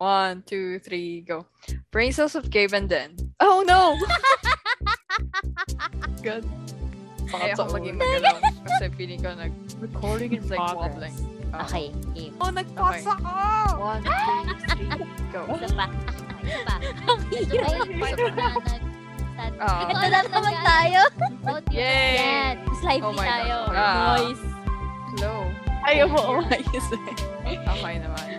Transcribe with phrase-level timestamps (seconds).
[0.00, 1.44] One, two, three, go.
[1.92, 3.12] Brain cells of Gabe and Den.
[3.38, 4.00] Oh no!
[6.24, 6.48] Good.
[7.28, 8.40] Kaya ako maging magalaw.
[8.66, 9.52] Kasi feeling ko nag...
[9.76, 10.88] Recording in It's like progress.
[10.88, 11.16] wobbling.
[11.52, 11.60] Oo.
[11.68, 11.86] Okay,
[12.16, 12.32] game.
[12.40, 13.32] Oh, nagpasa ako!
[13.76, 14.16] One, two,
[14.72, 14.88] three,
[15.28, 15.40] go.
[15.52, 15.86] Isa pa.
[16.40, 16.74] Isa pa.
[16.80, 18.54] Ito ba yung part na nag...
[18.64, 18.88] sad-
[19.60, 19.84] Ah.
[19.84, 21.00] Ito Ito lang naman tayo.
[21.44, 22.12] Oh, Yay!
[22.16, 22.54] Yan.
[22.80, 23.32] Lively Oh my God.
[23.36, 23.56] tayo.
[23.68, 24.16] Ah.
[24.16, 24.44] Noise.
[25.12, 25.40] Slow.
[25.80, 27.56] Ayaw mo umayos eh.
[27.56, 28.29] Okay naman.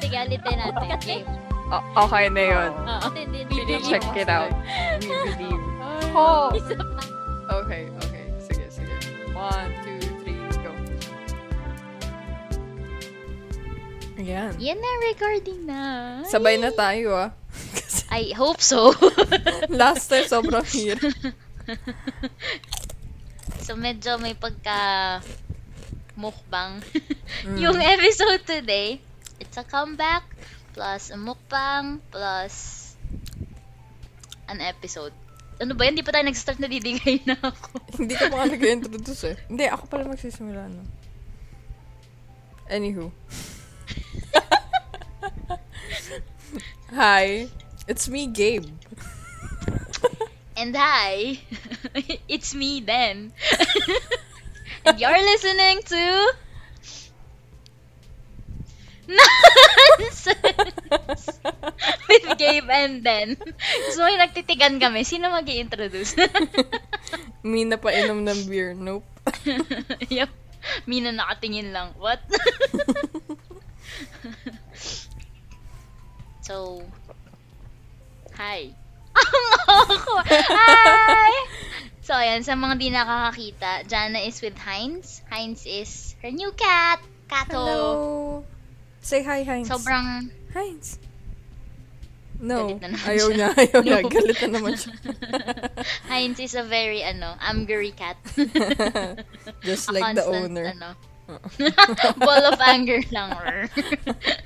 [0.00, 0.98] Sige, ulitin natin.
[1.04, 1.26] Game.
[1.72, 2.72] O- okay na yun.
[2.76, 3.08] Oo.
[3.88, 4.52] Check it out.
[5.00, 5.62] We believe.
[6.14, 6.52] Oh!
[7.64, 8.26] Okay, okay.
[8.38, 8.94] Sige, sige.
[9.34, 10.70] One, two, three, go.
[14.20, 14.52] Ayan.
[14.62, 15.80] Yan na, recording na.
[16.30, 17.30] Sabay na tayo ah.
[18.14, 18.94] I hope so.
[19.72, 21.10] Last time sobrang hirap.
[23.64, 25.18] so, medyo may pagka
[26.14, 26.78] mukbang.
[27.42, 27.58] Mm.
[27.58, 29.02] Yung episode today,
[29.54, 30.26] it's a comeback
[30.74, 32.96] plus a mukbang plus
[34.50, 35.14] an episode.
[35.62, 35.94] Ano ba yan?
[35.94, 37.78] Hindi pa tayo nag-start na didigay na ako.
[38.02, 39.38] Hindi ka pa nag-introduce eh.
[39.46, 40.82] Hindi, ako pala magsisimula, no?
[42.66, 43.14] Anywho.
[46.90, 47.46] Hi,
[47.86, 48.66] it's me, Gabe.
[50.58, 51.38] And hi,
[52.26, 53.30] it's me then.
[54.86, 56.02] and you're listening to
[59.08, 60.36] Nonsense
[62.08, 63.36] with Gabe and then.
[63.92, 65.04] So, may nagtitigan kami.
[65.04, 66.16] Sino mag introduce
[67.44, 68.72] Me na painom ng beer.
[68.72, 69.04] Nope.
[70.16, 70.32] yup.
[70.88, 71.92] Mina nakatingin lang.
[72.00, 72.24] What?
[76.48, 76.80] so,
[78.32, 78.72] hi.
[80.32, 81.32] Hi!
[82.04, 85.22] So, ayan, sa mga di nakakakita, Jana is with Heinz.
[85.28, 87.00] Heinz is her new cat.
[87.28, 87.56] Kato.
[87.56, 88.44] Hello.
[89.04, 89.68] Say hi, Heinz.
[89.68, 90.96] Sobrang Heinz.
[92.40, 92.72] No.
[92.80, 93.36] Na Ayaw siya.
[93.36, 93.98] niya, ayaw niya.
[94.00, 94.08] No.
[94.08, 94.94] Galit na naman siya.
[96.10, 98.16] Heinz is a very, ano, angry cat.
[99.68, 100.66] Just like the constant, owner.
[100.72, 100.90] Ano,
[102.24, 103.36] ball of anger lang.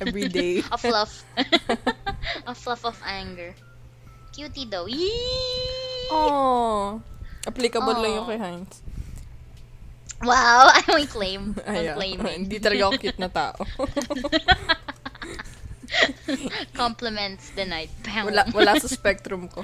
[0.03, 0.67] Every day.
[0.75, 1.23] A fluff.
[2.47, 3.55] a fluff of anger.
[4.35, 4.91] Cutie daw.
[4.91, 6.11] Yee!
[6.11, 6.99] Oh.
[7.47, 8.83] Applicable lang yung kay Heinz.
[10.19, 11.55] Wow, I will claim.
[11.63, 11.95] I'm Ayaw.
[11.95, 12.47] claiming.
[12.51, 13.55] Hindi talaga ako cute na tao.
[16.75, 17.91] Compliments denied.
[18.03, 18.27] Bam.
[18.29, 19.63] wala, wala sa spectrum ko.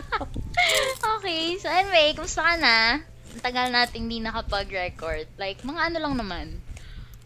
[1.16, 3.04] okay, so anyway, kumusta ka na?
[3.30, 5.28] Ang tagal nating di nakapag-record.
[5.38, 6.46] Like, mga ano lang naman.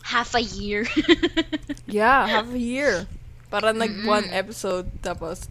[0.05, 0.85] Half a year.
[1.89, 3.09] yeah, half a year.
[3.49, 4.11] Para nag Mm-mm.
[4.11, 5.49] one episode, tapos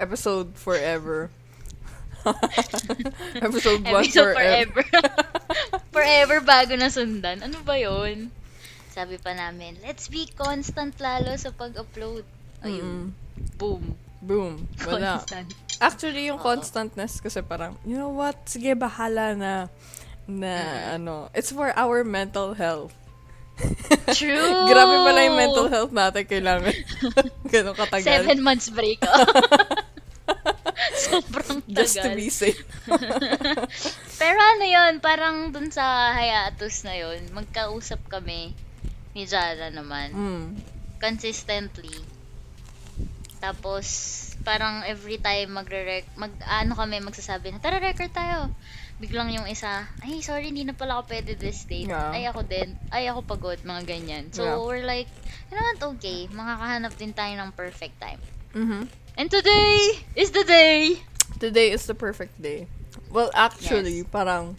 [0.00, 1.28] episode forever.
[3.36, 4.80] episode one Episode forever.
[4.88, 5.39] forever.
[6.00, 7.44] Forever bago na sundan.
[7.44, 8.32] Ano ba yon?
[8.90, 12.24] Sabi pa namin, let's be constant lalo sa pag-upload.
[12.64, 13.12] Ayun.
[13.12, 13.56] Mm.
[13.60, 13.84] Boom.
[14.20, 14.64] Boom.
[14.84, 15.20] Wala.
[15.20, 15.48] Constant.
[15.80, 16.44] Actually, yung Oo.
[16.44, 18.36] constantness kasi parang, you know what?
[18.48, 19.52] Sige, bahala na.
[20.28, 20.52] Na,
[20.96, 22.92] ano, it's for our mental health.
[24.16, 24.52] True!
[24.70, 26.74] Grabe pala yung mental health natin kailangan.
[27.52, 28.06] Ganun katagal.
[28.08, 29.00] Seven months break.
[31.06, 31.76] Sobrang tagal.
[31.84, 32.60] Just to be safe.
[34.20, 38.52] Pero ano yun, parang dun sa hiatus na yun, magkausap kami
[39.12, 40.12] ni Jara naman.
[40.12, 40.46] Mm.
[41.00, 41.92] Consistently.
[43.40, 43.86] Tapos,
[44.44, 48.52] parang every time magre mag ano kami magsasabi na, tara record tayo.
[49.00, 51.88] Biglang yung isa, ay sorry, hindi na pala ako pwede this date.
[51.88, 52.12] Yeah.
[52.12, 52.76] Ay ako din.
[52.92, 54.28] Ay ako pagod, mga ganyan.
[54.28, 54.60] So, Yeah.
[54.60, 55.08] we're like,
[55.48, 58.20] you know what, okay, makakahanap din tayo ng perfect time.
[58.52, 58.84] Mhm.
[59.16, 61.00] And today is the day!
[61.38, 62.66] Today is the perfect day.
[63.10, 64.12] Well, actually, Yes.
[64.12, 64.56] parang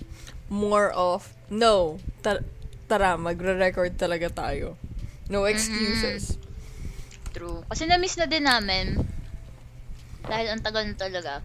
[0.50, 2.44] more of, no, tar-
[2.90, 4.76] tara, magre-record talaga tayo.
[5.30, 6.36] No excuses.
[7.32, 7.64] True.
[7.72, 9.00] Kasi na-miss na din namin.
[10.28, 11.40] Dahil ang tagal na talaga.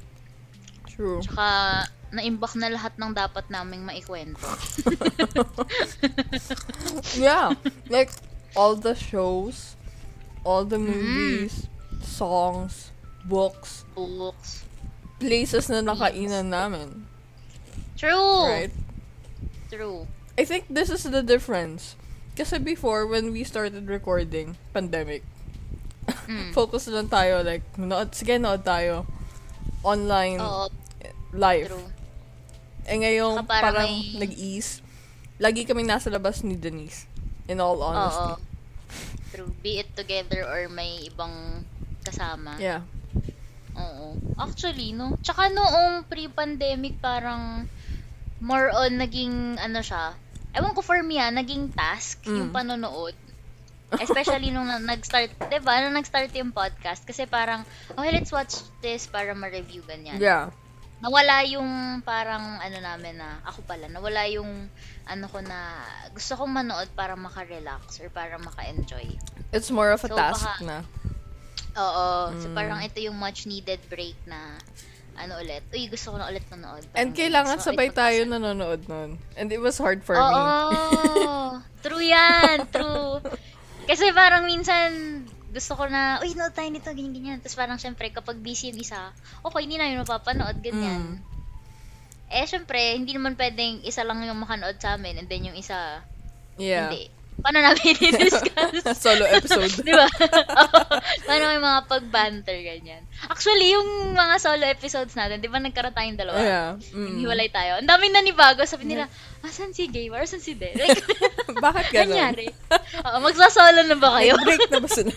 [0.90, 1.22] True.
[1.22, 4.42] Tsaka, naimbak na lahat ng dapat naming maikwento.
[7.14, 7.54] yeah.
[7.86, 8.10] Like,
[8.58, 9.78] all the shows,
[10.42, 11.70] all the movies,
[12.02, 12.90] songs,
[13.26, 14.62] books, Books.
[15.18, 17.04] places na nakainan namin.
[17.96, 18.46] True!
[18.46, 18.74] Right?
[19.66, 20.06] True.
[20.36, 21.96] I think this is the difference.
[22.36, 25.24] Kasi before, when we started recording, pandemic,
[26.30, 26.54] Mm.
[26.58, 29.02] focus lang tayo, like, nood, sige, nood tayo.
[29.82, 30.70] Online, Oo,
[31.34, 31.66] live.
[31.66, 31.88] true.
[32.86, 34.78] Eh ngayon, Saka parang parang may- nag-ease.
[35.36, 37.10] Lagi kaming nasa labas ni Denise.
[37.46, 38.22] In all honesty.
[38.22, 38.38] Oo.
[39.34, 39.50] True.
[39.58, 41.66] Be it together or may ibang
[42.06, 42.54] kasama.
[42.62, 42.86] Yeah.
[43.76, 44.06] Oo.
[44.36, 45.16] Actually, no?
[45.20, 47.68] Tsaka noong pre-pandemic, parang
[48.38, 50.12] more on naging, ano siya,
[50.52, 52.36] ewan ko for me ah, naging task, Mm.
[52.38, 53.16] yung panonood.
[54.02, 55.78] Especially nung na- nag-start, 'di ba?
[55.78, 57.62] Nung nag-start yung podcast kasi parang
[57.92, 60.18] okay, let's watch this para ma-review ganyan.
[60.18, 60.50] Yeah.
[60.98, 64.66] Nawala yung parang ano namin na ako pala, nawala yung
[65.04, 65.78] ano ko na
[66.10, 69.06] gusto kong manood para maka-relax or para maka-enjoy.
[69.52, 70.78] It's more of a So, task baka- na.
[71.76, 72.08] Oo.
[72.40, 72.56] So Mm.
[72.56, 74.56] parang ito yung much needed break na
[75.16, 75.64] ano ulit.
[75.70, 76.84] Uy, gusto ko na ulit manood.
[76.92, 79.10] And Parang kailangan gusto ko sabay tayo nanonood nun.
[79.32, 80.28] And it was hard for Oo.
[80.28, 80.40] me.
[81.84, 82.68] true yan.
[82.68, 83.24] True.
[83.86, 87.38] Kasi parang minsan gusto ko na, uy, nood tayo nito, ganyan, ganyan.
[87.40, 89.08] Tapos parang syempre, kapag busy yung isa,
[89.40, 91.16] okay, hindi namin mapapanood, ganyan.
[91.16, 91.36] Mm.
[92.28, 96.04] Eh, syempre, hindi naman pwedeng isa lang yung makanood sa amin and then yung isa,
[96.60, 96.92] Yeah.
[96.92, 97.08] hindi.
[97.40, 98.72] Paano namin i-discuss?
[99.04, 99.70] Solo episode.
[99.86, 100.08] Di ba?
[101.28, 103.04] Paano may mga pag-banter, ganyan.
[103.28, 106.38] Actually, yung mga solo episodes natin, di ba nagkaroon tayong dalawa?
[106.40, 106.70] Yeah.
[106.96, 107.22] Mm.
[107.22, 107.78] hiwalay tayo.
[107.78, 108.64] Ang daming nanibago.
[108.64, 109.06] Sabi nila,
[109.44, 110.24] asan si Gamer?
[110.24, 111.00] Asan si Derek?
[111.64, 112.16] Bakit ganun?
[112.16, 112.48] Kanyari.
[113.04, 114.34] Oo, magsasolo na ba kayo?
[114.40, 115.12] Break na ba sila?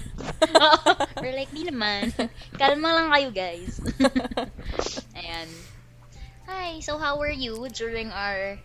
[0.60, 0.80] Oo.
[1.24, 2.12] We're like, di naman.
[2.60, 3.80] Kalma lang kayo, guys.
[5.16, 5.48] Ayan.
[6.50, 8.58] Hi, so how were you during our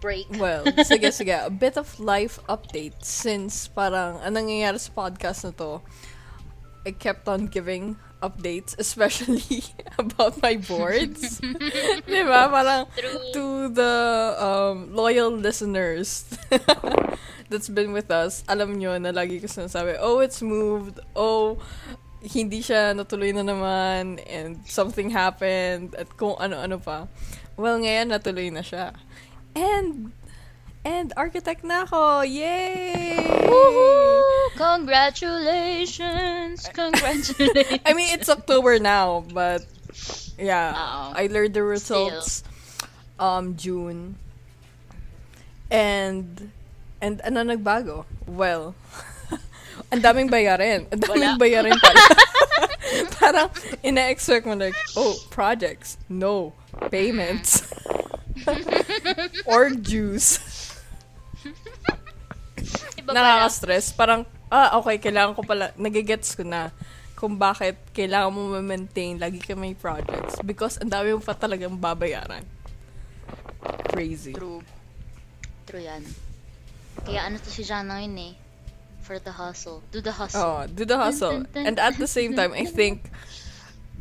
[0.00, 0.26] break?
[0.38, 1.34] Well, sige, sige.
[1.34, 5.82] A bit of life update since parang anong nangyayari sa podcast na to,
[6.82, 9.66] I kept on giving updates, especially
[9.98, 11.42] about my boards.
[12.10, 12.46] Di ba?
[12.50, 13.30] Parang True.
[13.34, 13.44] to
[13.74, 13.94] the
[14.38, 16.26] um, loyal listeners
[17.52, 21.60] that's been with us, alam nyo na lagi ko sinasabi, oh, it's moved, oh,
[22.24, 27.10] hindi siya natuloy na naman, and something happened, at kung ano-ano pa.
[27.58, 28.96] Well, ngayon natuloy na siya.
[29.54, 30.12] And,
[30.84, 32.22] and architect na ako!
[32.22, 33.16] Yay!
[33.48, 34.22] Woohoo!
[34.56, 36.68] Congratulations!
[36.72, 37.80] Congratulations!
[37.86, 39.64] I mean, it's October now, but
[40.38, 41.12] yeah, Oo.
[41.16, 42.44] I learned the results
[43.18, 44.16] um June.
[45.70, 46.50] And
[47.00, 48.04] and ano nagbago?
[48.26, 48.74] Well,
[49.92, 50.86] ang daming bayarin.
[50.92, 51.40] Ang daming Wala.
[51.40, 52.02] bayarin pala.
[53.18, 53.48] Parang
[53.80, 55.96] ina-expect mo like, oh, projects.
[56.12, 56.52] No.
[56.92, 57.64] Payments.
[59.50, 60.38] Or dues.
[62.98, 63.10] Iba.
[63.12, 63.92] Nakaka-stress.
[63.94, 64.22] Parang,
[64.52, 66.70] ah, okay, kailangan ko pala, nagigets ko na
[67.18, 70.42] kung bakit kailangan mo ma-maintain lagi ka may projects.
[70.42, 72.42] Because ang dami mo pa talagang babayaran.
[73.94, 74.34] Crazy.
[74.34, 74.58] True.
[75.70, 76.02] True yan.
[77.06, 78.34] Kaya ano to si Jana ngayon eh.
[79.02, 79.82] For the hustle.
[79.90, 80.42] Do the hustle.
[80.42, 81.42] Oh, do the hustle.
[81.58, 83.10] And at the same time, I think,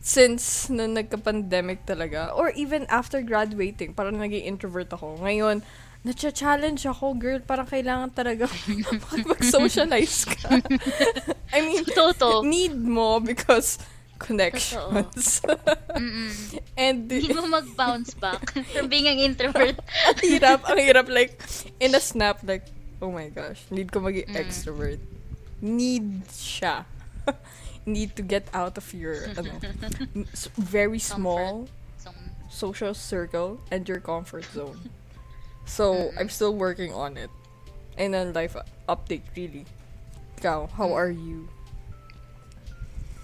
[0.02, 5.22] since na nagka-pandemic talaga, or even after graduating, parang naging introvert ako.
[5.22, 5.62] Ngayon,
[6.02, 8.50] na-challenge ako, girl, parang kailangan talaga
[9.30, 10.58] mag-socialize ka.
[11.56, 12.42] I mean, Totoo.
[12.42, 13.78] need mo because
[14.18, 15.42] connections.
[16.78, 19.78] And Hindi mo mag-bounce back from being an introvert.
[20.10, 21.38] ang hirap, ang hirap like
[21.78, 22.66] in a snap like
[23.02, 24.38] oh my gosh, need ko maging Mm.
[24.38, 25.02] extrovert.
[25.58, 26.86] Need siya.
[27.86, 29.52] Need to get out of your ano,
[30.58, 31.68] very small
[32.50, 34.90] social circle and your comfort zone.
[35.66, 37.30] So, I'm still working on it.
[37.98, 38.56] And then life
[38.90, 39.66] update really.
[40.42, 41.48] Ikaw, how are you?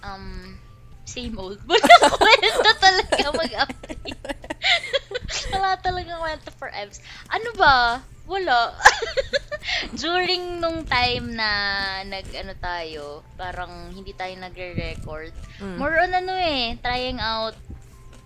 [0.04, 0.58] um,
[1.06, 1.60] same old.
[1.68, 4.20] Wala kwento talaga mag-update.
[5.52, 7.00] Wala talaga kwento for Evs.
[7.32, 8.00] Ano ba?
[8.28, 8.76] Wala.
[10.04, 11.50] During nung time na
[12.04, 13.04] nag ano tayo,
[13.40, 15.32] parang hindi tayo nagre-record.
[15.64, 15.78] Mm.
[15.80, 17.56] More on ano eh, trying out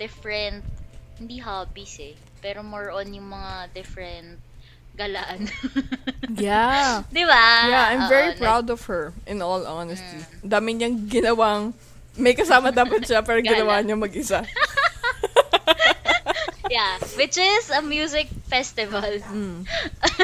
[0.01, 0.65] different
[1.21, 4.41] hindi hobbies eh, pero more on yung mga different
[4.97, 5.45] galaan.
[6.31, 7.03] Yeah.
[7.11, 7.47] 'Di ba?
[7.67, 10.23] Yeah, I'm very like- proud of her, in all honesty.
[10.41, 11.75] Dami niyang ginawang,
[12.15, 14.39] may kasama dapat siya, pero ginawa niya mag-isa.
[16.71, 19.03] Yeah, which is a music festival.
[19.03, 19.67] Mm.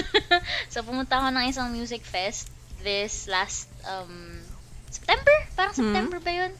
[0.71, 2.47] so, pumunta ako ng isang music fest
[2.79, 4.39] this last um
[4.87, 5.35] September?
[5.59, 5.83] Parang Hmm.
[5.91, 6.51] September ba yun?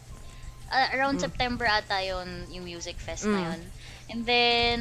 [0.67, 3.46] Ah, around September ata yun, yung music fest na Mm.
[3.48, 3.62] yun.
[4.08, 4.79] And then,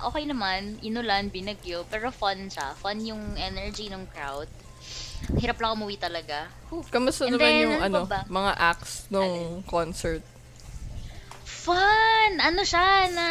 [0.00, 2.72] okay naman, inulan, binagyo, pero fun siya.
[2.76, 4.48] Fun yung energy ng crowd.
[5.36, 6.48] Hirap lang umuwi talaga.
[6.72, 6.80] Whew.
[6.88, 8.24] Kamusta naman then, yung ano ano, ba?
[8.24, 10.24] mga acts nung concert?
[11.50, 12.38] Fun!
[12.38, 13.26] Ano siya, na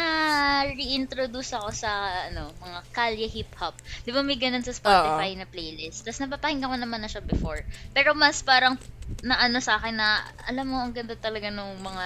[0.68, 1.90] reintroduce ako sa,
[2.28, 3.72] ano, mga kalye hip-hop.
[4.04, 6.04] Di ba may ganun sa Spotify na playlist?
[6.04, 7.64] Tapos napapakinggan ko naman na siya before.
[7.96, 8.76] Pero mas parang,
[9.24, 12.04] na ano sa akin na, alam mo, ang ganda talaga ng mga,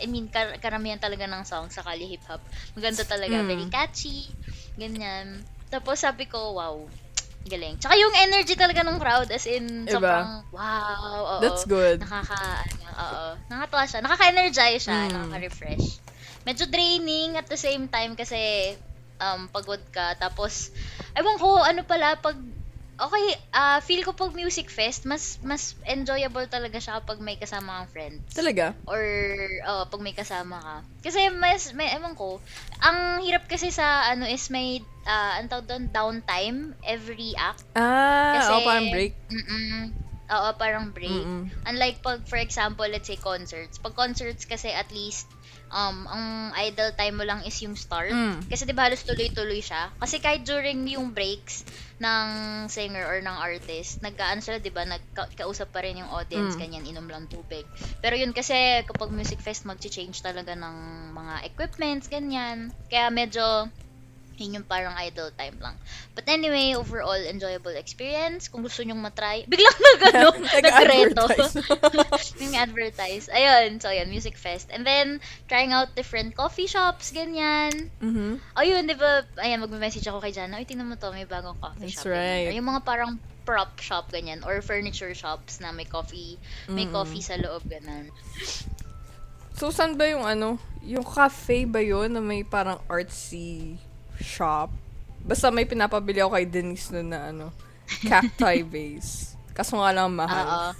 [0.00, 2.40] I mean, kar- karamihan talaga ng song sa kalye hip-hop.
[2.78, 3.48] Maganda talaga, Mm.
[3.50, 4.30] very catchy,
[4.78, 5.42] ganyan.
[5.66, 6.86] Tapos sabi ko, wow,
[7.46, 7.74] galing.
[7.78, 9.94] Tsaka yung energy talaga ng crowd, as in, Iba?
[9.94, 11.34] sobrang, wow, oo.
[11.42, 12.02] That's good.
[12.02, 13.26] Nakaka, ano, oo.
[13.50, 14.00] Nakakatawa siya.
[14.02, 14.98] Nakaka-energize siya.
[15.06, 15.10] Mm.
[15.14, 15.86] Nakaka-refresh.
[16.46, 18.74] Medyo draining at the same time kasi
[19.18, 20.14] um, pagod ka.
[20.18, 20.70] Tapos,
[21.14, 22.36] ewan ko, ano pala, pag
[22.96, 27.84] Okay, ah feel ko pag music fest, mas mas enjoyable talaga siya kapag may kasama
[27.84, 28.32] kang friends.
[28.32, 28.72] Talaga?
[28.88, 29.04] Or
[29.68, 30.76] oh, pag may kasama ka.
[31.04, 32.40] Kasi mas may ewan ko,
[32.80, 37.68] ang hirap kasi sa ano is may uh, ang tawag doon downtime every act.
[37.76, 39.12] Ah, Kasi oh, parang break.
[39.28, 39.92] Mm-mm.
[40.26, 41.12] Oo, parang break.
[41.12, 41.52] Mm-mm.
[41.68, 43.76] Unlike pag for example, let's say concerts.
[43.76, 45.28] Pag concerts kasi at least
[45.72, 48.14] um ang idle time mo lang is yung start.
[48.14, 48.48] Mm.
[48.50, 49.90] Kasi 'di ba halos tuloy-tuloy siya.
[49.98, 51.66] Kasi kahit during yung breaks
[51.98, 52.28] ng
[52.70, 56.60] singer or ng artist, nagkaan sila 'di ba, nagkausap pa rin yung audience, Mm.
[56.60, 57.66] ganyan, inom lang tubig.
[57.98, 60.76] Pero yun kasi kapag music fest magchi-change talaga ng
[61.14, 62.70] mga equipments, ganyan.
[62.86, 63.66] Kaya medyo
[64.36, 65.76] yun yung parang idle time lang.
[66.14, 68.48] But anyway, overall, enjoyable experience.
[68.48, 70.28] Kung gusto nyong matry, biglang nag, ano,
[70.64, 71.24] nagreto.
[72.42, 73.28] Yung advertise.
[73.28, 74.68] Ayun, so yun, music fest.
[74.68, 77.88] And then, trying out different coffee shops, ganyan.
[78.00, 78.40] Mhm.
[78.54, 81.88] Ayun, di ba, ayan, mag-message ako kay Jana, ay, tingnan mo to, may bagong coffee
[81.88, 82.12] That's shop.
[82.12, 82.20] ganyan.
[82.20, 82.46] right.
[82.48, 83.12] Or yung mga parang
[83.46, 84.42] prop shop, ganyan.
[84.44, 86.36] Or furniture shops na may coffee,
[86.68, 86.92] may Mm-mm.
[86.92, 88.10] coffee sa loob, ganun.
[89.56, 90.60] So, saan ba yung ano?
[90.84, 93.80] Yung cafe ba yun na may parang artsy
[94.18, 94.70] shop?
[95.20, 97.50] Basta may pinapabili ako kay Denise nun na ano,
[98.02, 99.34] cacti vase.
[99.50, 100.46] Kaso nga lang mahal.
[100.46, 100.70] Oo.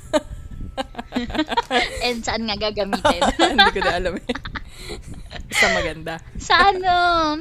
[2.05, 3.21] And saan nga gagamitin?
[3.57, 4.29] Hindi ko na alam eh.
[5.49, 6.15] Basta maganda.
[6.37, 6.97] sa ano,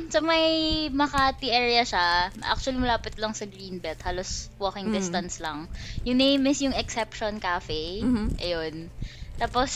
[0.07, 0.45] sa may
[0.87, 2.31] Makati area siya.
[2.41, 3.99] Actually, malapit lang sa Greenbelt.
[4.01, 4.95] Halos walking Mm.
[4.95, 5.67] distance lang.
[6.07, 7.99] Yung name is yung Exception Cafe.
[8.01, 8.39] Mhm.
[8.39, 8.75] Ayun.
[9.35, 9.71] Tapos,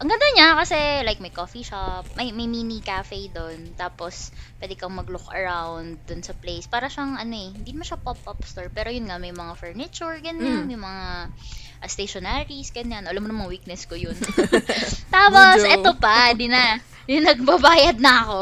[0.00, 3.76] ang ganda niya kasi like may coffee shop, may, may mini cafe doon.
[3.76, 6.64] Tapos, pwede kang mag-look around doon sa place.
[6.64, 8.72] Para siyang ano eh, hindi mo siya pop-up store.
[8.72, 10.64] Pero yun nga, may mga furniture, ganyan.
[10.64, 10.68] Mm.
[10.72, 11.04] May mga
[11.84, 13.04] uh, stationaries, ganyan.
[13.04, 14.16] Alam mo naman, weakness ko yun.
[15.14, 16.80] Tapos, eto pa, di na.
[17.10, 18.38] Yung nagbabayad na ako.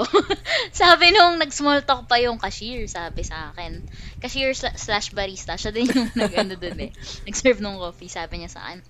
[0.70, 3.80] sabi nung nag-small talk pa yung cashier, sabi sa akin.
[4.20, 5.56] Cashier sla- slash barista.
[5.56, 6.92] Siya din yung nag-ano dun eh.
[7.26, 8.12] Nag-serve ng coffee.
[8.12, 8.84] Sabi niya sa akin,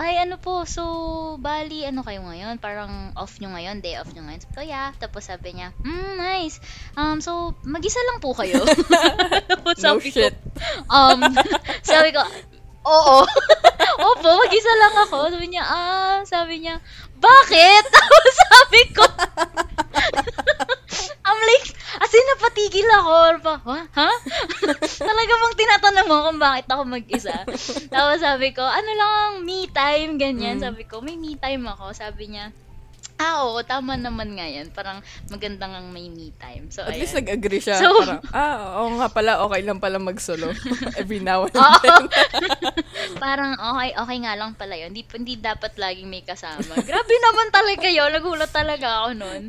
[0.00, 0.82] ay ano po, so,
[1.44, 2.56] bali, ano kayo ngayon?
[2.56, 4.40] Parang off nyo ngayon, day off nyo ngayon.
[4.56, 4.96] Ko, yeah.
[4.96, 6.56] Tapos sabi niya, hmm, nice.
[6.96, 8.64] Um, so, mag-isa lang po kayo.
[9.60, 10.32] No sabi shit.
[10.32, 11.20] Ko, um,
[11.92, 12.24] sabi ko,
[12.88, 13.18] oo.
[14.00, 15.18] Opo, mag-isa lang ako.
[15.36, 16.80] Sabi niya, ah, sabi niya,
[17.20, 17.84] bakit?
[17.94, 19.04] Tapos sabi ko,
[21.28, 21.68] I'm like,
[22.00, 23.16] as in, napatigil ako.
[23.44, 23.78] Ba, ha?
[23.94, 24.10] ha?
[25.10, 27.44] Talaga bang tinatanong mo kung bakit ako mag-isa?
[27.92, 30.58] Tapos sabi ko, ano lang, me time, ganyan.
[30.58, 30.64] Mm.
[30.64, 31.92] Sabi ko, may me time ako.
[31.94, 32.50] Sabi niya,
[33.20, 34.72] ah, oo, tama naman nga yan.
[34.72, 36.72] Parang magandang ang may me time.
[36.72, 37.00] So, At ayan.
[37.04, 37.76] least nag-agree siya.
[37.76, 40.56] So- parang, ah, oo nga pala, okay lang pala mag-solo.
[41.00, 41.52] Every now and
[41.84, 42.04] then.
[43.22, 44.92] Parang okay, okay nga lang pala yun.
[44.94, 46.72] Hindi, hindi dapat laging may kasama.
[46.80, 48.10] Grabe naman talaga yun.
[48.12, 49.42] Nagulat talaga ako nun.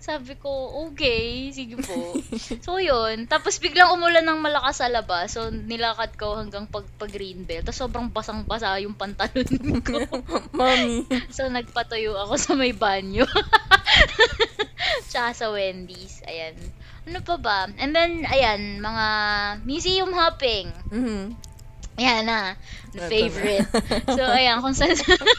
[0.00, 0.48] Sabi ko,
[0.88, 2.16] okay, sige po.
[2.64, 3.28] So yun.
[3.28, 5.34] Tapos biglang umulan ng malakas sa labas.
[5.34, 7.66] So nilakad ko hanggang pag, pag Greenbelt.
[7.66, 9.98] Tapos sobrang basang-basa yung pantalon ko.
[10.54, 11.04] Mommy.
[11.32, 13.17] So nagpatuyo ako sa may banyo.
[15.10, 16.22] Tsaka sa Wendy's.
[16.28, 16.54] Ayan.
[17.08, 17.58] Ano pa ba?
[17.80, 19.06] And then, ayan, mga
[19.64, 20.68] museum hopping.
[20.92, 21.34] Mhm.
[21.98, 22.54] Ayan na,
[22.94, 23.66] the favorite.
[24.16, 24.94] so, ayan, kung saan,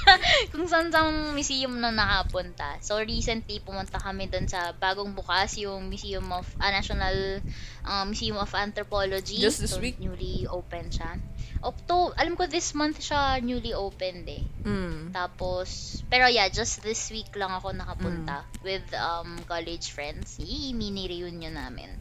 [0.52, 2.76] kung saan sa museum na nakapunta.
[2.84, 7.40] So, recently, pumunta kami dun sa bagong bukas, yung Museum of, ah, National
[7.88, 9.40] um, Museum of Anthropology.
[9.40, 10.04] Just this so, week?
[10.04, 11.16] newly open siya.
[11.60, 14.44] Octo, alam ko this month siya newly opened eh.
[14.64, 15.12] Mm.
[15.12, 18.64] Tapos, pero yeah, just this week lang ako nakapunta Mm.
[18.64, 20.40] with um college friends.
[20.40, 21.92] Yee, mini reunion namin.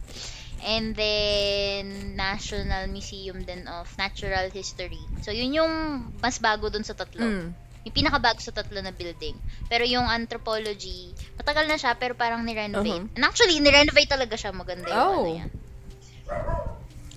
[0.58, 4.98] And then, National Museum din of Natural History.
[5.22, 5.72] So, yun yung
[6.18, 7.22] mas bago dun sa tatlo.
[7.22, 7.54] Mm.
[7.86, 9.38] Yung pinakabago sa tatlo na building.
[9.70, 13.06] Pero yung anthropology, matagal na siya, pero parang nirenovate.
[13.06, 13.14] Uh-huh.
[13.14, 14.50] And actually, nirenovate talaga siya.
[14.50, 15.14] Maganda yung Oh.
[15.14, 15.50] ano yan.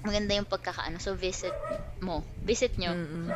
[0.01, 0.97] Maganda yung pagkakaano.
[0.97, 1.53] So, visit
[2.01, 2.25] mo.
[2.41, 2.93] Visit nyo.
[2.93, 3.27] Mm-mm.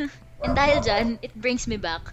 [0.44, 2.04] And dahil dyan, it brings me back.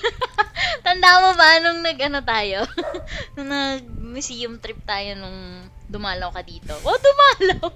[0.86, 2.62] Tanda mo ba nung nag-ano tayo?
[3.34, 6.70] nung nag-museum trip tayo nung dumalaw ka dito?
[6.86, 7.74] Oh, dumalaw!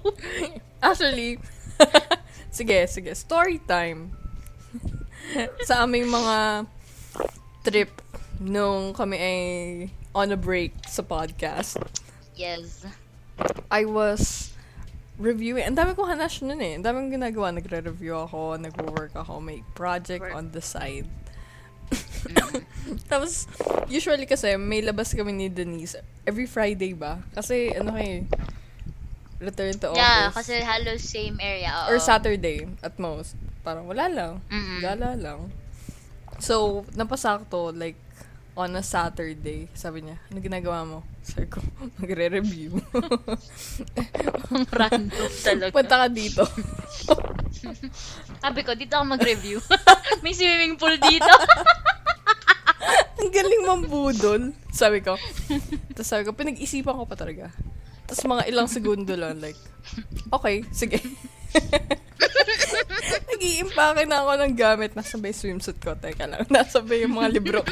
[0.79, 1.43] Actually,
[2.55, 3.11] sige, sige.
[3.11, 4.15] Story time.
[5.67, 6.69] sa aming mga
[7.67, 7.91] trip
[8.39, 9.39] nung kami ay
[10.15, 11.75] on a break sa podcast,
[12.39, 12.87] yes.
[13.67, 14.54] I was
[15.17, 15.63] reviewing.
[15.63, 16.75] Ang dami kong hanash nun eh.
[16.75, 17.47] Ang dami kong ginagawa.
[17.55, 20.35] Nagre-review ako, nagwo-work ako, may project Work.
[20.35, 21.07] on the side.
[22.27, 22.63] Mm.
[23.11, 23.47] Tapos,
[23.87, 26.01] usually kasi, may labas kami ni Denise.
[26.25, 27.21] Every Friday ba?
[27.31, 28.25] Kasi, ano kayo,
[29.39, 29.99] return to office.
[29.99, 31.85] Yeah, kasi halos same area.
[31.85, 31.95] oo.
[31.95, 33.35] Or Saturday, at most.
[33.61, 34.33] Parang wala lang.
[34.49, 34.79] Mm-mm.
[34.81, 35.51] Gala lang.
[36.39, 37.95] So, napasakto, like,
[38.55, 39.67] on a Saturday.
[39.75, 40.99] Sabi niya, ano ginagawa mo?
[41.21, 41.59] Sabi ko,
[41.99, 42.79] magre-review.
[44.79, 45.75] Random talaga.
[45.75, 46.43] Punta ka dito.
[48.43, 49.59] Sabi ko, dito ako mag-review.
[50.23, 51.33] May swimming pool dito.
[53.19, 54.55] Ang galing mambudol.
[54.71, 55.19] Sabi ko.
[55.91, 57.51] Tapos sabi ko, pinag-isipan ko pa talaga.
[58.07, 59.59] Tapos mga ilang segundo lang, like,
[60.31, 61.01] okay, sige.
[63.29, 64.91] Nag-iimpake na ako ng gamit.
[64.95, 65.95] Nasabay swimsuit ko.
[65.95, 66.43] Teka lang.
[66.47, 67.71] Nasabay yung mga libro ko.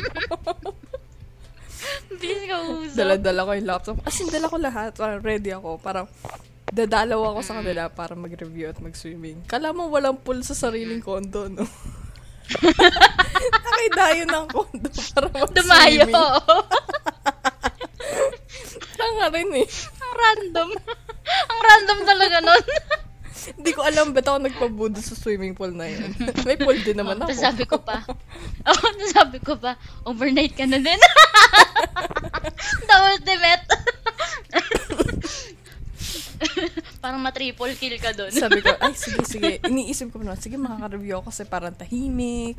[2.19, 2.95] Bilis ka usap.
[2.95, 3.97] Dala-dala ko yung laptop.
[4.07, 4.91] As in, dala ko lahat.
[4.95, 5.79] Parang ready ako.
[5.79, 6.07] Parang
[6.73, 9.45] dadalaw ako sa kanila para mag-review at mag-swimming.
[9.45, 11.67] Kala mo walang pool sa sariling kondo, no?
[13.53, 16.07] Nakaidayo ng kondo para Dumayo.
[16.09, 16.41] mag-swimming.
[18.99, 19.67] Tanga rin eh.
[20.01, 20.69] Ang random.
[21.23, 22.63] Ang random talaga nun.
[23.83, 26.15] Ko alam ba't ako nagpabudo sa swimming pool na yun.
[26.47, 27.35] May pool din naman ako.
[27.35, 27.99] Tapos sabi ko pa,
[28.71, 29.75] oh, sabi ko pa,
[30.07, 30.95] overnight ka na din.
[32.87, 33.63] The ultimate.
[37.03, 38.31] Parang ma-triple kill ka dun.
[38.31, 39.59] Sabi ko, ay, sige, sige.
[39.67, 42.55] Iniisip ko na, sige, makaka-review ako kasi parang tahimik.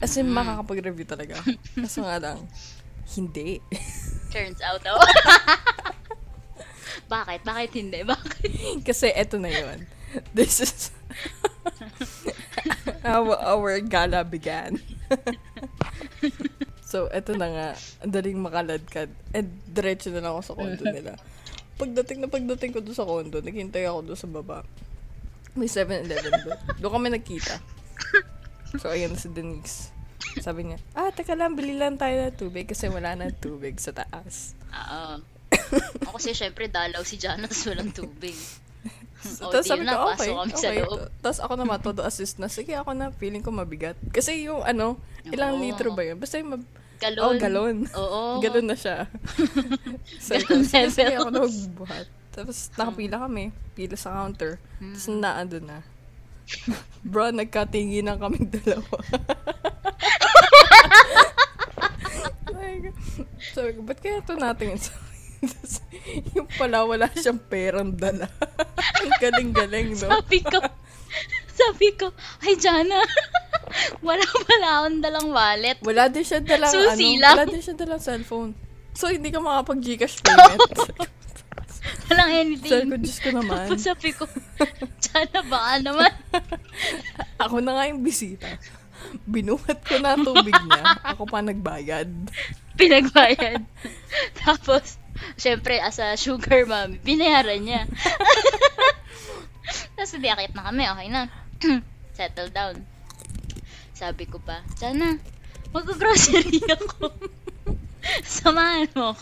[0.00, 1.44] As in, makakapag-review talaga.
[1.76, 2.40] Kaso nga lang,
[3.12, 3.60] hindi.
[4.32, 4.96] Turns out, oh.
[7.12, 7.44] Bakit?
[7.44, 8.00] Bakit hindi?
[8.00, 8.80] Bakit?
[8.80, 9.84] kasi eto na yun.
[10.36, 10.90] This is
[13.06, 14.80] how our gala began.
[16.90, 17.68] so, eto na nga.
[18.02, 19.10] Ang daling makaladkad.
[19.36, 21.12] And diretso na lang ako sa condo nila.
[21.76, 24.58] Pagdating na pagdating ko doon sa condo, naghintay ako doon sa baba.
[25.56, 26.58] May 7-Eleven doon.
[26.80, 27.54] Doon kami nagkita.
[28.76, 29.94] So, ayan na si Denise.
[30.40, 33.96] Sabi niya, ah, teka lang, bili lang tayo ng tubig kasi wala na tubig sa
[33.96, 34.52] taas.
[34.68, 35.24] Oo.
[36.04, 38.36] Ako kasi syempre dalaw si Jana tapos walang tubig.
[39.38, 40.76] O, Tapos di sabi ko, okay, kami okay.
[41.18, 42.46] Tapos ako naman, todo assist na.
[42.46, 43.94] Sige, ako na, feeling ko mabigat.
[44.08, 45.60] Kasi yung ano, ilang Oo.
[45.60, 46.16] litro ba yun?
[46.16, 47.20] Basta yung mab- Galon.
[47.20, 47.76] Oh, galon.
[47.92, 48.20] Oo.
[48.44, 49.04] Galon na siya.
[50.24, 52.06] Ko, Galon sige, sige, ako na magbuhat.
[52.32, 53.44] Tapos nakapila kami.
[53.72, 54.56] Pila sa counter.
[54.56, 55.20] Tapos Hmm.
[55.20, 55.84] naando na.
[57.04, 58.96] Bro, nagkatingin na kaming dalawa.
[62.48, 62.94] Like,
[63.52, 64.32] Sabi ko, ba't kaya ito?
[64.32, 64.88] Tapos,
[66.36, 68.30] yung pala, wala siyang perang dala.
[69.02, 70.08] Ang galing-galing, no?
[70.08, 70.58] Sabi ko,
[71.56, 72.12] sabi ko,
[72.44, 73.00] ay Jana,
[74.04, 75.78] wala pala akong dalang wallet.
[75.82, 77.34] Wala din siya dalang, Susi ano, lang.
[77.36, 78.52] wala din siya dalang cellphone.
[78.96, 80.72] So, hindi ka makapag-Gcash payment.
[82.06, 82.86] Walang Sabi anything.
[82.86, 83.66] ko, Diyos ko naman.
[83.66, 84.24] Tapos sabi ko,
[85.02, 86.12] Jana, baka naman.
[87.42, 88.46] Ako na nga yung bisita.
[89.26, 90.82] Binuhat ko na tubig niya.
[91.02, 92.08] Ako pa nagbayad.
[92.78, 93.62] Pinagbayad.
[94.38, 94.98] Tapos,
[95.36, 97.82] syempre, as a sugar mommy, binayaran niya.
[99.96, 101.22] Tapos, hindi akit na kami, okay na.
[102.16, 102.76] Settle down.
[103.96, 105.16] Sabi ko pa, Jana,
[105.72, 107.12] mag-grocery ako.
[108.22, 109.16] Samahan mo.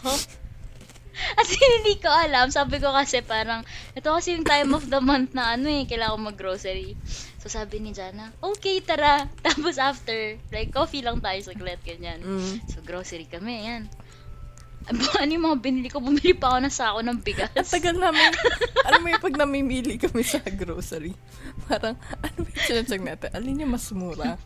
[1.39, 2.51] As in, hindi ko alam.
[2.51, 3.63] Sabi ko kasi parang,
[3.95, 6.99] ito kasi yung time of the month na ano eh, kailangan ko mag-grocery.
[7.39, 9.31] So sabi ni Jana, okay, tara.
[9.47, 12.19] Tapos after, like, coffee lang tayo saglit, ganyan.
[12.19, 12.67] Mm.
[12.67, 13.83] So, grocery kami, yan.
[14.93, 15.99] Ano yung mga binili ko?
[15.99, 17.49] Bumili pa ako ng sako ng bigas.
[17.57, 18.29] Ang tagal namin.
[18.85, 21.17] alam mo yung pag namimili kami sa grocery,
[21.65, 23.33] parang, ano ba yung sinasag natin?
[23.33, 24.35] Alin yung mas mura?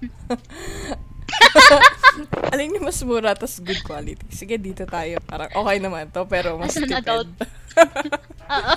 [2.54, 4.22] Alin yung mas mura tas good quality?
[4.30, 5.18] Sige, dito tayo.
[5.26, 7.02] Parang okay naman to, pero mas As an tipid.
[7.02, 7.30] adult.
[8.48, 8.72] Oo.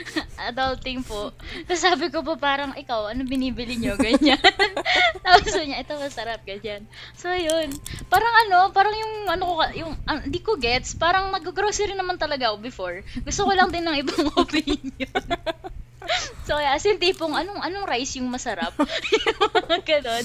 [0.52, 1.32] Adulting po.
[1.64, 3.96] Tapos sabi ko pa parang, ikaw, ano binibili nyo?
[3.96, 4.40] Ganyan.
[5.26, 6.84] Tapos niya, ito masarap, ganyan.
[7.16, 7.72] So, yun.
[8.12, 12.52] Parang ano, parang yung, ano ko, yung, ah, di ko gets, parang nag-grocery naman talaga
[12.52, 12.96] ako before.
[13.24, 15.24] Gusto ko lang din ng ibang opinion.
[16.44, 18.76] so, kaya, as in, tipong, anong, anong rice yung masarap?
[18.76, 20.24] yung mga ganon.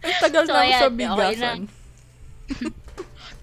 [0.00, 1.50] Ang tagal So, na ako sa okay na.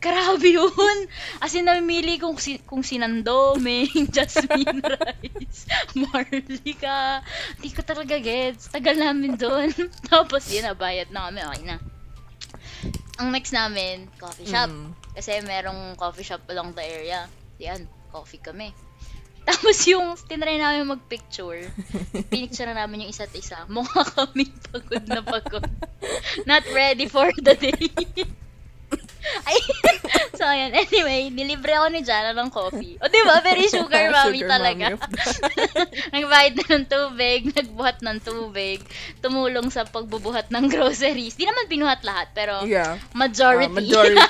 [0.08, 0.98] Grabe yun!
[1.44, 5.68] As in, namimili kung, si, kung sinando, may jasmine rice,
[6.00, 7.20] marlika.
[7.60, 8.72] Hindi ko talaga gets.
[8.72, 9.68] Tagal namin doon.
[10.12, 11.44] Tapos yun, nabayad na kami.
[11.44, 11.78] Okay na.
[13.20, 14.72] Ang next namin, coffee shop.
[14.72, 14.96] Mm.
[15.12, 17.28] Kasi merong coffee shop along the area.
[17.60, 18.72] Yan, coffee kami.
[19.48, 21.72] Tapos yung tinry namin mag-picture,
[22.32, 23.64] pinicture na namin yung isa't isa.
[23.72, 25.68] Mukha kaming pagod na pagod.
[26.44, 27.80] Not ready for the day.
[29.46, 29.58] Ay,
[30.38, 30.72] so ayan.
[30.74, 32.96] Anyway, nilibre ako ni Jana ng coffee.
[33.00, 34.86] O di ba, very sugar mommy Sugar talaga.
[34.96, 35.08] mommy
[36.16, 38.80] Nagbayad na ng tubig, nagbuhat ng tubig,
[39.24, 41.36] tumulong sa pagbubuhat ng groceries.
[41.36, 43.00] Di naman binuhat lahat, pero yeah.
[43.16, 43.72] majority.
[43.72, 44.22] Ah, majority.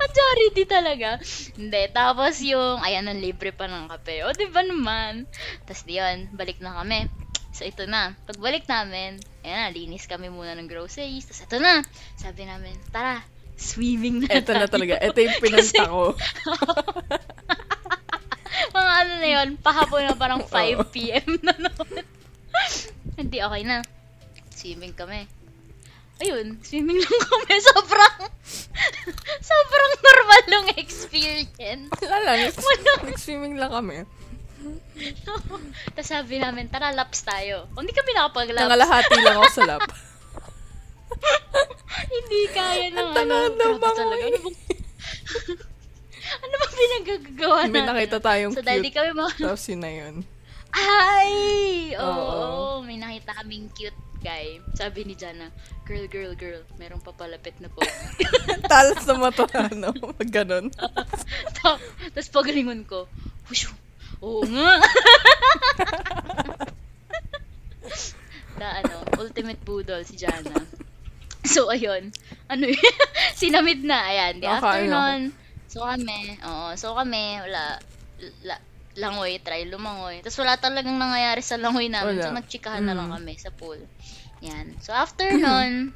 [0.00, 1.10] majority talaga.
[1.56, 1.82] Hindi.
[1.92, 4.24] Tapos yung, ayan, ang libre pa ng kape.
[4.26, 5.28] O, di ba naman?
[5.64, 7.08] Tapos di yun, balik na kami.
[7.52, 8.16] So, ito na.
[8.24, 11.28] Pagbalik namin, ayan na, linis kami muna ng groceries.
[11.28, 11.84] Tapos ito na.
[12.16, 13.20] Sabi namin, tara,
[13.56, 14.98] swimming na Eto na talaga.
[14.98, 16.02] Ito yung pinunta ko.
[18.72, 20.84] Mga ano na yun, pahapon na parang 5 Oo.
[20.88, 21.28] p.m.
[21.44, 22.04] na naman.
[23.20, 23.84] Hindi, okay na.
[24.52, 25.28] Swimming kami.
[26.22, 27.52] Ayun, swimming lang kami.
[27.72, 28.16] Sobrang,
[29.42, 31.90] sobrang normal ng experience.
[31.98, 32.38] Wala lang.
[33.02, 34.06] Nag-swimming lang kami.
[35.92, 37.66] Tapos sabi namin, tara, laps tayo.
[37.74, 38.62] Hindi kami nakapag-laps.
[38.62, 39.82] Nangalahati lang ako sa lap.
[42.04, 43.34] Hindi kaya ng Ang ano.
[43.48, 43.98] ng Grabe bangoy.
[43.98, 44.24] talaga.
[44.24, 44.56] Ano bang,
[46.42, 47.72] ano bang pinagagawa natin?
[47.72, 48.96] May nakita tayong So, dahil di cute.
[48.96, 49.30] kami mga...
[49.38, 50.14] Tapos yun na yun.
[50.72, 51.32] Ay!
[51.94, 52.60] Oo, Oo.
[52.80, 54.56] may nakita kaming cute guy.
[54.72, 55.50] Sabi ni Jana,
[55.82, 57.82] girl, girl, girl, merong papalapit na po.
[58.70, 59.90] Talas sa mata, ano?
[59.92, 60.70] Pag ganun.
[61.58, 63.04] Tapos pagalingon ko,
[63.46, 63.68] Wushu!
[64.22, 64.78] Oo nga!
[68.54, 70.54] na ano, ultimate budol si Jana.
[71.42, 72.14] So, ayun.
[72.46, 72.78] Ano yun?
[73.40, 73.98] Sinamid na.
[74.06, 74.38] Ayan.
[74.38, 75.20] The Nakain after nun,
[75.66, 77.80] so kami, oo, so kami, wala,
[78.46, 78.56] la,
[78.94, 80.20] langoy, try lumangoy.
[80.22, 82.20] Tapos wala talagang nangyayari sa langoy namin.
[82.20, 82.24] Wala.
[82.28, 83.16] So, nagchikahan na lang Mm.
[83.18, 83.80] kami sa pool.
[84.44, 84.76] Yan.
[84.78, 85.90] So, after nun,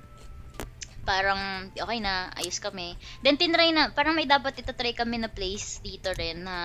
[1.10, 2.98] parang, okay na, ayos kami.
[3.22, 6.56] Then, tinry na, parang may dapat itatry kami na place dito rin na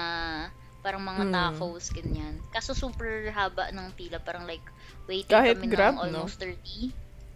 [0.81, 1.33] parang mga Mm.
[1.35, 2.41] tacos, ganyan.
[2.49, 4.65] Kaso super haba ng pila, parang like,
[5.05, 6.25] waiting Kahit kami Grab, ng no?
[6.25, 6.89] almost 30.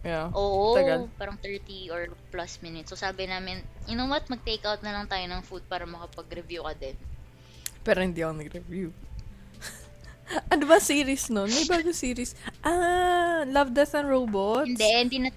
[0.06, 0.30] Yeah.
[0.38, 1.10] Oo, Tagal.
[1.18, 2.94] parang 30 or plus minutes.
[2.94, 3.58] So sabi namin,
[3.90, 6.94] you know what, mag-take out na lang tayo ng food para makapag-review ka din.
[7.82, 8.94] Pero hindi ako nag-review.
[10.54, 11.50] ano ba series nun?
[11.50, 12.38] May bago series.
[12.62, 14.70] Ah, Love, Death, and Robots?
[14.70, 15.34] Hindi, hindi na...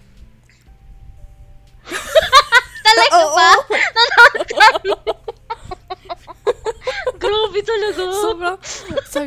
[2.86, 3.34] Talaga Oo.
[3.42, 3.50] ba?
[7.30, 8.02] Grabe talaga.
[8.10, 8.58] Sobrang,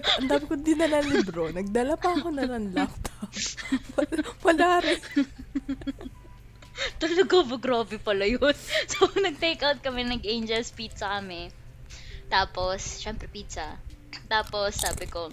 [0.02, 1.46] ko, ang dami ko dinala libro.
[1.54, 3.30] Nagdala pa ako na ng laptop.
[4.46, 4.98] Wala, rin.
[6.98, 7.56] Talaga ba?
[7.62, 8.54] Grabe pala yun.
[8.90, 11.54] So, nag-take out kami, nag-Angel's Pizza kami.
[12.32, 13.76] Tapos, syempre pizza.
[14.26, 15.28] Tapos, sabi ko,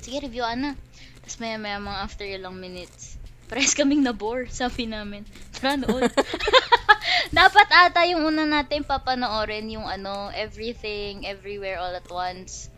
[0.00, 0.74] sige, review na.
[1.20, 3.17] Tapos, maya maya mga after ilang minutes,
[3.48, 5.24] parehas kaming na-bore, sabi namin.
[5.56, 6.04] Tara noon.
[7.38, 12.68] Dapat ata yung una natin papanoorin yung ano, Everything, Everywhere, All at Once.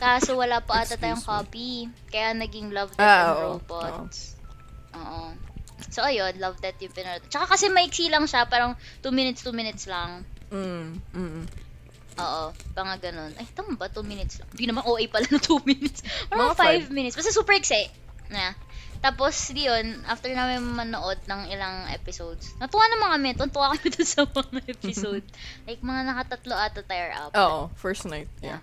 [0.00, 1.88] Kaso wala pa ata tayong copy.
[2.08, 3.40] Kaya naging Love, Death, Ah, and.
[3.60, 4.18] Robots.
[4.96, 5.22] Oo.
[5.92, 7.28] So, ayun, Love, Death yung pinanood.
[7.28, 8.72] Tsaka kasi maiksi lang siya, parang
[9.04, 10.24] 2 minutes, 2 minutes lang.
[10.48, 11.44] Mm, mm.
[12.16, 13.28] Oo, panga ganun.
[13.36, 13.92] Ay, tama ba?
[13.92, 14.48] 2 minutes lang.
[14.56, 16.00] Hindi naman OA pala na 2 minutes.
[16.32, 17.12] Parang Mga 5 minutes.
[17.12, 17.92] Basta super iksi.
[18.32, 18.56] Na.
[18.98, 23.28] Tapos, yun, after namin manood ng ilang episodes, natuwa naman kami.
[23.32, 25.24] Tuntua kami dun sa mga episode.
[25.64, 27.30] like, mga nakatatlo ata tire up.
[27.32, 28.26] Oo, first night.
[28.40, 28.58] Yeah.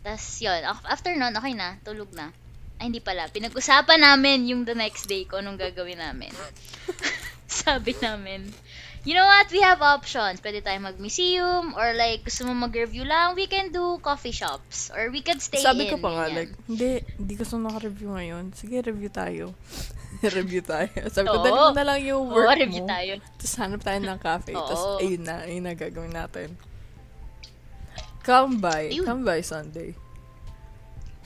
[0.00, 0.60] Tapos, yun.
[0.62, 1.76] af- After nun, okay na.
[1.80, 2.32] Tulog na.
[2.80, 3.28] Ay, hindi pala.
[3.28, 6.32] Pinag-usapan namin yung the next day kung anong gagawin namin.
[7.50, 8.48] Sabi namin,
[9.04, 9.48] you know what?
[9.48, 10.40] We have options.
[10.40, 14.92] Pwede tayo mag-museum or like, gusto mo mag-review lang, we can do coffee shops.
[14.92, 16.02] Or we can stay Sabi ko in.
[16.04, 16.36] pa nga, ganyan.
[16.36, 18.44] like, hindi, hindi ko sa naka-review ngayon.
[18.52, 19.56] Sige, review tayo.
[20.36, 20.92] review tayo.
[21.08, 21.44] Sabi ko, Oo.
[21.46, 22.92] dali mo na lang yung Oo, work review mo.
[22.92, 23.12] tayo.
[23.40, 24.52] Tapos hanap tayo ng cafe.
[24.52, 25.00] Tapos, Oo.
[25.00, 26.52] ayun na, ayun na gagawin natin.
[28.20, 28.92] Come by.
[28.92, 29.06] Ayun.
[29.08, 29.96] Come by Sunday.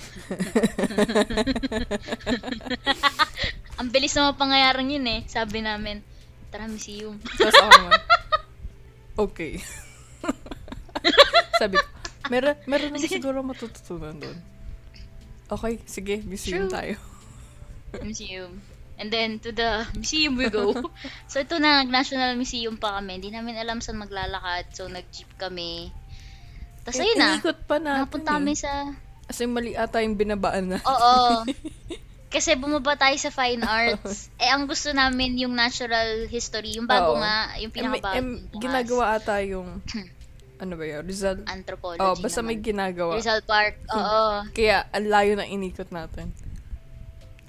[3.83, 5.27] Ang bilis na pangyayari yun eh.
[5.27, 6.07] Sabi namin,
[6.55, 7.19] tara museum.
[7.19, 8.01] Tapos ako naman,
[9.19, 9.53] okay.
[11.61, 11.87] Sabi ko,
[12.31, 14.39] meron, meron naman siguro matututunan doon.
[15.51, 16.73] Okay, sige, museum True.
[16.73, 16.95] tayo.
[18.07, 18.63] museum.
[18.95, 20.71] And then, to the museum we go.
[21.31, 23.19] so, ito na, National Museum pa kami.
[23.19, 24.71] Hindi namin alam saan maglalakad.
[24.71, 25.91] So, nag-jeep kami.
[26.87, 27.35] Tapos, ayun na.
[27.35, 28.35] Inikot pa natin Napunta eh.
[28.39, 28.71] kami sa...
[29.27, 30.79] Kasi mali ata yung binabaan na.
[30.87, 31.43] Oo.
[32.35, 34.27] Kasi bumaba tayo sa fine arts.
[34.37, 36.75] eh, ang gusto namin yung natural history.
[36.75, 37.21] Yung bago Oo.
[37.21, 38.15] nga, yung Em, pinakabago.
[38.17, 39.79] em, ginagawa ata yung,
[40.63, 41.47] ano ba yun, Rizal?
[41.47, 42.67] Anthropology Oh, basta may naman.
[42.67, 43.13] ginagawa.
[43.15, 43.79] Rizal Park.
[43.89, 44.51] Oo.
[44.51, 46.35] Kaya, ang layo na inikot natin.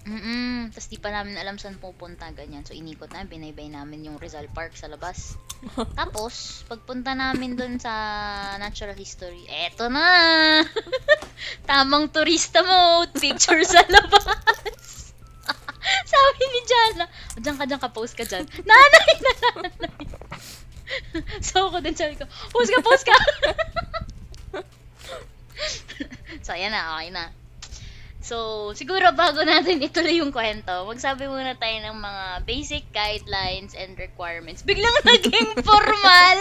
[0.06, 2.62] Mm Tapos di pa namin alam saan pupunta, ganyan.
[2.62, 5.34] So, inikot na, binaybay namin yung Rizal Park sa labas.
[6.00, 7.94] Tapos, pagpunta namin dun sa
[8.62, 10.62] natural history, eto na!
[11.70, 15.10] Tamang turista mode, picture sa labas.
[16.14, 18.46] Sabi ni Jana, o dyan ka, dyan ka, post ka dyan.
[18.62, 20.06] Nanay na nanay.
[21.42, 23.16] so, ako din sabi ko, post ka, post ka.
[26.46, 27.45] so, ayan na, okay na.
[28.26, 33.94] So, siguro bago natin ituloy yung kwento, magsabi muna tayo ng mga basic guidelines and
[34.02, 34.66] requirements.
[34.66, 36.38] Biglang naging formal!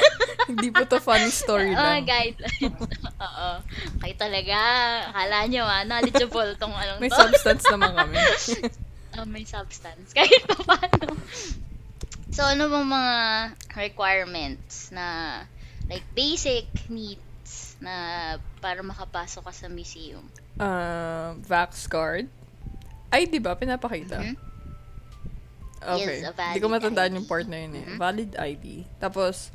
[0.50, 2.08] Hindi po to funny story Mga lang.
[2.08, 2.80] guidelines.
[3.20, 3.50] Oo.
[4.00, 4.58] Kayo talaga.
[5.12, 7.20] Akala nyo ah, knowledgeable tong anong May to.
[7.20, 8.16] substance naman kami.
[9.20, 10.16] Oh, may substance.
[10.16, 11.20] Kahit pa paano.
[12.32, 13.16] So, ano bang mga
[13.76, 15.40] requirements na
[15.88, 17.92] like basic needs na
[18.60, 20.24] para makapasok ka sa museum?
[20.56, 22.28] Uh, Vax card.
[23.12, 23.52] Ay, di ba?
[23.54, 24.20] Pinapakita.
[24.20, 24.36] Mhm.
[25.86, 26.24] Okay.
[26.24, 27.16] Hindi ko matandaan ID.
[27.20, 27.84] yung part na yun eh.
[27.86, 27.98] Mhm.
[28.00, 28.66] Valid ID.
[28.98, 29.52] Tapos,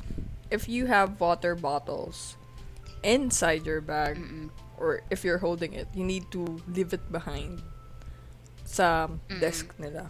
[0.48, 2.38] if you have water bottles
[3.02, 4.48] inside your bag, Mm-mm.
[4.78, 7.60] or if you're holding it, you need to leave it behind
[8.64, 9.40] sa Mm-mm.
[9.42, 10.08] desk nila.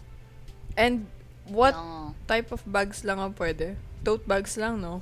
[0.76, 1.08] And
[1.48, 2.14] what Oo.
[2.28, 3.74] type of bags lang ang pwede?
[4.04, 5.00] Tote bags lang, no?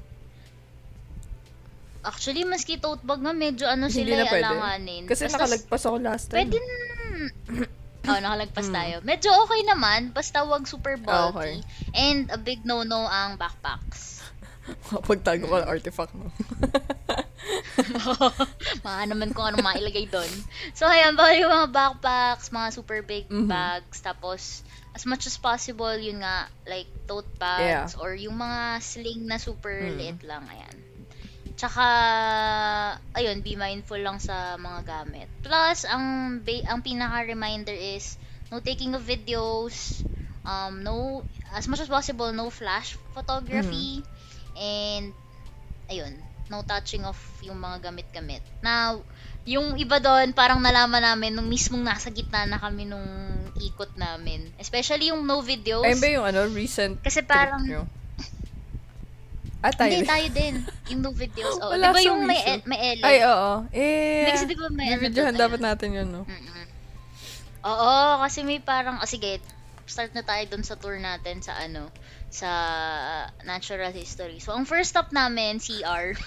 [2.01, 4.45] Actually, maski tote bag nga, medyo ano Hindi sila na eh, pwede.
[4.47, 5.03] alanganin.
[5.05, 6.37] Kasi Basta nakalagpas ako last time.
[6.43, 6.75] Pwede na.
[8.09, 8.75] oh, nakalagpas Mm.
[8.75, 8.95] tayo.
[9.03, 11.31] Medyo okay naman, basta wag super Ah, bulky.
[11.31, 11.55] okay.
[11.93, 14.21] And a big no-no ang backpacks.
[15.05, 16.29] Pagtago ko ng artifact, no?
[18.85, 20.29] Baka naman kung ano mailagay doon.
[20.73, 23.47] So, ayan, bawal yung mga backpacks, mga super big Mhm.
[23.47, 29.25] bags, tapos, as much as possible, yun nga, like, tote bags, or yung mga sling
[29.25, 29.95] na super Mm.
[29.97, 30.77] liit lang, ayan.
[31.61, 31.87] Tsaka,
[33.13, 35.29] ayun, be mindful lang sa mga gamit.
[35.45, 38.17] Plus, ang, ba- ang pinaka-reminder is,
[38.49, 40.01] no taking of videos,
[40.41, 41.21] um, no,
[41.53, 44.01] as much as possible, no flash photography,
[44.57, 45.13] and,
[45.93, 46.17] ayun,
[46.49, 48.41] no touching of yung mga gamit-gamit.
[48.65, 49.05] Now,
[49.45, 53.05] yung iba doon, parang nalaman namin nung mismong nasa gitna na kami nung
[53.61, 54.49] ikot namin.
[54.57, 55.85] Especially yung no videos.
[55.85, 57.85] Ayun ba yung ano, recent Kasi trip parang, nyo?
[59.61, 60.09] Ah, tayo hindi din.
[60.09, 60.55] tayo din.
[60.89, 61.61] Yung no videos.
[61.61, 62.63] Oh, di Wala ba sa yung may, recent.
[62.65, 63.01] may L?
[63.05, 63.53] Ay, oo.
[63.77, 66.23] Eh, Hindi kasi di ba may ano videohan doon, dapat natin yun, no?
[66.25, 66.67] Mm-mm.
[67.69, 67.93] Oo,
[68.25, 69.37] kasi may parang, oh, sige,
[69.85, 71.93] start na tayo dun sa tour natin sa ano,
[72.33, 72.49] sa
[73.45, 74.41] natural history.
[74.41, 76.17] So, ang first stop namin, CR.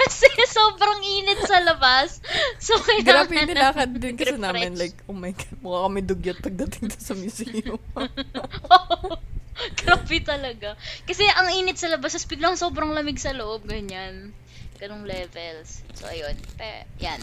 [0.00, 2.20] kasi sobrang init sa labas.
[2.60, 4.76] So, kailangan Grabe yung nilakad din kasi namin.
[4.76, 7.80] Like, oh my God, mukha kami dugyot pagdating doon sa museum.
[9.80, 10.74] Grabe talaga.
[11.04, 14.32] Kasi ang init sa labas, tapos biglang sobrang lamig sa loob, ganyan.
[14.80, 15.84] Ganong levels.
[15.92, 16.32] So, ayun.
[16.56, 17.20] Pe, yan.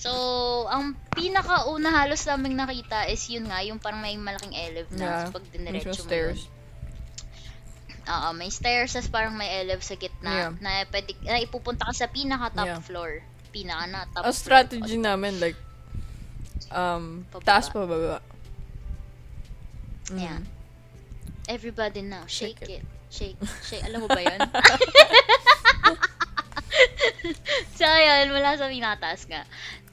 [0.00, 0.10] So,
[0.70, 5.28] ang pinakauna halos naming nakita is yun nga, yung parang may malaking elev na yeah.
[5.28, 6.06] pag diniretso mo yun.
[6.08, 6.40] stairs.
[8.08, 10.50] Oo, may stairs, tapos parang may elev sa gitna Yeah.
[10.58, 12.80] na pwede, na ipupunta ka sa pinaka top Yeah.
[12.80, 13.10] floor.
[13.52, 14.40] Pinaka na top Ang floor.
[14.40, 15.58] strategy namin, like,
[16.72, 17.44] um, Pababa.
[17.44, 18.18] taas pababa.
[20.10, 20.16] Mm.
[20.16, 20.40] Yeah.
[21.48, 22.84] Everybody now, shake, Shake it.
[23.10, 23.36] Shake,
[23.68, 23.84] shake.
[23.86, 24.38] Alam mo ba yun?
[27.78, 29.44] so, ayun, mula sa pinataas nga.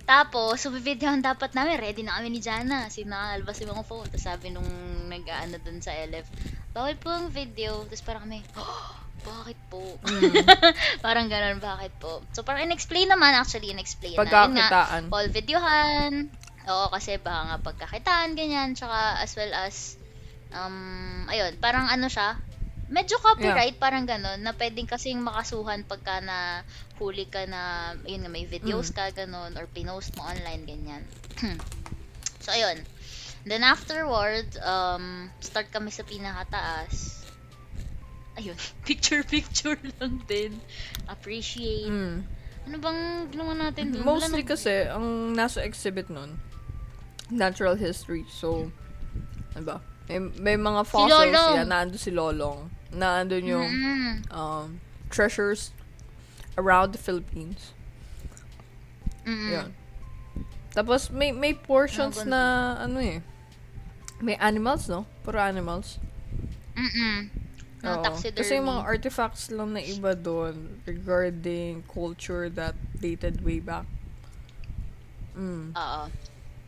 [0.07, 2.87] Tapos, so, videohan dapat namin, ready na kami ni Jana.
[2.87, 4.07] Sinakalbas yung mga phone.
[4.07, 4.69] Tapos sabi nung
[5.11, 6.31] nag-ano dun sa LF,
[6.71, 7.83] bawal po ang video.
[7.89, 8.95] Tapos parang kami, oh,
[9.27, 9.83] bakit po?
[10.07, 10.47] Mm.
[11.05, 12.23] parang ganun, bakit po?
[12.31, 14.23] So, parang in-explain naman, actually, in-explain na.
[14.23, 15.03] Yun nga, Pagkakitaan.
[15.11, 16.31] Paul videohan.
[16.67, 18.75] Oo, kasi baka nga pagkakitaan, ganyan.
[18.75, 19.99] Tsaka as well as,
[20.53, 20.77] um,
[21.27, 22.37] ayun, parang ano siya,
[22.87, 26.63] medyo copyright, parang ganun, na pwedeng kasing makasuhan pagka na
[26.97, 28.95] huli ka na, yun nga, may videos Mm.
[28.95, 31.03] ka, ganun, or pinost mo online, ganyan.
[32.43, 32.79] so, ayun.
[33.43, 37.23] Then afterward, um, start kami sa pinakataas.
[38.35, 38.55] Ayun,
[38.87, 40.55] picture-picture lang din.
[41.07, 41.91] Appreciate.
[41.91, 42.23] Mm.
[42.67, 42.99] Ano bang
[43.31, 43.95] ginawa natin?
[43.95, 46.35] Wala Mostly nang- kasi, ang nasa exhibit nun,
[47.27, 48.23] natural history.
[48.27, 48.71] So,
[49.55, 49.77] ano ba?
[50.07, 51.53] May, may mga fossils Lolong.
[51.59, 51.67] yan.
[51.67, 52.59] Naandun si Lolong.
[52.91, 54.13] Naandun yung Mm.
[54.31, 55.71] um, treasures
[56.57, 57.75] around the Philippines.
[59.27, 59.51] Mm-mm.
[59.51, 59.69] Yun.
[60.71, 62.41] Tapos, may, may portions Ano, na,
[62.79, 63.19] ano eh,
[64.21, 65.03] may animals, no?
[65.23, 65.99] Puro animals.
[66.77, 67.27] Mm-mm.
[67.81, 68.37] Taxidermy.
[68.41, 73.85] Kasi yung mga artifacts lang na iba doon regarding culture that dated way back.
[75.37, 75.71] Mm.
[75.71, 76.03] Oo.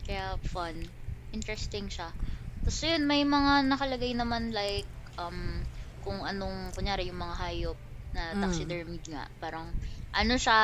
[0.06, 0.86] Kaya fun.
[1.32, 2.14] Interesting siya.
[2.60, 5.60] Tapos yun, may mga nakalagay naman like, um,
[6.00, 7.78] kung anong, kunyari yung mga hayop
[8.12, 8.42] na Mm.
[8.42, 9.24] taxidermy nga.
[9.38, 9.68] Parang,
[10.10, 10.60] ano siya,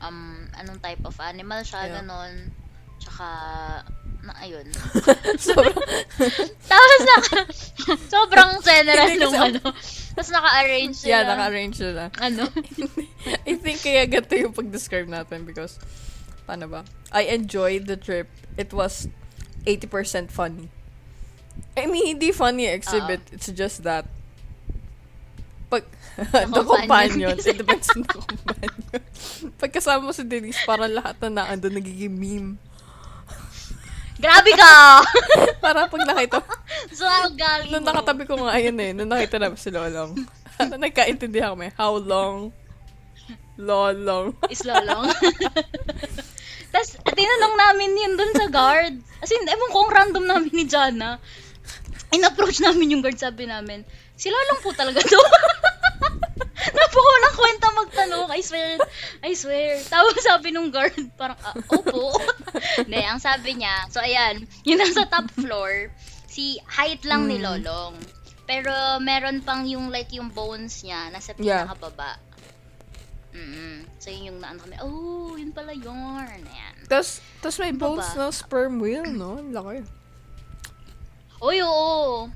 [0.00, 1.94] um, anong type of animal siya, Yeah.
[2.00, 2.34] ganon.
[2.98, 3.26] Tsaka,
[4.24, 4.64] na, ayun.
[5.36, 5.76] Sobrang,
[6.72, 7.38] Tapos naka,
[8.08, 9.60] sobrang general nung ano.
[10.16, 11.10] Tapos naka-arrange sila.
[11.10, 12.04] yeah, naka-arrange sila.
[12.16, 12.48] Ano?
[13.48, 15.76] I think kaya ganito yung pag-describe natin because,
[16.48, 16.80] paano ba?
[17.12, 18.32] I enjoyed the trip.
[18.56, 19.06] It was
[19.68, 20.72] 80% funny.
[21.74, 23.20] I mean, hindi funny exhibit.
[23.34, 24.06] It's just that,
[25.66, 25.82] pag,
[26.54, 27.34] the companion.
[27.34, 29.02] it depends on the companion.
[29.58, 32.50] Pagkasama mo si Denise, parang lahat na naandun nagiging meme.
[34.14, 35.02] Grabe ka!
[35.64, 36.38] Para pag nakita,
[36.94, 37.90] so, ang galing nung mo.
[37.90, 40.14] nakatabi ko nga yun eh, nung nakita namin si Lolong,
[40.86, 42.54] nagkaintindihan kami, how long?
[43.58, 44.34] Lolong.
[44.50, 45.10] is lolong.
[46.74, 48.98] Tapos, tinanong namin yun dun sa guard.
[49.22, 51.22] As in, ewan ko, ang random namin ni Jana.
[52.14, 53.82] In-approach namin yung guard, sabi namin,
[54.14, 55.18] sila lang po talaga to.
[56.76, 58.78] Napakawalang kwenta magtanong, I swear,
[59.20, 59.82] I swear.
[59.84, 62.14] Tapos sabi nung guard, parang, ah, opo.
[62.80, 65.92] Hindi, ang sabi niya, so ayan, yung nasa top floor,
[66.24, 67.44] si height lang ni Mm.
[67.44, 67.94] Lolong.
[68.44, 71.64] Pero meron pang yung like yung bones niya nasa Yeah.
[71.64, 72.20] pinakababa.
[73.34, 76.28] Mm So yun yung naano kami, oh, yun pala yun.
[76.28, 76.74] Ayan.
[76.86, 78.28] Tapos, tapos may bones ba?
[78.28, 79.40] ng sperm whale, no?
[79.40, 79.80] Ang Laki.
[81.44, 82.32] Uy, oo.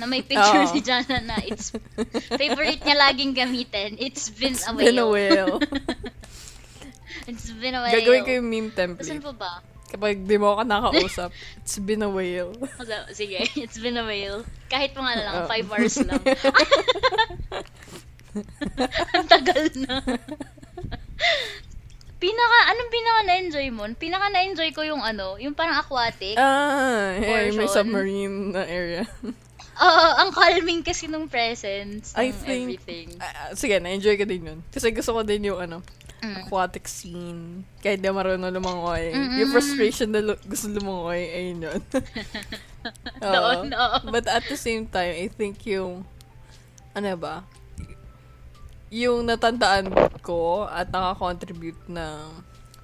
[0.00, 0.72] Na may picture Oo.
[0.72, 1.68] si Jana na it's
[2.32, 4.00] favorite niya laging gamitin.
[4.00, 5.60] It's been It's a been a whale.
[5.60, 5.60] whale.
[7.22, 7.92] It's been a whale.
[7.94, 9.22] Gagawin ko yung meme Saan template.
[9.22, 9.52] pa ba?
[9.86, 12.56] Kapag di mo ako nakausap, it's been a whale.
[12.56, 14.42] Kasi- Sige, it's been a whale.
[14.66, 15.52] Kahit mga lang, Oo.
[15.52, 16.22] 5 hours lang.
[19.12, 19.94] Ang tagal na.
[22.22, 23.82] Pinaka, anong pinaka na-enjoy mo?
[23.92, 26.38] Pinaka na-enjoy ko yung ano, yung parang aquatic.
[26.38, 29.02] Ah, yeah, may submarine na area.
[29.82, 33.06] Oo, ang calming kasi nung presence I ng think- everything.
[33.18, 34.58] Ah, sige, na-enjoy ko din yun.
[34.70, 35.82] Kasi gusto ko din yung ano,
[36.22, 36.46] Mm.
[36.46, 37.66] aquatic scene.
[37.82, 39.10] Kahit di marunong lumangoy.
[39.10, 39.42] Mm-mm.
[39.42, 41.80] Yung frustration na lu- gusto lumangoy, ayun yun.
[43.26, 43.26] Oo.
[43.26, 43.96] Doon, oo.
[44.06, 46.06] But at the same time, I think yung,
[46.94, 47.42] ano ba,
[48.92, 49.88] yung natandaan
[50.20, 52.28] ko at nakakontribute na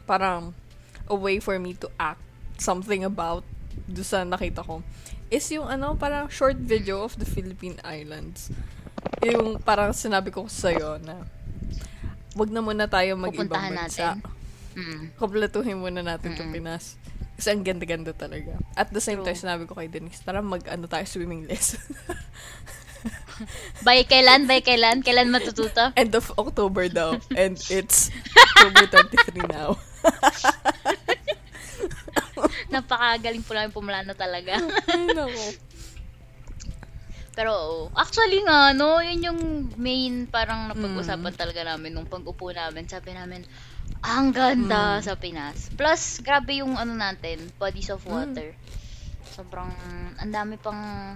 [0.09, 0.57] parang
[1.05, 2.25] a way for me to act
[2.57, 3.45] something about
[3.85, 4.81] do sa nakita ko
[5.29, 8.49] is yung ano, parang short video of the Philippine Islands.
[9.21, 11.29] Yung parang sinabi ko sa'yo na
[12.33, 14.17] wag na muna tayo mag-ibang bansa.
[14.17, 14.25] natin.
[14.73, 15.05] Mm.
[15.21, 16.55] Kompletuhin muna natin Mm-mm.
[16.57, 16.97] Pinas.
[17.37, 18.57] Kasi ang ganda-ganda talaga.
[18.75, 19.29] At the same True.
[19.31, 21.85] time, sinabi ko kay Denise, tara mag-ano tayo swimming lesson.
[23.87, 24.47] By kailan?
[24.47, 25.03] By kailan?
[25.03, 25.93] Kailan matututo?
[25.95, 27.15] End of October daw.
[27.35, 29.79] And it's October 23 now.
[32.75, 34.59] Napakagaling po namin pumulano talaga.
[34.91, 35.59] Ay.
[37.39, 37.55] Pero
[37.95, 39.41] actually nga, no, yun yung
[39.79, 41.39] main parang napag-usapan Mm.
[41.39, 42.91] talaga namin nung pag-upo namin.
[42.91, 43.47] Sabi namin,
[44.03, 45.03] ang ganda Mm.
[45.07, 45.71] sa Pinas.
[45.71, 48.11] Plus, grabe yung ano natin, bodies of Mm.
[48.11, 48.49] water.
[49.31, 49.71] Sobrang,
[50.19, 51.15] ang dami pang,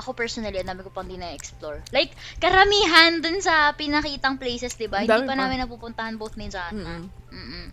[0.00, 1.84] ako personally, ang dami ko pang di na-explore.
[1.92, 5.04] Like, karamihan dun sa pinakitang places, di ba?
[5.04, 5.36] Hindi pa pa.
[5.36, 6.72] namin napupuntahan both ni Jana.
[6.72, 7.02] Mm-mm.
[7.30, 7.66] Mm-mm.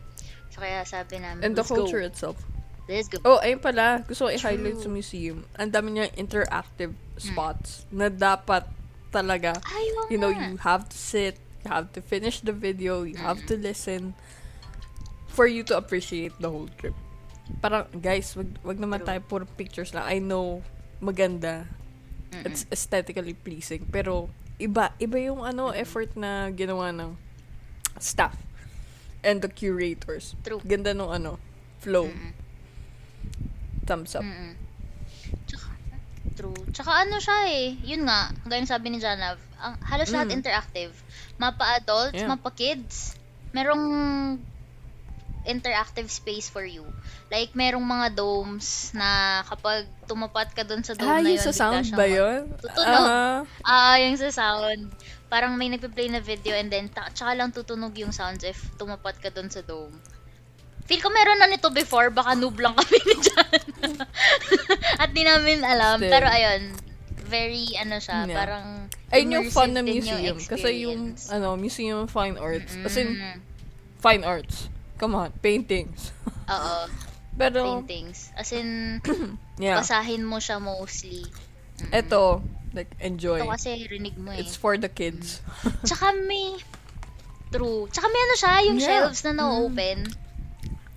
[0.51, 2.09] So, kaya sabi namin, And the culture go.
[2.11, 2.37] itself.
[2.87, 3.19] Let's go.
[3.27, 4.03] Oh, ayun pala.
[4.07, 5.43] Gusto ko i-highlight sa museum.
[5.59, 8.63] Ang dami niya interactive spots na dapat
[9.11, 13.03] talaga, Ay, oo you know, you have to sit, you have to finish the video,
[13.03, 14.15] you have to listen
[15.27, 16.95] for you to appreciate the whole trip.
[17.59, 19.07] Parang, guys, wag, wag naman True.
[19.07, 20.07] tayo puro pictures lang.
[20.07, 20.63] I know,
[21.03, 21.67] maganda.
[22.31, 22.45] Mm-mm.
[22.45, 23.87] It's aesthetically pleasing.
[23.87, 27.15] Pero, iba, iba yung ano, effort na ginawa ng
[27.97, 28.35] staff
[29.23, 30.35] and the curators.
[30.43, 30.61] True.
[30.61, 31.39] Ganda nung ano,
[31.79, 32.07] flow.
[32.09, 32.33] Mm-mm.
[33.87, 34.23] Thumbs up.
[34.27, 34.53] Mm-mm.
[35.47, 35.67] Tsaka,
[36.35, 36.59] true.
[36.75, 40.37] Tsaka ano siya eh, yun nga, gaya sabi ni Janav, ang, halos lahat Mm.
[40.43, 40.93] interactive.
[41.39, 42.27] Mapa adults, Yeah.
[42.29, 43.15] mapa kids.
[43.55, 43.83] Merong
[45.47, 46.83] interactive space for you.
[47.27, 49.07] Like, merong mga domes na
[49.43, 52.41] kapag tumapat ka dun sa dome Ah, na yung yun, sa bigla sound ba yun?
[52.55, 53.03] Tutunog.
[53.03, 54.87] Ah, Ah, yung sa sound.
[55.27, 59.19] Parang may nagpe-play na video and then ta- tsaka lang tutunog yung sounds if tumapat
[59.19, 59.91] ka dun sa dome.
[60.87, 63.59] Feel ko meron na nito before, baka noob lang kami ni Jan.
[65.03, 65.99] At di namin alam.
[65.99, 66.07] Still.
[66.07, 66.61] Pero ayun,
[67.27, 68.39] very ano siya, Yeah.
[68.39, 68.65] parang
[69.09, 70.39] ayun yung fun na museum.
[70.39, 72.71] Kasi yung, ano, Museum of Fine Arts.
[72.79, 73.43] As in, Mm,
[73.99, 74.71] fine arts.
[74.95, 76.15] Come on, paintings.
[76.47, 76.87] Oo,
[77.37, 78.33] Pero, paintings.
[78.33, 78.97] As in,
[79.61, 79.77] yeah.
[79.77, 81.21] basahin mo siya mostly.
[81.77, 81.91] Mm.
[81.93, 82.41] Ito,
[82.73, 83.45] like, enjoy.
[83.45, 84.41] Ito kasi rinig mo eh.
[84.41, 85.45] It's for the kids.
[85.85, 86.57] Tsaka may,
[87.49, 87.85] true.
[87.87, 88.87] Tsaka may ano siya, yung Yeah.
[89.05, 90.09] shelves na na-open.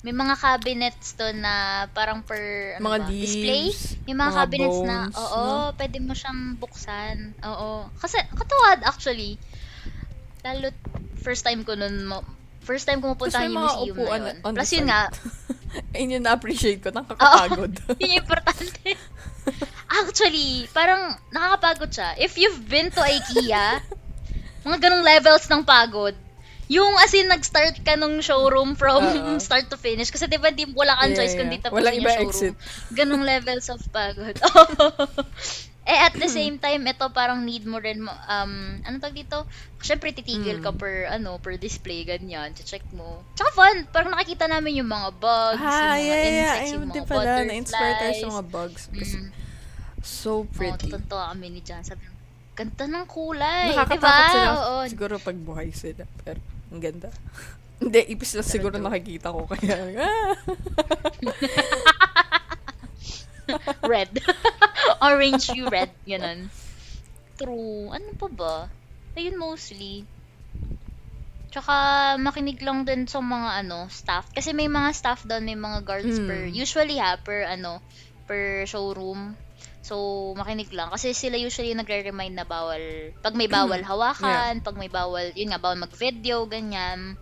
[0.01, 2.41] May mga cabinets doon na parang per,
[2.81, 3.69] ano Mga ba, display.
[3.69, 5.77] leaves, May mga, mga cabinets na, bones, oo, no?
[5.77, 7.17] pwede mo siyang buksan.
[7.45, 7.71] Oo.
[8.01, 9.37] Kasi, katuwad actually.
[10.41, 10.73] Lalo,
[11.21, 12.25] first time ko nun, mo,
[12.65, 14.37] first time ko mapunta yung museum na yun.
[14.41, 15.01] Plus yun nga,
[15.95, 16.91] Ayun yung na-appreciate ko.
[16.91, 17.75] Nakakapagod.
[17.97, 18.95] yun yung importante.
[20.01, 22.15] Actually, parang nakakapagod siya.
[22.17, 23.83] If you've been to IKEA,
[24.63, 26.15] mga ganong levels ng pagod,
[26.71, 29.39] yung as in nag-start ka nung showroom from Oo.
[29.43, 30.11] start to finish.
[30.11, 31.41] Kasi di ba di wala kang Yeah, choice yeah.
[31.43, 32.31] kundi tapusin Walang yung iba showroom.
[32.31, 32.55] exit.
[32.95, 34.39] Ganong levels of pagod.
[35.91, 39.43] Eh at the same time, ito parang need mo rin, um, ano tag dito?
[39.79, 40.79] Siyempre titigil ka Mm.
[40.79, 42.55] per, ano, per display, ganyan.
[42.55, 43.27] check mo.
[43.35, 46.31] Tsaka fun, parang nakikita namin yung mga bugs, ah, yung mga yeah, yeah.
[46.31, 47.33] insects, yung Ayun mga pala.
[47.43, 48.31] Na-inspire tayo sa butterflies.
[48.31, 48.83] mga bugs.
[48.89, 49.31] Kasi Mm.
[50.01, 50.87] so Oo, pretty.
[50.87, 51.83] tutuntua kami ni Jan.
[51.83, 52.07] Sabi,
[52.53, 53.69] ganda ng kulay.
[53.69, 54.31] Nakakatakot diba?
[54.31, 54.51] sila.
[54.55, 54.77] Oo.
[54.87, 56.05] Siguro pag buhay sila.
[56.21, 56.39] Pero,
[56.69, 57.09] ang ganda.
[57.81, 59.49] Hindi, ipis lang siguro nakikita ko.
[59.49, 60.37] Kaya, ah.
[63.93, 64.11] red.
[65.07, 66.49] Orange you red, ganun.
[67.37, 67.91] True.
[67.91, 68.55] Ano pa ba?
[69.17, 70.05] Ayun mostly.
[71.51, 71.75] Tsaka
[72.15, 74.31] makinig lang din sa mga ano, staff.
[74.31, 76.27] Kasi may mga staff doon, may mga guards Mm.
[76.31, 77.83] per, usually ha, per ano,
[78.31, 79.35] per showroom.
[79.83, 79.97] So,
[80.39, 80.95] makinig lang.
[80.95, 85.59] Kasi sila usually nagre-remind na bawal, pag may bawal hawakan, pag may bawal, yun nga,
[85.59, 87.19] bawal mag-video, ganyan.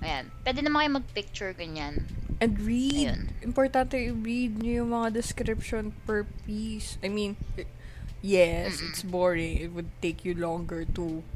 [0.00, 0.30] Ayan.
[0.46, 2.00] Pwede naman kayo mag-picture, ganyan.
[2.38, 2.94] And read.
[2.94, 3.20] Ayun.
[3.42, 6.94] Importante i-read nyo yung mga description per piece.
[7.02, 7.34] I mean,
[8.22, 9.58] yes, it's boring.
[9.58, 11.26] It would take you longer to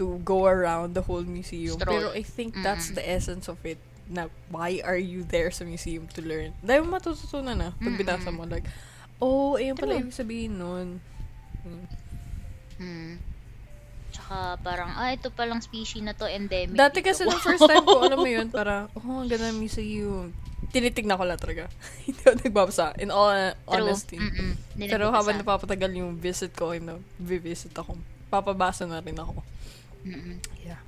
[0.00, 1.76] to go around the whole museum.
[1.76, 1.92] Stroll.
[1.92, 3.76] Pero I think that's the essence of it.
[4.10, 6.56] Na why are you there sa museum to learn?
[6.64, 8.48] Dahil matututunan na pag binasa mo.
[8.48, 8.66] Like,
[9.20, 10.08] oh, ayun pala True.
[10.08, 11.04] ibig sabihin nun.
[12.80, 13.20] Hmm.
[14.30, 16.78] Tsaka parang, ah, ito palang species na to, endemic.
[16.78, 20.30] Dati kasi nung first time ko, alam mo yun, para, oh, ang ganda ng museum.
[20.70, 21.66] Tinitignan ko lang talaga.
[22.06, 22.94] Hindi ako nagbabasa.
[23.02, 24.22] In all honesty.
[24.22, 24.54] Mm-mm.
[24.86, 27.98] Pero habang napapatagal yung visit ko, you know, visit ako.
[28.30, 29.42] Papabasa na rin ako.
[30.06, 30.38] Mm-mm.
[30.62, 30.78] Yeah.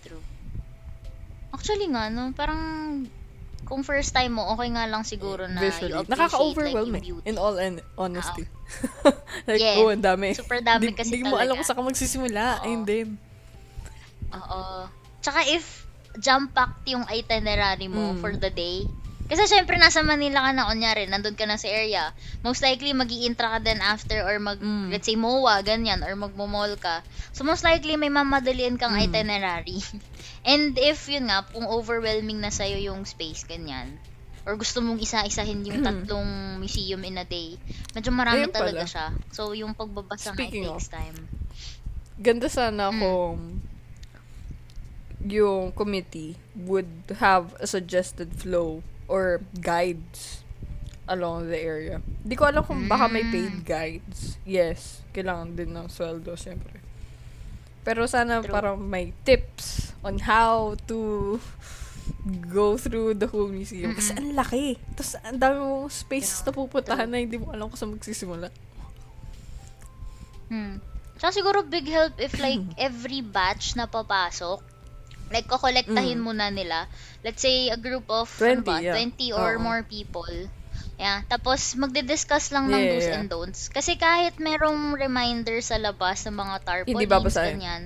[0.00, 0.24] True.
[1.52, 2.64] Actually nga, no, parang
[3.64, 5.90] kung first time mo, okay nga lang siguro na Visually.
[5.90, 7.28] you appreciate Nakaka-overwhelm like, eh.
[7.28, 8.44] In all and honesty.
[9.48, 9.80] like, Yeah.
[9.80, 10.32] oh, ang dami.
[10.32, 11.56] Super dami Di- kasi Di mo alam talaga.
[11.56, 12.44] kung saan ka magsisimula.
[12.54, 12.62] Oo.
[12.62, 13.08] Ayun din.
[14.30, 14.62] Oo.
[15.18, 15.84] Tsaka if
[16.14, 18.20] jump-packed yung itinerary mo Mm.
[18.20, 18.86] for the day,
[19.24, 22.12] kasi syempre nasa Manila ka na, kunyari, nandun ka na sa area,
[22.44, 24.92] most likely mag intra ka din after or mag, Mm.
[24.92, 27.00] let's say, MOA, ganyan, or magmo-mall ka.
[27.32, 29.04] So most likely may mamadalian kang Mm.
[29.08, 29.80] itinerary.
[30.48, 33.96] And if, yun nga, kung overwhelming na sa'yo yung space, ganyan,
[34.44, 35.86] or gusto mong isa-isahin yung Mm.
[35.88, 37.56] tatlong museum in a day,
[37.96, 38.92] medyo marami Ayun talaga pala.
[38.92, 39.06] siya.
[39.32, 41.16] So yung pagbabasa nga, takes time.
[42.20, 43.00] Ganda sana Mm.
[43.00, 43.40] kung
[45.24, 50.40] yung committee would have a suggested flow or guides
[51.04, 52.00] along the area.
[52.24, 53.64] Di ko alam kung baka may paid Mm.
[53.64, 54.40] guides.
[54.48, 56.80] Yes, kailangan din ng sweldo, syempre.
[57.84, 58.48] Pero sana True.
[58.48, 61.36] parang may tips on how to
[62.48, 63.92] go through the whole museum.
[63.92, 64.80] Kasi ang laki.
[64.96, 68.48] Tapos ang dami mong space na pupuntahan na hindi mo alam kung saan magsisimula.
[70.48, 70.80] Hmm.
[71.20, 74.64] Tsaka siguro big help if like every batch na papasok,
[75.30, 76.24] like kokolektahin Mm.
[76.24, 76.88] muna nila.
[77.22, 78.96] Let's say a group of 20, ano ba, yeah.
[78.96, 79.62] 20 or Oo.
[79.62, 80.28] more people.
[80.94, 83.16] Yeah, tapos magdi-discuss lang ng Yeah, do's yeah.
[83.18, 83.66] and don'ts.
[83.66, 87.50] Kasi kahit merong reminder sa labas ng mga tarpaulins, Hindi babasahin.
[87.58, 87.82] ganyan.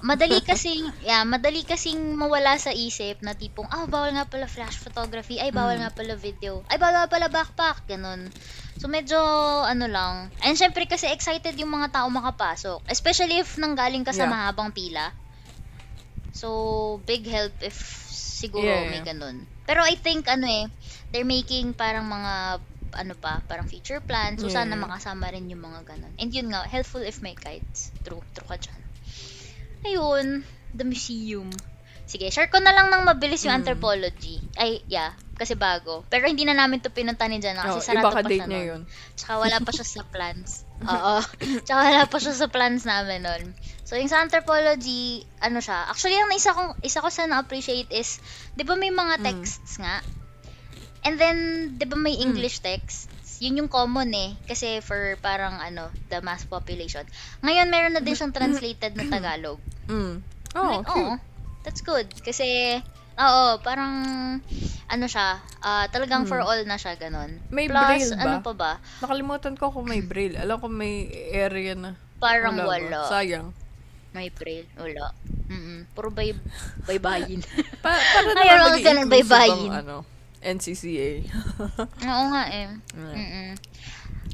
[0.00, 4.76] Madali kasing, yeah, madali kasing mawala sa isip na tipong, ah, bawal nga pala flash
[4.76, 5.82] photography, ay, bawal Mm.
[5.84, 8.32] nga pala video, ay, bawal nga pala backpack, ganun.
[8.76, 9.20] So, medyo,
[9.60, 10.14] ano lang.
[10.40, 12.84] And syempre kasi excited yung mga tao makapasok.
[12.88, 14.32] Especially if nanggaling ka sa Yeah.
[14.32, 15.12] mahabang pila.
[16.36, 16.48] So,
[17.02, 17.80] big help if
[18.12, 19.48] siguro Yeah, may ganun.
[19.64, 20.68] Pero I think, ano eh,
[21.08, 22.60] they're making parang mga,
[22.92, 24.44] ano pa, parang future plans.
[24.44, 24.84] So, sana Yeah.
[24.84, 26.12] makasama rin yung mga ganun.
[26.20, 27.88] And yun nga, helpful if may guides.
[28.04, 28.80] True, true ka dyan.
[29.86, 30.26] Ayun,
[30.72, 31.48] the museum.
[32.06, 33.60] Sige, share ko na lang ng mabilis yung Mm.
[33.64, 34.38] anthropology.
[34.54, 36.06] Ay, yeah, kasi bago.
[36.06, 38.62] Pero hindi na namin to pinunta ni Jana kasi Oh, sarado pa siya nun.
[38.62, 38.82] yun.
[39.18, 40.62] Tsaka wala pa siya sa plans.
[40.86, 41.16] Oo.
[41.66, 43.42] Tsaka wala pa siya sa plans namin nun.
[43.86, 48.18] So, yung sa anthropology, ano siya, actually, ang isa kong, isa ko sa na-appreciate is,
[48.58, 49.24] di ba may mga Mm.
[49.24, 50.02] texts nga?
[51.06, 51.36] And then,
[51.78, 53.06] di ba may English texts?
[53.38, 54.34] Yun yung common eh.
[54.42, 57.06] Kasi for parang ano, the mass population.
[57.46, 59.62] Ngayon, meron na din siyang translated na Tagalog.
[59.86, 60.18] Mm.
[60.58, 61.14] Oh, Like, oo.
[61.62, 62.10] That's good.
[62.26, 62.74] Kasi,
[63.14, 63.94] oo, parang,
[64.90, 67.38] ano siya, ah, talagang for all na siya, ganun.
[67.38, 67.54] Hmm.
[67.54, 68.22] May Plus, braille ba?
[68.26, 68.72] ano pa ba?
[68.98, 70.34] Nakalimutan ko kung may braille.
[70.34, 71.94] Alam ko may area na.
[72.18, 72.66] Parang ba?
[72.66, 73.06] wala.
[73.06, 73.54] Sayang.
[74.16, 74.64] May braille.
[74.80, 75.12] Wala.
[75.52, 76.32] Mm Puro bay
[76.88, 77.44] baybayin.
[77.84, 79.70] Pa para Ayaw naman lang inclusive baybayin.
[79.76, 79.96] ano,
[80.40, 81.10] NCCA.
[82.16, 82.66] Oo nga eh.
[82.96, 83.52] Mm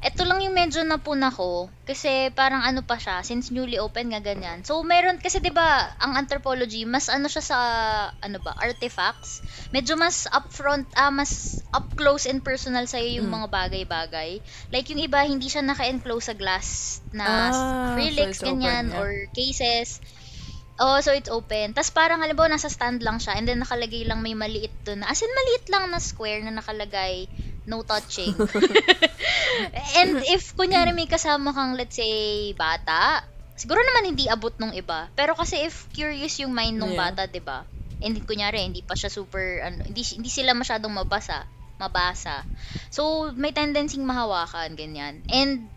[0.03, 4.19] Ito lang yung medyo napuna ko kasi parang ano pa siya since newly open nga
[4.19, 4.67] ganyan.
[4.67, 7.59] So meron kasi 'di ba ang anthropology mas ano siya sa
[8.19, 9.39] ano ba artifacts.
[9.71, 13.47] Medyo mas upfront ah mas up close and personal sa yung Mm.
[13.47, 14.31] mga bagay-bagay.
[14.75, 18.91] Like yung iba hindi siya naka-enclose sa glass na Ah, acrylics so it's open, ganyan
[18.91, 18.99] yeah.
[18.99, 20.03] or cases.
[20.83, 21.79] Oh, so it's open.
[21.79, 25.07] Tapos parang halimbawa nasa stand lang siya and then nakalagay lang may maliit doon.
[25.07, 27.31] As in maliit lang na square na nakalagay
[27.67, 28.43] no touching.
[30.01, 33.23] and if kunyari may kasama kang let's say bata,
[33.57, 35.11] siguro naman hindi abot nung iba.
[35.17, 36.99] Pero kasi if curious yung mind nung Yeah.
[36.99, 37.67] bata, 'di ba?
[38.03, 41.47] And kunyari hindi pa siya super ano, hindi hindi sila masyadong mabasa,
[41.79, 42.45] mabasa.
[42.91, 45.23] So may tendency mahawakan ganyan.
[45.31, 45.71] And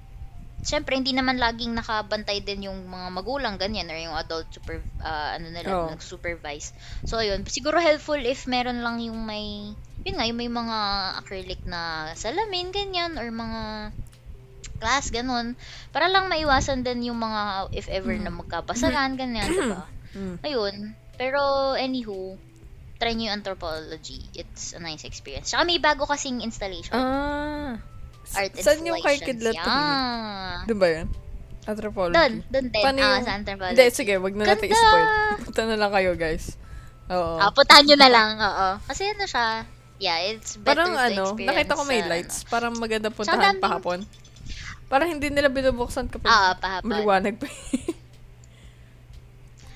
[0.66, 5.38] Siyempre, hindi naman laging nakabantay din yung mga magulang, ganyan, or yung adult super, ah,
[5.38, 5.93] ano nila, Oo.
[5.93, 6.74] nag-supervise.
[7.05, 7.45] So, ayun.
[7.45, 10.78] Siguro helpful if meron lang yung may yun nga, yung may mga
[11.18, 13.61] acrylic na salamin, ganyan, or mga
[14.78, 15.57] glass, ganun.
[15.89, 19.86] Para lang maiwasan din yung mga, if ever na magkapasaran, ganyan, diba?
[20.16, 20.39] Mm.
[20.47, 20.76] Ayun.
[21.20, 22.39] Pero, anywho,
[22.95, 24.24] try nyo yung anthropology.
[24.32, 25.51] It's a nice experience.
[25.51, 26.95] Tsaka may bago kasing installation.
[26.95, 27.76] Ah.
[28.34, 29.17] Art Saan yung kay.
[29.19, 30.65] Kidlat Yeah.
[30.65, 31.07] Doon ba yun?
[31.65, 32.13] Anthropology.
[32.13, 32.84] Doon, doon din.
[32.84, 33.73] Paano Ah, yung- sa anthropology.
[33.73, 34.76] Hindi, sige, wag na natin Ganda!
[34.76, 35.07] i-spoil.
[35.45, 36.45] Punta na lang kayo, guys.
[37.07, 37.38] Oo.
[37.38, 38.30] Ah, puntahan nyo na lang.
[38.36, 38.67] Oo.
[38.84, 39.45] Kasi ano siya,
[39.97, 42.45] yeah, it's better Parang to ano, nakita ko may lights.
[42.45, 43.99] Parang maganda puntahan daming- pahapon.
[44.86, 46.86] Parang hindi nila binubuksan kapag Ah, pahapon.
[46.88, 47.45] maliwanag pa.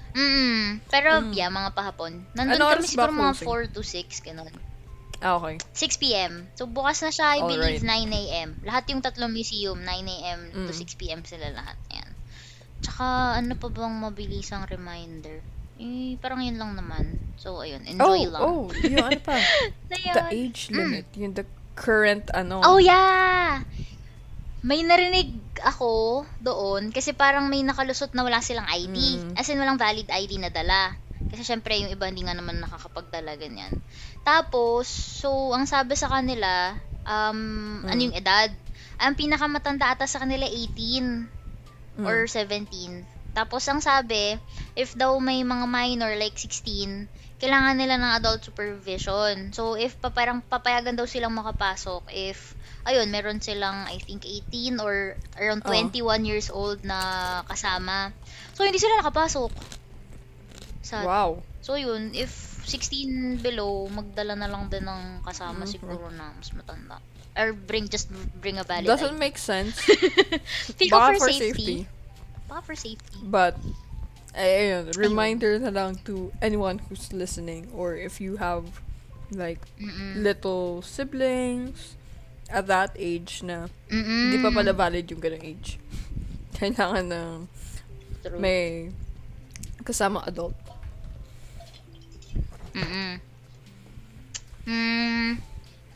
[0.10, 1.32] Mm, pero Mm.
[1.32, 2.26] yeah, mga pahapon.
[2.34, 3.46] Nandun Ano kami siguro mga closing?
[3.46, 4.50] 4 to 6, ganun.
[5.22, 5.58] Ah, okay.
[5.74, 6.48] 6 p.m.
[6.56, 8.10] So, bukas na siya, I believe, Alright.
[8.10, 8.50] 9 a.m.
[8.64, 10.40] Lahat yung tatlong museum, 9 a.m.
[10.68, 10.80] to Mm.
[10.80, 11.22] 6 p.m.
[11.28, 11.78] sila lahat.
[11.92, 12.10] Ayan.
[12.80, 15.44] Tsaka, ano pa bang mabilisang reminder?
[15.80, 17.16] Eh, parang yun lang naman.
[17.40, 18.42] So, ayun, enjoy oh, lang.
[18.44, 19.40] oh, yung ano pa.
[19.88, 21.08] The age limit.
[21.16, 21.48] Yung the
[21.80, 22.60] current ano.
[22.68, 23.64] Oh, yeah!
[24.60, 28.96] May narinig ako doon kasi parang may nakalusot na wala silang ID.
[29.24, 29.40] Mm.
[29.40, 31.00] As in, walang valid ID na dala.
[31.32, 33.72] Kasi syempre, yung iba hindi nga naman nakakapagdala ganyan.
[34.30, 38.06] Tapos, so, ang sabi sa kanila, um, ano Mm.
[38.06, 38.54] yung edad?
[39.02, 41.26] Ang pinakamatanda ata sa kanila, 18
[41.98, 42.06] Mm.
[42.06, 43.10] or 17.
[43.34, 44.38] Tapos, ang sabi,
[44.78, 47.10] if daw may mga minor like 16,
[47.42, 49.50] kailangan nila ng adult supervision.
[49.50, 52.54] So, if pa, parang papayagan daw silang makapasok if,
[52.86, 55.72] ayun, meron silang, I think, 18 or around Oh.
[55.74, 58.14] 21 years old na kasama.
[58.54, 59.50] So, hindi sila nakapasok.
[60.86, 61.42] Sa, Wow.
[61.64, 65.70] So, yun, if 16 below, magdala na lang din ng kasama Mhm.
[65.70, 67.02] siguro na mas matanda.
[67.34, 69.22] Or bring, just bring a valid Doesn't ID.
[69.22, 69.80] make sense.
[70.78, 71.48] Feel Baka for, for safety.
[71.50, 71.78] safety.
[72.46, 73.18] Baka for safety.
[73.24, 73.56] But,
[74.34, 78.82] ay, ayun, reminder na lang to anyone who's listening or if you have
[79.30, 80.22] like Mm-mm.
[80.22, 81.94] little siblings
[82.50, 84.34] at that age na Mm-mm.
[84.34, 85.78] hindi pa pala valid yung ganung age.
[86.58, 87.34] Kailangan ng
[88.26, 88.42] True.
[88.42, 88.90] may
[89.86, 90.58] kasama adult.
[92.74, 93.12] Mm-mm.
[94.66, 95.38] Mm.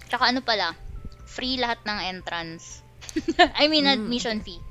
[0.07, 0.74] Tsaka ano pala,
[1.26, 2.82] free lahat ng entrance.
[3.61, 3.93] I mean, Mm.
[3.99, 4.61] admission fee.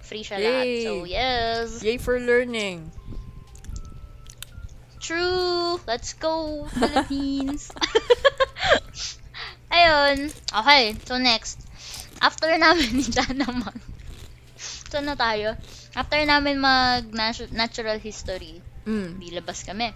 [0.00, 0.66] Free siya lahat.
[0.66, 0.82] Yay!
[0.82, 1.66] So, yes.
[1.82, 2.90] Yay for learning.
[5.00, 5.80] True!
[5.86, 7.70] Let's go, Philippines!
[9.72, 10.28] Ayun.
[10.30, 11.62] Okay, so next.
[12.20, 13.74] After namin ni Jana mag...
[14.90, 15.56] Saan na tayo?
[15.94, 19.20] After namin mag natu- natural history, Mm.
[19.20, 19.92] dilabas kami.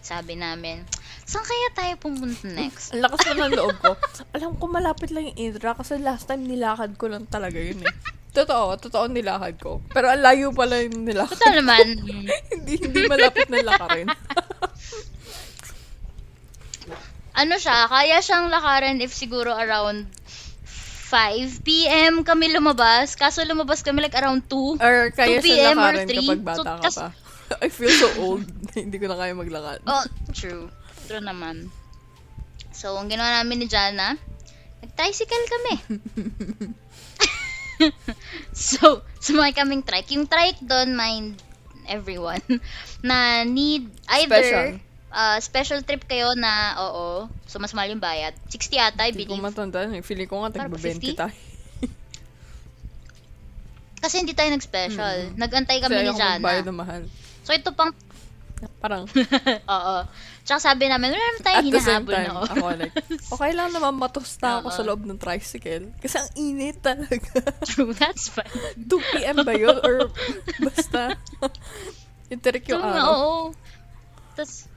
[0.00, 0.82] Sabi namin,
[1.22, 2.90] saan kaya tayo pumunta next?
[2.90, 3.92] Ang lakas na ng loob ko.
[4.32, 7.94] Alam ko malapit lang yung Indra kasi last time nilakad ko lang talaga yun eh.
[8.30, 9.82] Totoo, totoo nilakad ko.
[9.88, 11.34] Pero ang layo pala yung nilakad.
[11.34, 11.86] Ito naman,
[12.54, 14.08] hindi, hindi malapit na lakarin.
[17.32, 20.08] ano siya, kaya siyang lakarin if siguro around
[21.10, 22.22] 5 p.m.
[22.22, 23.18] kami lumabas.
[23.18, 24.78] Kaso lumabas kami like around 2.
[24.78, 26.18] Or kaya 2 siya PM or lakarin 3.
[26.22, 27.08] kapag bata So, ka kas- pa.
[27.64, 28.46] I feel so old.
[28.78, 29.82] hindi ko na kaya maglakad.
[29.84, 30.70] Oh, true.
[31.06, 31.66] True naman.
[32.70, 34.14] So, ang ginawa namin ni Jana,
[34.80, 35.74] nag-tricycle kami.
[38.54, 40.14] so, sumakay kaming trike.
[40.14, 41.34] Yung trike doon, mind
[41.90, 42.40] everyone,
[43.02, 43.90] na need
[44.22, 44.68] either Special.
[45.10, 48.30] uh, special trip kayo na, oo, so mas mahal yung bayad.
[48.46, 49.44] 60 ata, I Hindi ko believe.
[49.44, 49.82] matanda.
[49.84, 50.00] eh.
[50.00, 51.18] Feeling ko nga Parang tagba 20 50?
[51.18, 51.34] tayo.
[54.00, 55.16] Kasi hindi tayo nag-special.
[55.28, 55.36] Mm.
[55.36, 56.64] Nag-antay kami Kasi ni Jana.
[56.64, 57.02] ng mahal.
[57.44, 57.92] So, ito pang,
[58.80, 59.08] Parang,
[59.76, 59.96] oo.
[60.44, 62.44] Tsaka sabi namin, wala naman tayo at hinahabol time, na oh.
[62.44, 62.96] ako like,
[63.32, 65.88] okay lang naman matusta ako sa loob ng tricycle.
[65.96, 67.40] Kasi ang init talaga.
[67.68, 68.52] True, that's fine.
[68.76, 68.84] 2
[69.16, 69.36] p.m.
[69.44, 69.80] ba yun?
[69.80, 70.12] Or
[70.60, 71.16] basta,
[72.32, 73.04] yung tirik yung araw.
[73.08, 73.32] oo.
[74.36, 74.68] Tapos,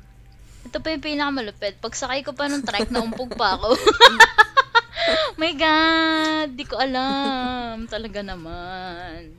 [0.63, 1.75] ito pa yung pinakamalupit.
[1.83, 3.75] Pag sakay ko pa ng trike, naumpog pa ako.
[5.41, 7.83] My God, di ko alam.
[7.91, 9.35] Talaga naman.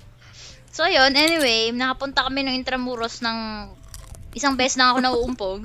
[0.75, 1.15] So, yun.
[1.15, 3.71] Anyway, nakapunta kami ng Intramuros ng
[4.35, 5.61] isang beses na ako nauumpog.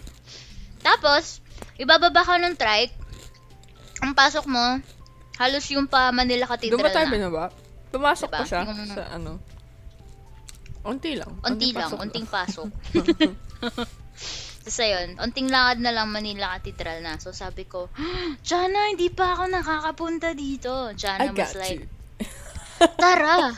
[0.86, 1.44] Tapos,
[1.76, 2.96] ibababa ka ng trike.
[4.00, 4.80] Ang pasok mo,
[5.36, 7.12] halos yung pa Manila Doon Cathedral ba tayo na.
[7.12, 7.44] binaba?
[7.92, 8.38] Pumasok Diba?
[8.40, 9.32] ko siya Yung- sa ano.
[10.84, 11.32] Unti lang.
[11.44, 12.68] Unti lang, pasok unting pasok.
[14.64, 17.20] Tapos ayun, unting lakad na lang Manila Cathedral na.
[17.20, 17.92] So sabi ko,
[18.48, 20.92] Jana, hindi pa ako nakakapunta dito.
[20.92, 21.93] I Jana got was like, you.
[23.00, 23.54] Tara!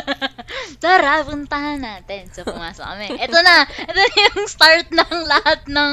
[0.84, 2.28] tara, puntahan natin.
[2.32, 3.08] So pumasok kami.
[3.18, 3.56] Ito na!
[3.64, 5.90] Ito na yung start ng lahat ng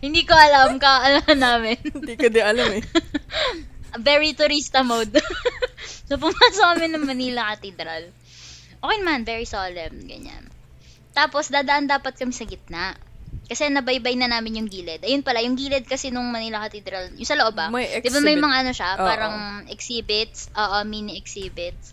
[0.00, 1.80] hindi ko alam, kaalaman namin.
[1.82, 2.84] Hindi ko di alam eh.
[4.06, 5.18] Very turista mode.
[6.08, 8.08] so pumasok kami ng Manila Cathedral.
[8.80, 10.48] Okay man, very solemn, ganyan.
[11.12, 12.96] Tapos, dadaan dapat kami sa gitna.
[13.50, 15.02] Kasi nabaybay na namin yung gilid.
[15.02, 17.66] Ayun pala, yung gilid kasi nung Manila Cathedral, yung sa loob ba?
[17.66, 18.46] May Di ba may exhibit.
[18.46, 19.02] mga ano siya, Oo.
[19.02, 19.34] parang
[19.66, 21.90] exhibits, oo, mini exhibits.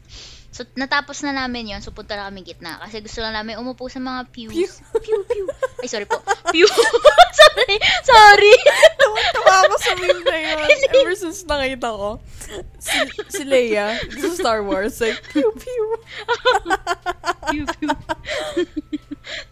[0.53, 2.81] So, natapos na namin yon so punta na kami gitna.
[2.81, 4.53] Kasi gusto lang namin umupo sa mga pews.
[4.53, 5.01] Pew.
[5.01, 5.45] Pew, pew.
[5.81, 6.17] Ay, sorry po.
[6.49, 6.65] Pew.
[7.41, 8.53] sorry, sorry.
[9.37, 10.65] Tuwa ako sa meme na yun.
[10.97, 12.17] Ever since nakita ko,
[12.81, 12.97] si,
[13.29, 15.85] si Leia, sa Star Wars, like, pew, pew.
[17.53, 17.89] pew, pew.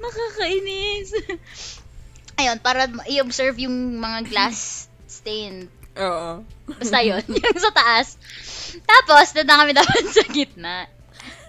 [0.01, 1.09] Nakakainis.
[2.35, 5.71] Ayun, para i-observe yung mga glass stain.
[5.95, 6.43] Oo.
[6.67, 8.19] Basta yun, yung sa taas.
[8.83, 10.75] Tapos, doon na kami dapat sa gitna.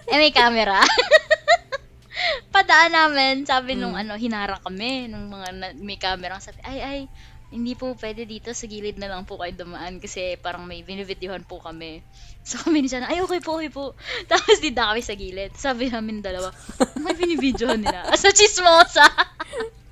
[0.07, 0.79] Eh, may camera.
[2.55, 6.39] Padaan namin, sabi nung ano, hinarang kami, nung mga na, may camera.
[6.39, 6.99] Sabi, ay, ay,
[7.47, 11.47] hindi po pwede dito, sa gilid na lang po kayo dumaan kasi parang may binibidyohan
[11.47, 12.03] po kami.
[12.43, 13.95] So kami ni Jana, ay okay po, okay po.
[14.31, 15.55] Tapos di na kami sa gilid.
[15.55, 18.07] Sabi namin dalawa, kayo binibidyohan nila?
[18.15, 19.07] Sa chismosa!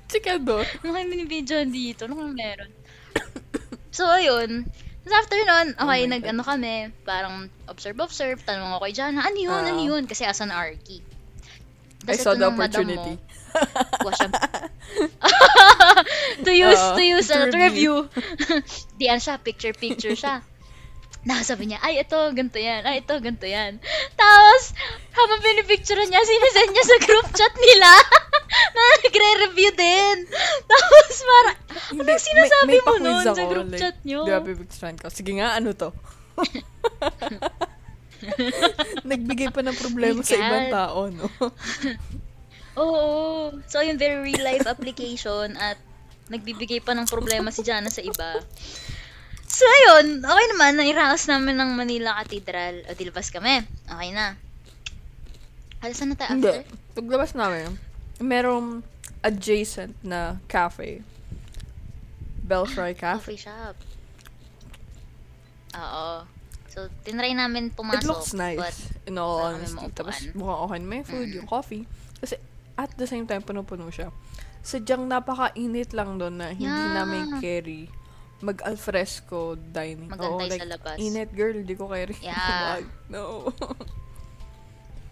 [0.06, 0.62] Chika do.
[0.62, 2.06] Ano kayo binibidyohan dito?
[2.06, 2.70] Ano kung meron?
[3.96, 4.66] so, ayun.
[5.02, 9.54] Tapos after nun, okay, Oh nag-ano kami, parang observe-observe, tanong ako kay Jana, ano yun,
[9.54, 9.86] ano Ah.
[9.86, 10.02] yun?
[10.06, 11.02] Kasi asan Arky.
[12.06, 13.18] I Tas saw the opportunity.
[13.18, 14.30] mo, siya.
[16.46, 17.94] to use, Oo, to use, to ano, to review.
[18.06, 18.54] review.
[18.98, 20.42] Diyan siya, picture-picture siya.
[21.26, 22.86] Nakasabi niya, ay, ito, ganito yan.
[22.86, 23.82] Ay, ito, ganito yan.
[24.14, 24.70] Tapos,
[25.10, 27.90] habang pinipicture niya, sinesend niya sa group chat nila
[28.78, 30.16] na nagre-review din.
[30.70, 31.50] Tapos, para,
[31.98, 34.22] anong sinasabi mo pa-quiz nun sa group like, chat niyo?
[34.22, 35.10] Di ba, pipicturean ko.
[35.10, 35.90] Sige nga, ano to?
[39.10, 41.26] Nagbigay pa ng problema sa ibang tao, no?
[42.86, 43.50] Oo.
[43.66, 45.80] So, yung very real life application at
[46.30, 48.42] nagbibigay pa ng problema si Jana sa iba.
[49.46, 50.20] So, ayun.
[50.20, 50.76] Okay naman.
[50.76, 52.84] Nairaos namin ng Manila Cathedral.
[52.84, 53.62] O, dilabas kami.
[53.86, 54.36] Okay na.
[55.80, 56.50] Alasan na tayo Hindi.
[56.50, 56.64] after?
[56.96, 57.76] Paglabas namin,
[58.18, 58.80] merong
[59.20, 61.04] adjacent na cafe.
[62.40, 63.34] Belfry Cafe.
[63.34, 63.76] Coffee shop.
[65.76, 66.24] Oo.
[66.70, 68.00] So, tinry namin pumasok.
[68.00, 69.76] It looks nice, But, in all wala kami honesty.
[69.76, 69.92] maupuan.
[69.92, 71.36] Tapos, mukhang okay na may food, Mm.
[71.36, 71.84] yung coffee.
[72.16, 72.34] Kasi,
[72.76, 74.12] at the same time, puno-puno siya.
[74.60, 76.96] Sadyang napaka-init lang doon na hindi Yeah.
[76.96, 77.88] namin carry
[78.44, 80.12] mag alfresco dining.
[80.12, 80.96] Oo, Magantay like, sa labas.
[81.00, 81.56] Init, girl.
[81.64, 82.16] Di ko carry.
[82.20, 82.80] Yeah.
[82.80, 82.84] Wag.
[83.08, 83.48] no.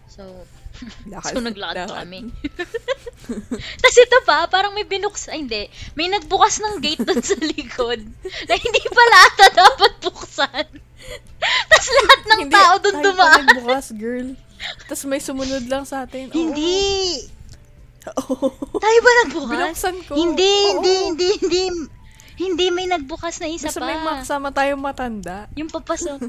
[0.08, 0.22] so,
[1.32, 2.28] so naglakad kami.
[3.80, 8.00] Tapos ito pa, parang may binuks, ay hindi, may nagbukas ng gate doon sa likod
[8.44, 10.66] na hindi pala ata dapat buksan.
[11.68, 13.44] Tapos lahat ng Hindi, tao doon dumaan.
[13.44, 14.28] nagbukas, girl.
[14.88, 16.32] Tapos may sumunod lang sa atin.
[16.32, 16.36] Oo.
[16.36, 17.24] Hindi!
[18.04, 18.48] Oo.
[18.76, 19.52] Tayo ba nagbukas?
[19.52, 20.12] Binuksan ko.
[20.16, 20.68] Hindi, Oo.
[20.76, 21.64] hindi, hindi, hindi.
[22.34, 23.86] Hindi may nagbukas na isa Basta pa.
[23.86, 25.46] may makasama tayong matanda.
[25.54, 26.18] Yung papasok.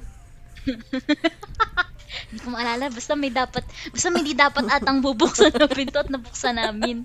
[2.25, 2.87] Hindi ko maalala.
[2.87, 7.03] Basta may dapat, basta may di dapat atang bubuksan ng pinto at nabuksan namin.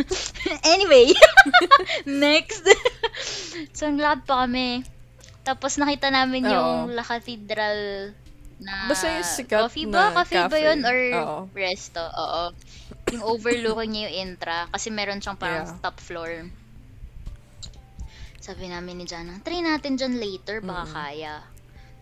[0.74, 1.12] anyway.
[2.08, 2.64] Next.
[3.70, 4.82] so, ang lakad pa kami.
[5.42, 6.52] Tapos nakita namin Oo.
[6.52, 8.12] yung La Cathedral
[8.58, 10.10] na Basta yung sikat coffee ba?
[10.10, 10.64] na Coffee ba cafe.
[10.64, 10.78] yun?
[10.82, 11.38] Or Oo.
[11.52, 11.98] resto?
[12.00, 12.42] Oo.
[13.10, 14.66] Yung overlooking niya yung intra.
[14.70, 15.78] Kasi meron siyang parang Yeah.
[15.80, 16.46] top floor.
[18.42, 20.94] Sabi namin ni Jana, try natin dyan later, baka Mm-mm.
[20.98, 21.34] kaya.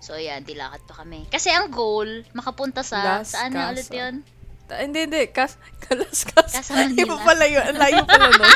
[0.00, 1.28] So, ayan, dilakad pa kami.
[1.28, 4.24] Kasi ang goal, makapunta sa, Las saan na ulit yun?
[4.64, 5.28] Ta- Hindi, hindi.
[5.28, 6.56] Kas, kalas, kas.
[6.56, 6.96] Casa Manila.
[6.96, 7.76] Iba pala yun.
[7.76, 8.48] Layo pala nun.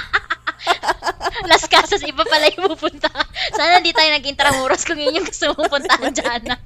[1.51, 3.12] Las Casas, iba pala yung pupunta.
[3.53, 6.57] Sana hindi tayo nag-intramuros kung yun yung gusto mong puntahan, Jana.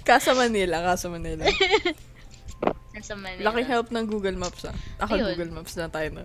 [0.00, 1.44] Casa Manila, Casa Manila.
[2.96, 3.52] Sa Manila.
[3.52, 4.72] Laking help ng Google Maps ah.
[4.96, 5.36] Naka Ayun.
[5.36, 6.24] Google Maps na tayo na.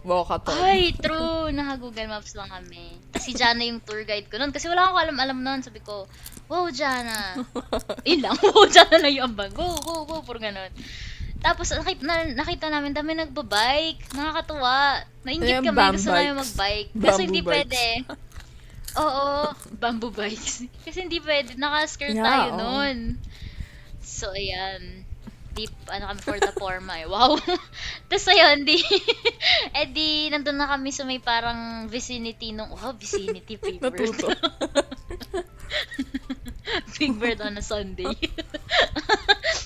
[0.00, 0.56] Walkathon.
[0.56, 1.50] Ay, true.
[1.50, 2.96] Naka-Google Maps lang kami.
[3.10, 4.48] Tapos si Jana yung tour guide ko noon.
[4.48, 5.60] Kasi wala akong alam-alam noon.
[5.60, 6.08] Sabi ko,
[6.46, 7.36] wow, Jana.
[8.08, 8.34] Yun lang.
[8.42, 9.52] Wow, Jana lang yung ambag.
[9.52, 10.20] Go, go, go.
[10.20, 10.72] Puro ganun.
[11.40, 14.12] Tapos nakita, na, nakita namin dami nagbabike.
[14.12, 15.04] Nakakatuwa.
[15.22, 15.96] Nainggit Ayan, kami.
[15.96, 16.40] Gusto namin bikes.
[16.42, 16.90] magbike.
[16.90, 17.50] Kasi Bamboo hindi bikes.
[17.50, 17.84] pwede.
[18.96, 19.28] Oo.
[19.74, 20.54] Bamboo bikes.
[20.84, 21.54] Kasi hindi pwede.
[21.54, 22.58] Naka-skirt Yeah, tayo oo.
[22.58, 22.96] noon.
[24.00, 25.04] So, ayan.
[25.50, 27.06] Deep, ano kami, for the forma eh.
[27.10, 27.34] Wow.
[28.08, 28.78] Tapos ayun, di,
[29.78, 33.82] eh di, nandun na kami sa may parang vicinity nung, wow, vicinity, Bird.
[33.82, 34.30] Natuto.
[36.98, 38.14] Big Bird on a Sunday.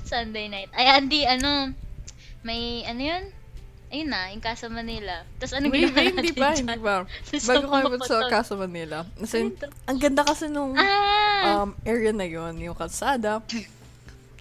[0.08, 0.72] Sunday night.
[0.72, 1.76] Ay, Andy, ano,
[2.40, 3.24] may, ano yun?
[3.92, 5.22] Ayun na, yung Casa Manila.
[5.38, 6.66] Tapos ano Wait, ginawa wait, natin hindi pa, dyan?
[6.66, 7.04] hindi.
[7.06, 8.16] Tapos Bago kami sa.
[8.26, 8.98] Casa Manila.
[9.20, 9.36] Kasi,
[9.86, 11.62] ang ganda kasi nung Ah!
[11.62, 13.38] um, area na yon yung kalsada,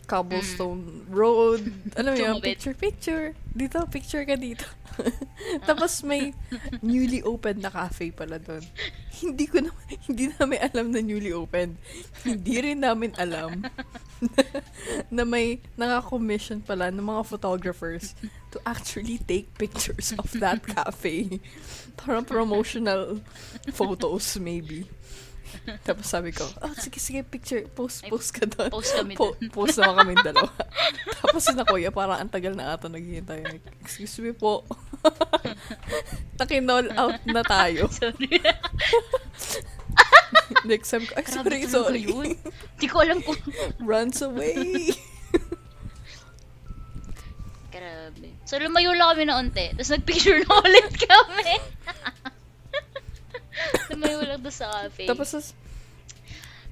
[0.05, 1.63] cobblestone road,
[1.95, 3.25] alam mo yun, picture, picture.
[3.53, 4.65] Dito, picture ka dito.
[5.67, 6.33] Tapos may
[6.83, 8.61] newly opened na cafe pala doon.
[9.23, 9.71] Hindi ko na,
[10.09, 11.79] hindi namin alam na newly opened.
[12.27, 13.61] Hindi rin namin alam
[15.15, 18.17] na may naka-commission pala ng mga photographers
[18.51, 21.39] to actually take pictures of that cafe.
[21.95, 23.21] Parang promotional
[23.71, 24.89] photos, maybe.
[25.87, 28.69] Tapos sabi ko, oh, sige, sige, picture, post, Ay, post ka doon.
[28.69, 29.49] Post kami Po- dun.
[29.49, 30.49] post naman kami dalawa.
[31.21, 33.41] Tapos si na kuya, parang ang tagal na ata naghihintay.
[33.43, 34.63] Like, Excuse me po.
[36.35, 37.87] Nakinol out na tayo.
[37.89, 38.39] Sorry.
[40.63, 42.01] Next time ko, ay, Grabe sorry, talaga sorry.
[42.03, 42.27] yun.
[42.77, 43.37] Di ko alam kung...
[43.79, 44.91] Runs away.
[47.69, 48.29] Grabe.
[48.45, 49.73] So, lumayo lang kami na unti.
[49.73, 51.51] Tapos nagpicture na ulit kami.
[53.93, 55.05] lumayo lang doon sa cafe.
[55.05, 55.53] Tapos,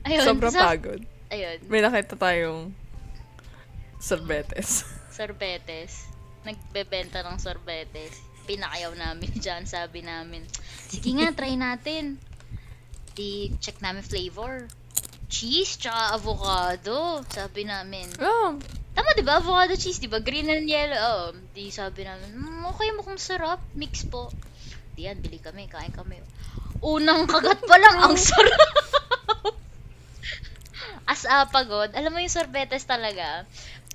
[0.05, 1.01] ayun, sobrang sa- pagod.
[1.31, 2.75] Ayun, May nakita tayong
[4.01, 4.83] sorbetes.
[5.17, 6.11] sorbetes.
[6.43, 8.19] Nagbebenta ng sorbetes.
[8.49, 10.43] Pinakayaw namin dyan, sabi namin.
[10.91, 12.19] Sige nga, try natin.
[13.15, 14.67] Di, check namin flavor.
[15.31, 17.23] Cheese, tsaka avocado.
[17.31, 18.11] Sabi namin.
[18.19, 18.59] Oh,
[18.91, 19.39] Tama, di ba?
[19.39, 20.19] Avocado cheese, di ba?
[20.19, 20.99] Green and yellow.
[20.99, 23.63] Oh, di sabi namin, mm, okay, mukhang sarap.
[23.71, 24.27] Mix po.
[24.99, 26.19] Di yan, bili kami, kain kami.
[26.81, 28.73] Unang kagat pa lang, ang sarap.
[31.05, 33.45] As a pagod, alam mo yung sorbetes talaga.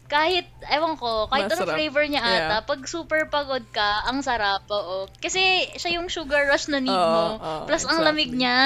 [0.07, 1.75] Kahit, ewan ko, kahit anong Masarap.
[1.75, 2.63] flavor niya ata, Yeah.
[2.63, 5.11] pag super pagod ka, ang sarap, oo.
[5.19, 5.41] Kasi
[5.75, 7.25] siya yung sugar rush na need Oo, mo.
[7.37, 8.39] oo, Plus, ang lamig exactly.
[8.39, 8.59] niya.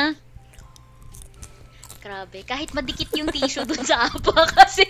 [2.01, 2.39] Grabe.
[2.45, 4.85] Kahit madikit yung tissue dun sa apa kasi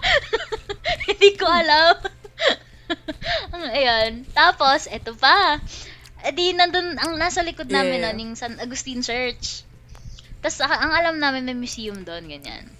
[1.08, 1.96] hindi ko alam.
[3.72, 4.24] Ayan.
[4.30, 5.56] Tapos, eto pa.
[6.22, 8.14] Eh di, nandun, ang nasa likod namin Yeah.
[8.14, 9.66] nun, yung San Agustin Church.
[10.38, 12.70] Tapos, ang ang alam namin may museum doon, ganyan.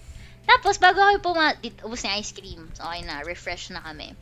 [0.46, 2.70] Tapos, bago kami puma, di, ubos na ice cream.
[2.74, 4.14] So, okay na, refresh na kami.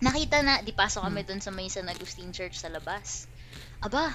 [0.00, 3.28] Nakita na, di pasok kami doon sa may San Agustin Church sa labas.
[3.84, 4.12] Aba,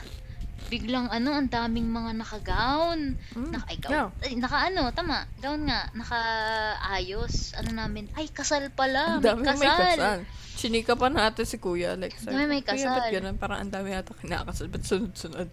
[0.69, 3.17] biglang ano, ang daming mga naka-gown.
[3.37, 3.93] Mm, Naka, ay, gown.
[3.93, 4.07] yeah.
[4.21, 7.53] Ay, naka ano, tama, gown nga, naka-ayos.
[7.57, 9.57] Ano namin, ay, kasal pala, ang may kasal.
[9.61, 10.19] may kasal.
[10.59, 11.95] Chinika pa natin si Kuya.
[11.95, 13.35] Like, sabi ko, may Kuya, ba't kasal." ganun?
[13.39, 14.67] Parang ang dami yata kinakasal.
[14.67, 15.47] Ba't sunod-sunod?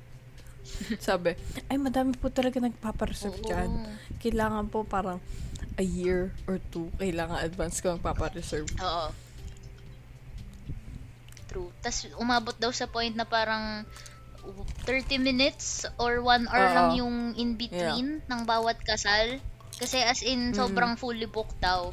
[1.07, 1.39] sabi,
[1.71, 3.47] ay, madami po talaga nagpapareserve Oo.
[3.47, 3.71] dyan.
[4.19, 5.23] Kailangan po parang
[5.79, 8.67] a year or two, kailangan advance ka magpapareserve.
[8.83, 9.09] Oo.
[11.47, 11.71] True.
[11.81, 13.87] Tapos, umabot daw sa point na parang
[14.87, 16.75] 30 minutes or 1 hour Oo.
[16.75, 19.39] lang yung in-between ng bawat kasal.
[19.77, 20.57] Kasi as in, Mm.
[20.57, 21.91] sobrang fully booked daw.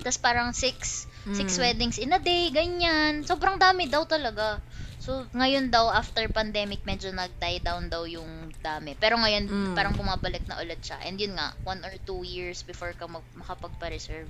[0.00, 1.06] Tapos parang 6
[1.36, 1.60] six Mm.
[1.60, 3.22] weddings in a day, ganyan.
[3.22, 4.60] Sobrang dami daw talaga.
[5.00, 8.92] So, ngayon daw, after pandemic, medyo nag-die down daw yung dami.
[9.00, 9.72] Pero ngayon, Mm.
[9.72, 11.00] parang bumabalik na ulit siya.
[11.04, 14.28] And yun nga, one or two years before ka mag- makapagpa-reserve.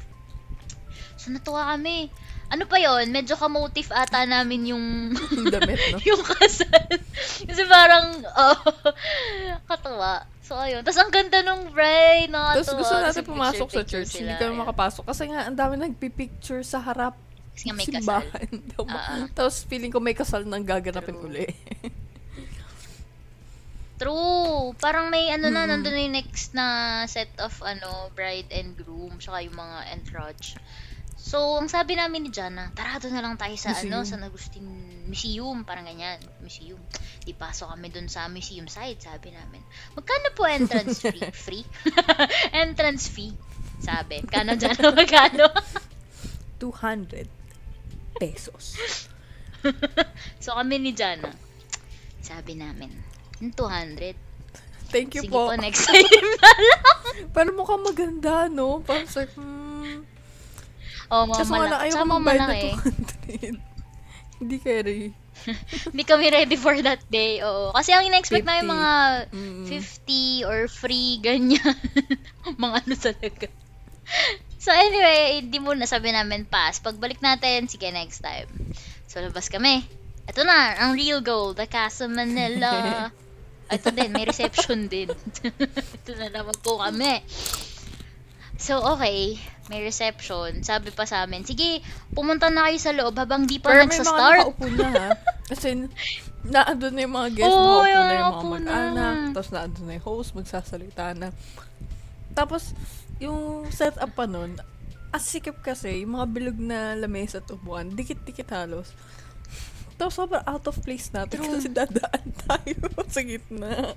[1.21, 2.09] So, natuwa kami.
[2.49, 4.85] Ano pa yon Medyo ka-motive ata namin yung
[5.47, 6.01] Damit, no?
[6.09, 6.89] yung kasal.
[7.45, 8.59] Kasi parang, oh,
[9.71, 10.25] katawa.
[10.41, 10.81] So, ayun.
[10.83, 12.27] Tapos, ang ganda nung bride.
[12.27, 12.57] Nakatawa.
[12.59, 14.23] Tapos gusto natin Kasi pumasok sa picture-picture church, sila.
[14.27, 15.05] hindi kami makapasok.
[15.07, 17.15] Kasi nga, ang dami nagpipicture sa harap
[17.55, 17.95] Kasi nga may kasal.
[18.03, 18.49] simbahan.
[18.89, 19.25] Ah, ah.
[19.31, 21.29] Tapos feeling ko may kasal nang gaganapin True.
[21.29, 21.47] uli.
[23.95, 24.73] True.
[24.81, 25.71] Parang may ano na, Mm.
[25.71, 26.67] nandun na yung next na
[27.07, 30.57] set of ano, bride and groom, tsaka yung mga entourage.
[31.21, 34.09] So, ang sabi namin ni Jana, tara doon na lang tayo sa ano, Museum.
[34.09, 34.67] San Agustin
[35.05, 36.81] Museum, parang ganyan, museum.
[37.21, 39.61] Di pasok kami doon sa museum side, sabi namin.
[39.93, 41.21] Magkano po entrance fee?
[41.45, 41.67] Free?
[42.65, 43.37] entrance fee.
[43.85, 44.25] Sabi.
[44.25, 45.53] Kano Jana, magkano?
[46.57, 47.29] 200
[48.17, 48.81] pesos.
[50.41, 51.37] so, kami ni Jana,
[52.25, 52.89] sabi namin,
[53.37, 54.17] "Hmm, 200.
[54.91, 55.53] Thank you Sige po.
[55.53, 56.91] po, next time na lang.
[57.31, 58.83] Pero mukhang maganda, no?
[58.83, 59.60] Parang sa, hmm.
[61.11, 61.83] Oh, mga Kaso malaki.
[61.83, 62.71] ayaw ko magbayad malaki.
[62.71, 62.83] na
[63.59, 64.41] 200.
[64.41, 65.01] Hindi carry.
[65.91, 67.41] Hindi kami ready for that day.
[67.41, 67.73] Oo.
[67.73, 68.73] Kasi ang ina-expect namin 50.
[68.73, 68.93] mga
[69.31, 69.65] Mm.
[69.67, 71.77] 50 or free, ganyan.
[72.63, 73.47] mga ano talaga.
[74.57, 76.79] So anyway, hindi mo nasabi namin pass.
[76.79, 78.49] Pagbalik natin, sige next time.
[79.07, 79.81] So labas kami.
[80.27, 83.09] Ito na, ang real goal, the Casa Manila.
[83.71, 85.09] Ito din, may reception din.
[85.09, 87.23] Ito na naman po kami.
[88.61, 89.41] So, okay.
[89.67, 90.61] May reception.
[90.61, 91.81] Sabi pa sa amin, sige,
[92.13, 94.39] pumunta na kayo sa loob habang di pa Pero may mga nagsa-start.
[94.45, 95.11] nakaupo na, ha?
[95.49, 95.69] Kasi,
[96.43, 98.53] naandun na yung mga guests, Oo, nakaupo na yung mga nakaupo na.
[98.53, 101.29] mag-anak, tapos naandun na yung host, magsasalita na.
[102.31, 102.63] Tapos,
[103.17, 103.41] yung
[103.71, 104.59] setup pa nun,
[105.11, 108.91] as sikip kasi, yung mga bilog na lamesa at upuan, dikit-dikit halos.
[109.95, 111.53] Tapos sobrang out of place natin True.
[111.55, 112.77] kasi dadaan tayo
[113.15, 113.93] sa gitna.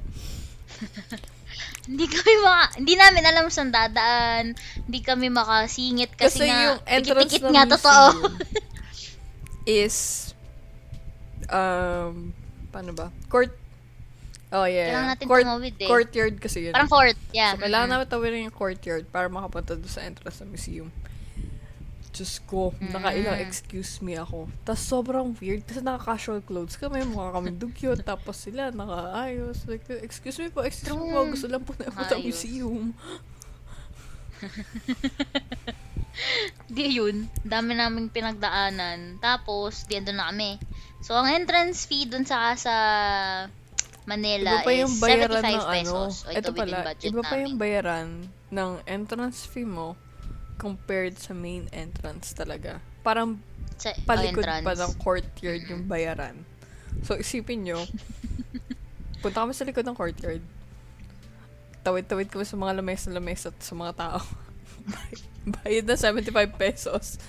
[1.84, 4.56] Hindi kami maka, hindi namin alam saan dadaan.
[4.88, 8.06] Hindi kami makasingit kasi, Kasi nga, yung ng nga totoo.
[9.68, 10.32] is
[11.48, 12.32] um,
[12.72, 13.12] paano ba?
[13.28, 13.52] Court,
[14.52, 14.92] oh yeah.
[14.92, 15.90] Kailangan natin court, tumawid eh.
[15.90, 16.74] Courtyard kasi yun.
[16.74, 17.56] Parang court, yeah.
[17.56, 17.94] So, kailangan mm.
[17.94, 20.90] namin tawirin yung courtyard para makapunta doon sa entrance ng museum.
[22.14, 23.44] Diyos ko, nakailang Mm.
[23.44, 24.46] excuse me ako.
[24.62, 29.66] Tapos sobrang weird kasi naka-casual clothes kami, mukha kami dugyot, tapos sila nakaayos.
[29.66, 31.32] Like, excuse me po, excuse me po, True.
[31.34, 32.22] gusto lang po na Ayos.
[32.22, 32.94] museum.
[36.70, 39.18] Di yun, dami naming pinagdaanan.
[39.18, 40.62] Tapos, di andun na kami.
[41.02, 42.76] So, ang entrance fee dun sa sa
[44.04, 45.72] Manila Iba pa yung is bayaran 75 ng ano.
[45.72, 46.14] pesos.
[46.22, 47.62] O, ito, Ito pala, iba pa yung namin.
[47.62, 48.08] bayaran
[48.52, 49.96] ng entrance fee mo
[50.58, 52.80] compared sa main entrance talaga.
[53.02, 53.42] Parang
[53.78, 56.46] Sa, palikod pa ng courtyard yung bayaran.
[57.02, 57.82] So, isipin nyo,
[59.22, 60.42] punta kami sa likod ng courtyard.
[61.84, 64.22] Tawid-tawid kami sa mga lamesa-lamesa at sa mga tao.
[65.60, 67.20] Bayad na 75 pesos.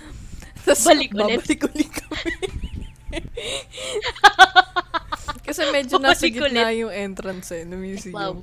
[0.62, 1.42] Tapos, Balik ulit.
[1.42, 2.32] babalik ulit kami.
[5.46, 8.14] Kasi medyo nasa gitna yung entrance eh, ng museum.
[8.14, 8.34] Wow.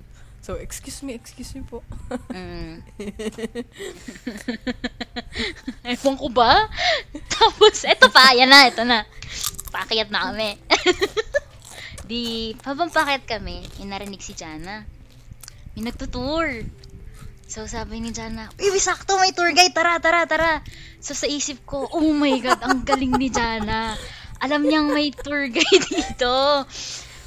[0.41, 1.85] So, excuse me, excuse me po.
[2.33, 2.81] Mm.
[5.93, 6.65] Ewan ko ba?
[7.29, 9.05] Tapos, eto pa, yan na, eto na.
[9.69, 10.57] Pakiat na kami.
[12.09, 14.81] Di, habang pakiat kami, inarinig si Jana.
[15.77, 16.65] May nagtutour.
[17.45, 20.65] So, sabi ni Jana, Uy, sakto, may tour guide, tara, tara, tara.
[20.97, 23.93] So, sa isip ko, oh my God, ang galing ni Jana.
[24.41, 26.65] Alam niyang may tour guide dito.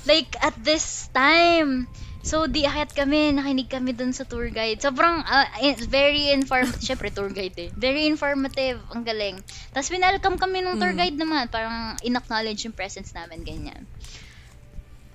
[0.02, 1.86] Like, at this time.
[2.24, 4.80] So, di akyat kami, nakinig kami dun sa tour guide.
[4.80, 5.20] Sobrang,
[5.60, 6.80] eh, very informative.
[6.88, 7.70] Siyempre, tour guide eh.
[7.76, 8.80] Very informative.
[8.96, 9.36] Ang galing.
[9.76, 11.00] Tapos, winelcome kami ng tour Mm.
[11.04, 11.44] guide naman.
[11.52, 13.84] Parang, in-acknowledge yung presence namin, ganyan.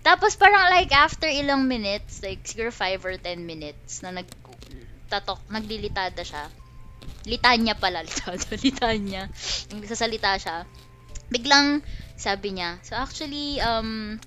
[0.05, 4.29] Tapos, parang like, after ilang minutes, like, siguro 5 or 10 minutes, na nag,
[5.09, 6.45] tatok, naglilitada siya.
[7.25, 9.33] Litanya pala, litada, litanya.
[9.73, 10.57] Nagsasalita siya.
[11.33, 11.81] Biglang,
[12.13, 14.21] sabi niya, so actually, um,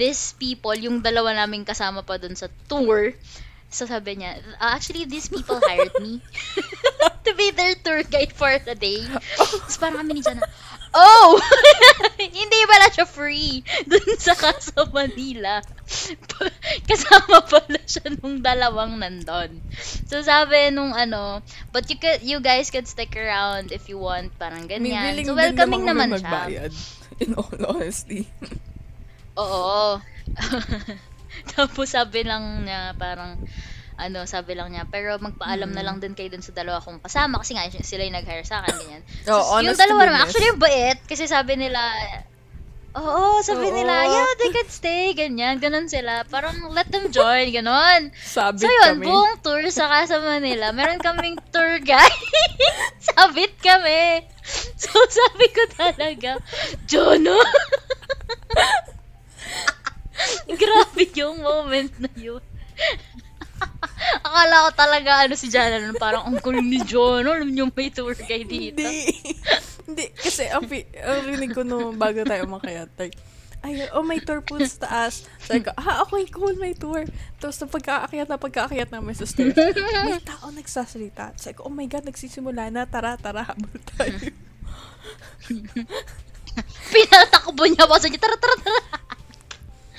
[0.00, 3.12] these people, yung dalawa naming kasama pa dun sa tour,
[3.68, 6.24] so sabi niya, "Uh, actually, these people hired me
[7.28, 9.04] to be their tour guide for the day.
[9.36, 10.48] Tapos parang kami ni Jana,
[10.96, 11.36] oh!
[12.40, 15.60] Hindi pala siya free dun sa Casa Manila.
[16.88, 19.60] Kasama pala siya nung dalawang nandun.
[20.08, 24.32] So sabi nung ano, but you could, you guys could stick around if you want,
[24.40, 25.20] parang ganyan.
[25.28, 26.72] So welcoming naman naman siya.
[27.20, 28.24] In all honesty.
[29.40, 29.98] Oo.
[31.56, 33.40] Tapos sabi lang niya parang
[34.00, 37.36] ano, sabi lang niya, pero magpaalam na lang din kayo dun sa dalawa kong kasama
[37.36, 39.02] kasi nga sila yung nag-hire sa akin, ganyan.
[39.28, 41.84] Oh, yung dalawa naman, actually yung bait, kasi sabi nila,
[42.96, 43.76] oo, sabi Oo.
[43.76, 46.24] nila, yeah, they could stay, ganyan, ganun sila.
[46.32, 48.08] Parang let them join, ganun.
[48.16, 49.04] Sabit So yun, kami.
[49.04, 52.24] buong tour sa Casa Manila, meron kaming tour guide.
[53.12, 54.24] Sabit kami.
[54.80, 56.40] So sabi ko talaga,
[56.88, 57.36] Jono!
[60.60, 62.42] Grabe yung moment na yun.
[64.26, 67.92] Akala ko talaga ano si Jana nun, parang ang kuling ni Jono, alam niyo may
[67.92, 68.80] tour guide dito.
[68.82, 69.12] Hindi.
[69.90, 70.06] Hindi.
[70.14, 73.16] Kasi ang, pi- ang rinig ko nung bago tayo makayat, like,
[73.60, 75.28] ay, oh, may tour po sa taas.
[75.36, 77.04] Sabi ko, ah, okay, cool, may tour.
[77.36, 81.36] Tapos, na pagkaakyat na pagkaakyat namin sa stairs, may tao nagsasalita.
[81.36, 82.88] Sabi ko, oh my God, nagsisimula na.
[82.88, 84.16] Tara, tara, habol tayo.
[86.88, 88.80] Pinatakbo niya pa sa niya, tara, tara, tara.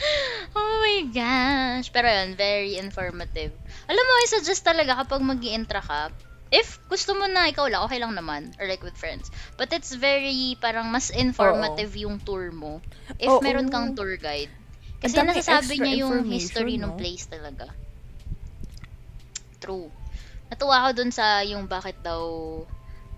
[0.58, 1.90] oh my gosh.
[1.94, 3.54] Pero yun, very informative.
[3.88, 6.10] Alam mo, I suggest talaga kapag mag intra ka,
[6.52, 8.52] if gusto mo na ikaw lang, okay lang naman.
[8.60, 9.32] Or like with friends.
[9.56, 12.84] But it's very, parang mas informative yung tour mo.
[13.18, 13.42] If Oo.
[13.42, 14.52] meron kang tour guide.
[15.02, 17.00] Kasi Ang daming nasasabi extra niya yung information, history ng no?
[17.00, 17.66] place talaga.
[19.58, 19.90] True.
[20.52, 22.22] Natuwa ako dun sa yung bakit daw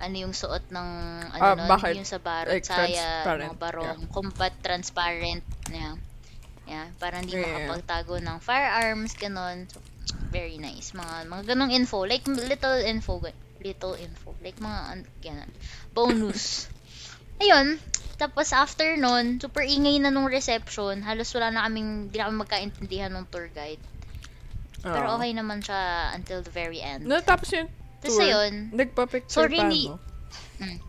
[0.03, 0.89] ano yung suot ng
[1.31, 1.95] ano Ah, nun, bakit?
[1.95, 5.43] yung sa barot, Like, saya, transparent, mga barong, combat transparent.
[5.71, 5.95] Yeah.
[6.63, 7.67] Yeah, para hindi Yeah.
[7.67, 9.67] makapagtago ng firearms, ganon.
[9.67, 9.83] So,
[10.31, 10.95] very nice.
[10.95, 12.07] Mga, mga ganong info.
[12.07, 13.19] Like, little info.
[13.59, 14.31] Little info.
[14.39, 15.51] Like, mga, an- ganon.
[15.91, 16.71] Bonus.
[17.43, 17.77] Ayun.
[18.15, 21.03] Tapos, after nun, super ingay na nung reception.
[21.03, 23.81] Halos wala na kaming, di na kami magkaintindihan ng tour guide.
[24.79, 25.15] Pero Oo.
[25.19, 27.03] okay naman siya until the very end.
[27.03, 27.67] No, tapos yung
[28.03, 29.99] Tapos ayun, nagpa-picture Sorry, pa, hindi- no?
[30.59, 30.79] Mm.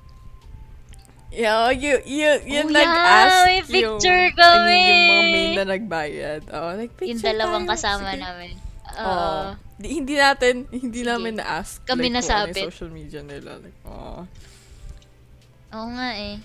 [1.35, 4.55] Yeah, you, you, you Oh, nag-ask yeah, may picture yung, kami.
[4.55, 6.43] I mean, yung mga main na nagbayad.
[6.55, 7.73] Oh, like, picture yung dalawang tayo.
[7.75, 8.23] kasama Sige.
[8.23, 8.53] namin.
[8.95, 9.03] Oo.
[9.03, 9.43] Oo.
[9.75, 11.11] Di, hindi natin, hindi Sige.
[11.11, 11.83] namin na-ask.
[11.83, 13.59] Kami like, kung ano social media nila.
[13.59, 14.23] Like, oh.
[15.75, 16.39] Oo nga eh.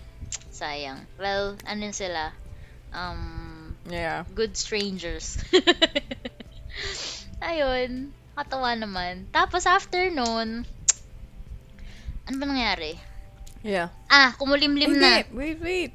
[0.49, 1.05] Sayang.
[1.21, 2.33] Well, ano sila?
[2.89, 4.25] Um, Yeah.
[4.33, 5.37] good strangers.
[7.45, 8.09] Ayun.
[8.33, 9.29] Katawa naman.
[9.29, 10.65] Tapos after nun,
[12.25, 12.97] ano ba nangyari?
[13.61, 13.91] Yeah.
[14.07, 15.23] Ah, kumulimlim Hindi, na.
[15.29, 15.91] wait, wait.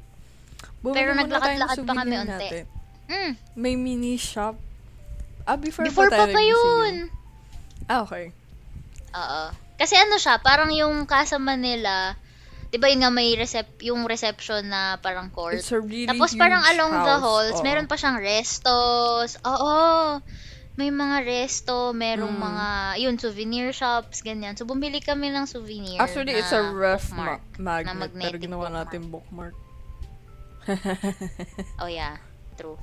[0.79, 2.29] Bumili Pero muna naglakad-lakad pa kami souvenir unti.
[2.29, 2.63] natin.
[3.05, 4.55] Mm, May mini shop.
[5.43, 6.53] Ah, before, before pa pa tayo pa nag-museum?
[6.53, 6.95] yun.
[7.85, 8.25] Ah, okay.
[9.11, 9.43] Oo.
[9.75, 12.13] Kasi ano siya, parang yung Casa Manila,
[12.67, 15.55] 'di ba yun nga may recep yung reception na parang court.
[15.55, 17.23] It's a really Tapos parang huge along the house.
[17.23, 17.63] halls, Oo.
[17.63, 19.37] meron pa siyang restos.
[19.41, 20.21] Oo.
[20.75, 22.43] May mga resto, merong Mm.
[22.43, 22.67] mga,
[22.99, 24.53] yun, souvenir shops, ganyan.
[24.53, 28.67] So, bumili kami ng souvenir Actually, na it's a ref ma- magnet, pero magnetic ginawa
[28.67, 28.75] bookmark.
[28.83, 29.55] natin bookmark.
[31.79, 32.17] Oh, yeah.
[32.55, 32.75] True.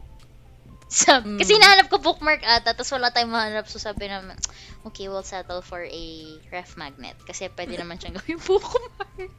[0.88, 1.36] Sab Mm.
[1.36, 3.64] Kasi hinahanap ko bookmark ata, tapos wala tayong mahanap.
[3.66, 4.40] So, sabi naman,
[4.84, 6.04] okay, we'll settle for a
[6.48, 7.16] ref magnet.
[7.22, 9.32] Kasi pwede naman siyang gawing bookmark.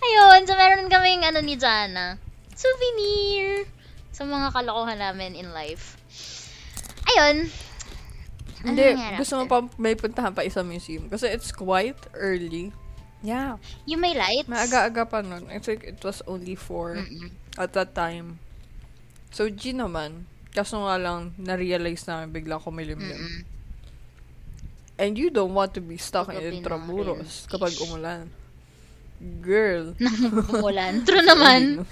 [0.00, 2.18] Ayun, so meron kaming ano ni Jana.
[2.50, 3.62] Souvenir!
[4.10, 5.99] Sa mga kalokohan namin in life.
[7.10, 7.36] Ayun.
[8.60, 8.86] Hindi,
[9.16, 11.08] gusto mo pa may puntahan pa isang museum.
[11.08, 12.76] Kasi it's quite early.
[13.24, 13.56] Yeah.
[13.84, 14.48] Yung may lights?
[14.48, 15.48] Maaga-aga pa nun.
[15.48, 17.32] I think it was only four Mm-mm.
[17.56, 18.40] at that time.
[19.32, 20.28] So, G naman.
[20.50, 23.16] Kaso nga lang, na-realize namin bigla kumilimlim.
[23.16, 23.40] Mm-mm.
[25.00, 28.28] And you don't want to be stuck Gabi in Intramuros kapag umulan.
[29.40, 29.96] Girl.
[30.52, 31.04] Umulan.
[31.08, 31.88] True naman.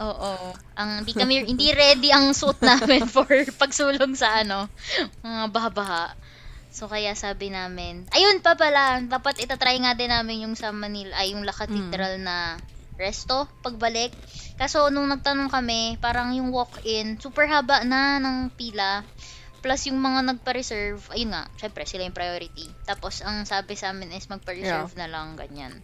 [0.00, 0.56] Oo.
[0.78, 3.28] Ang hindi kami hindi ready ang suit namin for
[3.60, 4.70] pagsulong sa ano,
[5.20, 6.16] mga baha-baha.
[6.72, 11.12] So kaya sabi namin, ayun pa pala, dapat itatry nga din namin yung sa Manila,
[11.20, 12.56] ay yung La Cathedral na
[12.96, 14.16] resto pagbalik.
[14.56, 19.04] Kaso nung nagtanong kami, parang yung walk-in, super haba na ng pila.
[19.62, 22.66] Plus yung mga nagpa-reserve, ayun nga, syempre sila yung priority.
[22.88, 25.76] Tapos ang sabi sa amin is magpa-reserve na lang, ganyan.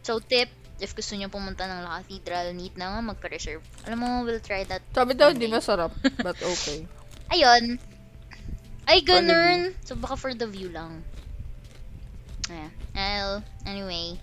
[0.00, 0.48] So tip,
[0.78, 3.62] if gusto niyo pumunta ng La Cathedral, need na nga magpa-reserve.
[3.86, 4.82] Alam mo, we'll try that.
[4.90, 5.52] Sabi daw, one di day.
[5.52, 5.90] masarap.
[6.18, 6.86] But okay.
[7.34, 7.76] Ayun.
[8.88, 9.74] Ay, ganun.
[9.84, 11.04] So, baka for the view lang.
[12.48, 12.72] Ayan.
[12.94, 14.16] Well, anyway,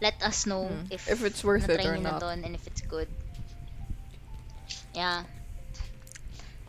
[0.00, 0.88] let us know Hmm.
[0.88, 2.22] if, If it's worth it or not.
[2.22, 3.10] doon and if it's good.
[4.96, 5.28] Yeah.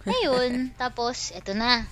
[0.10, 0.76] Ayun.
[0.76, 1.88] Tapos, eto na.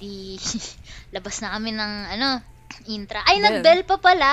[0.00, 0.38] Di,
[1.14, 2.40] labas na kami ng, ano,
[2.96, 3.20] intra.
[3.28, 4.32] Ay, Then, nag-bell pa pala!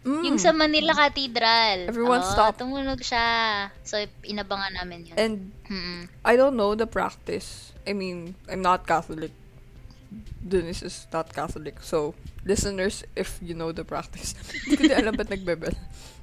[0.00, 0.22] Mm.
[0.24, 1.92] Yung sa Manila Cathedral.
[1.92, 2.64] Everyone Oo, stopped.
[2.64, 3.68] Tumunog siya.
[3.84, 5.16] So, inabangan namin yun.
[5.20, 5.36] And
[5.68, 6.08] Mm-mm.
[6.24, 7.76] I don't know the practice.
[7.84, 9.32] I mean, I'm not Catholic.
[10.40, 11.84] Dennis is not Catholic.
[11.84, 12.16] So,
[12.48, 14.32] listeners, if you know the practice,
[14.64, 15.76] hindi ko din alam ba't nagbebel.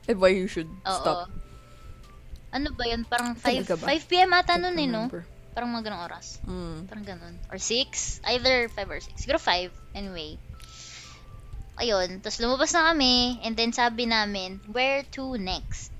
[0.09, 0.97] And why you should Oo.
[0.97, 1.29] stop.
[2.49, 3.05] Ano ba yun?
[3.05, 3.85] Parang 5, Talaga ba?
[3.93, 4.31] 5 p.m.
[4.33, 5.05] ata nun eh, no?
[5.05, 5.23] remember.
[5.53, 6.41] Parang mga ganong oras.
[6.45, 6.89] Mm.
[6.89, 7.35] Parang ganon.
[7.53, 8.25] Or 6?
[8.25, 9.21] Either 5 or 6.
[9.21, 9.69] Siguro 5.
[9.93, 10.41] Anyway.
[11.77, 12.21] Ayun.
[12.21, 13.39] Tapos lumabas na kami.
[13.45, 15.91] And then sabi namin, where to next?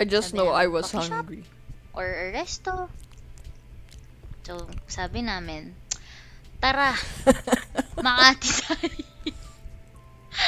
[0.00, 1.26] I just Sabi know namin, I was coffee shop?
[1.26, 1.44] hungry.
[1.94, 2.88] Or a resto?
[4.46, 5.76] So, sabi namin,
[6.62, 6.94] tara,
[8.04, 9.07] Makati tayo.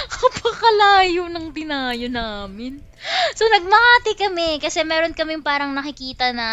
[0.09, 2.81] Kapakalayo ng dinayo namin.
[3.33, 6.49] So, nagmakati kami kasi meron kaming parang nakikita na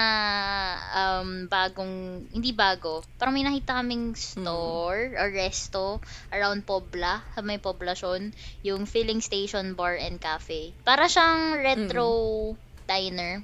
[0.95, 6.00] um, bagong, hindi bago, parang may nakita kaming store or resto
[6.32, 8.32] around Pobla, sa may poblasyon,
[8.64, 10.72] yung filling station bar and cafe.
[10.88, 12.56] Para siyang retro
[12.88, 13.43] diner.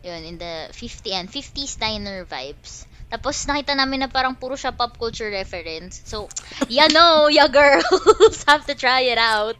[0.00, 2.88] Yun, in the 50 and 50s diner vibes.
[3.10, 5.98] Tapos nakita namin na parang puro siya pop culture reference.
[6.06, 6.30] So,
[6.70, 9.58] ya know, ya girls have to try it out.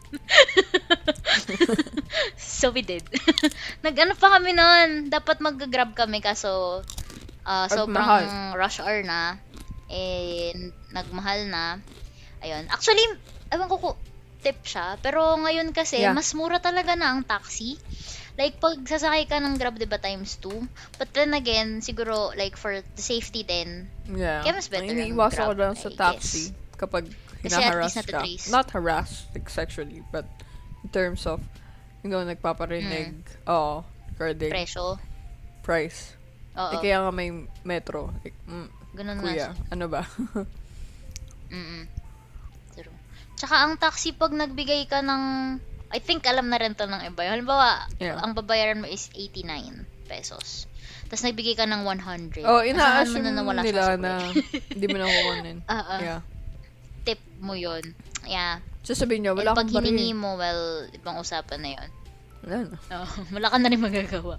[2.39, 3.03] so we did.
[3.85, 6.87] Nag-ano pa kami noon, dapat mag-grab kami kaso
[7.43, 9.35] At sobrang rush hour na.
[9.91, 11.83] And nagmahal na.
[12.47, 12.71] Ayun.
[12.71, 13.03] Actually,
[13.51, 13.99] ewan ko kung
[14.41, 14.95] tip siya.
[15.03, 16.15] Pero ngayon kasi, Yeah.
[16.15, 17.77] mas mura talaga na ang taxi.
[18.41, 20.49] Like, pag sasakay ka ng Grab, di ba, times 2?
[20.97, 24.41] But then again, siguro, like, for the safety din, Yeah.
[24.41, 27.13] Kaya mas better ang iniiwasan ko Grab, lang sa taxi kapag
[27.45, 28.25] hinaharas ka.
[28.49, 30.25] Not harass, like sexually, but
[30.81, 31.45] in terms of,
[32.01, 33.13] you know, nagpaparinig,
[33.45, 33.85] oh,
[34.17, 34.97] regarding presyo.
[35.61, 36.17] price.
[36.57, 36.73] Oo.
[36.75, 37.29] Eh, kaya nga may
[37.61, 38.09] metro.
[38.25, 39.73] Like, mm, ganun nga kuya, siya.
[39.77, 40.03] ano ba?
[41.55, 41.85] Mm-mm.
[42.73, 42.97] True.
[43.37, 45.25] Tsaka ang taxi, pag nagbigay ka ng,
[45.91, 47.23] I think alam na rin to ng iba.
[47.25, 48.19] Halimbawa, Yeah.
[48.19, 49.51] ang babayaran mo is 89
[50.07, 50.71] pesos.
[51.05, 52.47] Tapos nagbigay ka ng 100.
[52.47, 54.31] oh, ina-assume na na wala nila na
[54.71, 55.59] hindi mo na kukunin.
[55.73, 55.95] Oo.
[55.99, 56.21] Yeah.
[57.03, 57.83] Tip mo yun.
[58.23, 58.63] Yeah.
[58.81, 60.23] Sasabihin niya, wala And pag akong hiningi baril.
[60.23, 60.63] mo, well,
[60.93, 61.89] ibang usapan na yun.
[62.41, 62.77] Wala na.
[62.97, 64.37] Oo, wala ka na rin magagawa.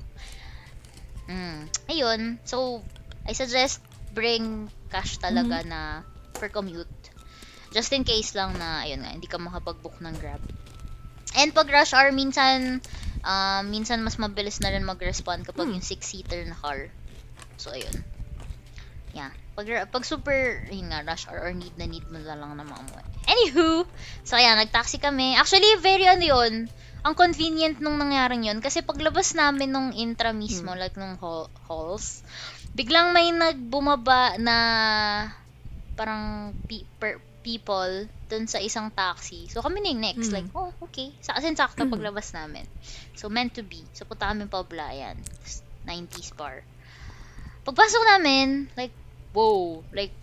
[1.27, 1.61] Mm.
[1.87, 2.21] Ayun.
[2.43, 2.81] So,
[3.23, 5.69] I suggest bring cash talaga Mm-hmm.
[5.69, 6.89] na for commute.
[7.69, 10.41] Just in case lang na, ayun nga, hindi ka makapag-book ng Grab.
[11.33, 12.83] And pag rush hour, minsan,
[13.23, 15.79] um, minsan mas mabilis na rin mag-respond kapag Hmm.
[15.79, 16.91] yung six-seater na car.
[17.55, 17.93] So, ayun.
[19.11, 19.31] Yeah.
[19.55, 22.63] Pag, pag super, yun nga, rush hour or need na need mo na lang na
[22.63, 23.03] maamuwi.
[23.27, 23.83] Anywho,
[24.23, 25.35] so ayan, nag-taxi kami.
[25.35, 26.53] Actually, very ano yun,
[27.01, 28.59] ang convenient nung nangyaring yun.
[28.63, 32.23] Kasi paglabas namin nung intra mismo, like nung hall, halls,
[32.71, 34.55] biglang may nagbumaba na
[35.95, 39.49] parang pe- per- people dun sa isang taxi.
[39.49, 40.29] So kami na yung next.
[40.29, 40.33] Mm.
[40.33, 41.11] Like, oh, okay.
[41.19, 42.63] Sa asin sakto paglabas namin.
[43.13, 43.81] So meant to be.
[43.91, 45.17] So punta kami pa Oblayan.
[45.83, 46.61] 90s bar.
[47.61, 48.93] Pagpasok namin, like,
[49.33, 49.81] whoa.
[49.93, 50.13] Like,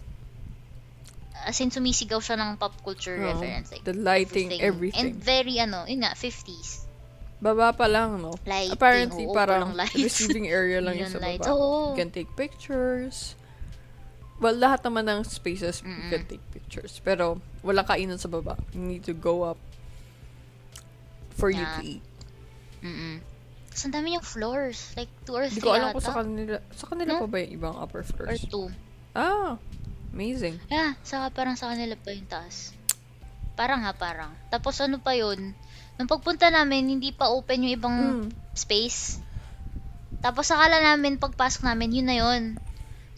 [1.47, 3.27] as in sumisigaw siya ng pop culture Oo.
[3.31, 3.71] reference.
[3.71, 5.15] Like, The lighting, everything.
[5.15, 6.87] And very, ano, yun nga, 50s.
[7.39, 8.35] Baba pa lang, no?
[8.43, 9.95] Lighting, Apparently, oo, parang lights.
[9.95, 11.47] receiving area lang Neon sa lights.
[11.47, 11.55] baba.
[11.55, 11.95] Oo.
[11.95, 13.39] You can take pictures.
[14.39, 16.09] Well, lahat naman ng spaces, you Mm-mm.
[16.09, 17.03] can take pictures.
[17.03, 18.55] Pero, wala kainan sa baba.
[18.71, 19.59] You need to go up
[21.33, 21.75] for you Yeah.
[21.75, 22.05] to eat.
[22.81, 23.19] Mm-mm.
[23.69, 24.95] Tapos ang dami yung floors.
[24.95, 26.09] Like, two or Hindi three ko alam kung ata.
[26.09, 27.21] sa kanila, sa kanila No?
[27.21, 28.43] pa ba yung ibang upper Or floors?
[28.45, 28.71] two.
[29.11, 29.59] Ah,
[30.11, 30.59] amazing.
[30.69, 32.75] Yeah, saka parang sa kanila pa yung taas.
[33.55, 34.31] Parang ha, parang.
[34.49, 35.51] Tapos ano pa yun,
[35.95, 38.31] nung pagpunta namin, hindi pa open yung ibang Mm.
[38.55, 39.19] space.
[40.19, 42.43] Tapos akala namin, pagpasok namin, yun na yun.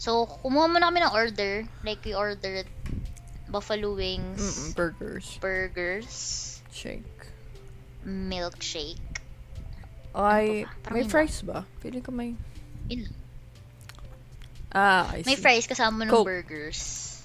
[0.01, 1.61] So, kumuha muna kami ng order.
[1.85, 2.65] Like, we ordered
[3.45, 5.37] buffalo wings, Mm-mm, burgers.
[5.37, 6.09] burgers,
[6.73, 7.05] Shake.
[8.01, 8.97] milkshake.
[10.17, 10.81] Ay, pa ba?
[10.81, 11.59] Parang may fries ba?
[11.85, 12.33] Feeling ko may...
[12.89, 13.13] Yun.
[14.73, 15.43] Ah, I May see.
[15.45, 16.25] fries kasama ng Coke.
[16.25, 17.21] burgers.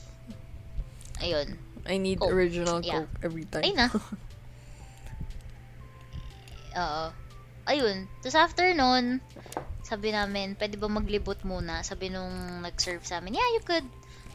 [1.24, 1.56] Ayun.
[1.88, 2.28] I need Coke.
[2.34, 3.08] original Yeah.
[3.08, 3.64] Coke every time.
[3.64, 3.88] Ay na.
[6.76, 7.04] Oo.
[7.66, 8.04] Ayun.
[8.20, 9.24] Tapos after nun,
[9.86, 11.86] sabi namin, pwede ba maglibot muna?
[11.86, 12.34] Sabi nung
[12.66, 13.86] nag-serve sa amin, yeah, you could.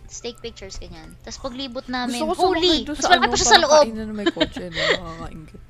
[0.08, 1.12] Tapos take pictures, ganyan.
[1.28, 2.88] Tapos paglibot namin, Gusto ko holy!
[2.88, 3.84] Mas malaki pa siya sa loob!
[3.84, 5.62] kainan na may kotse na nakakaingit.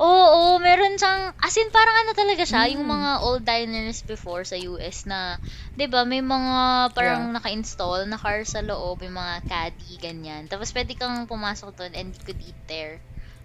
[0.00, 2.92] Oo, oo, meron siyang, as in parang ano talaga siya, yung Mm.
[2.96, 5.36] mga old diners before sa US na,
[5.76, 7.34] 'di ba may mga parang Yeah.
[7.36, 10.48] naka-install na car sa loob, yung mga caddy, ganyan.
[10.48, 12.98] Tapos pwede kang pumasok doon and you could eat there.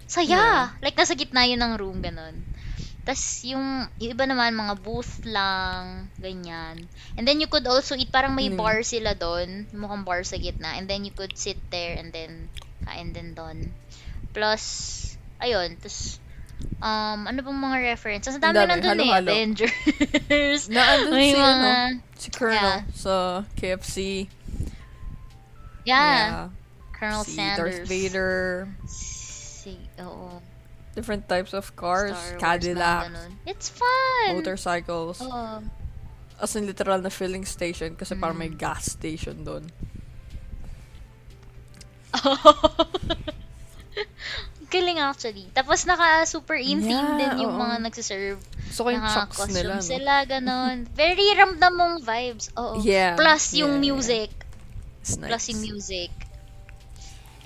[0.07, 0.71] Saya!
[0.79, 2.39] Like, nasa gitna yun ng room, ganun.
[3.07, 6.83] Tapos, yung, yung iba naman, mga booth lang, ganyan.
[7.15, 8.59] And then, you could also eat, parang may Mm.
[8.59, 10.75] bar sila doon, mukhang bar sa gitna.
[10.75, 12.51] And then, you could sit there and then,
[12.83, 13.71] kain din doon.
[14.35, 14.59] Plus,
[15.39, 16.19] ayun, tapos,
[16.83, 18.35] um, ano bang mga references?
[18.35, 18.91] Ang dami dami, nandun eh.
[19.07, 19.29] halo-halo.
[19.31, 20.63] Avengers.
[20.75, 21.71] Na andun May si, mga, ano,
[22.19, 22.79] si Colonel Yeah.
[22.91, 23.13] sa
[23.55, 23.95] KFC.
[25.87, 26.51] yeah,
[26.91, 27.55] Colonel si Sanders.
[27.79, 28.35] Darth Vader.
[28.83, 30.43] Si, oo.
[30.97, 32.17] Different types of cars.
[32.17, 33.13] Star Wars Cadillac.
[33.45, 34.33] It's fun!
[34.33, 35.21] Motorcycles.
[35.21, 35.61] Oo.
[36.41, 38.57] As in literal na filling station kasi parang may Mm.
[38.57, 39.69] gas station doon.
[44.67, 45.47] Galing actually.
[45.55, 47.61] Tapos naka super in theme Yeah, din yung oo.
[47.61, 48.41] mga nagsiserve.
[48.67, 49.85] Gusto ko yung costume nila, no?
[49.85, 50.83] sila, ganon.
[50.97, 52.51] Very ramdam mong vibes.
[52.59, 52.81] Oo.
[52.83, 53.15] Yeah.
[53.15, 53.93] Plus yung yeah, yeah.
[53.95, 54.29] music.
[54.99, 55.29] It's nice.
[55.31, 56.11] Plus yung music.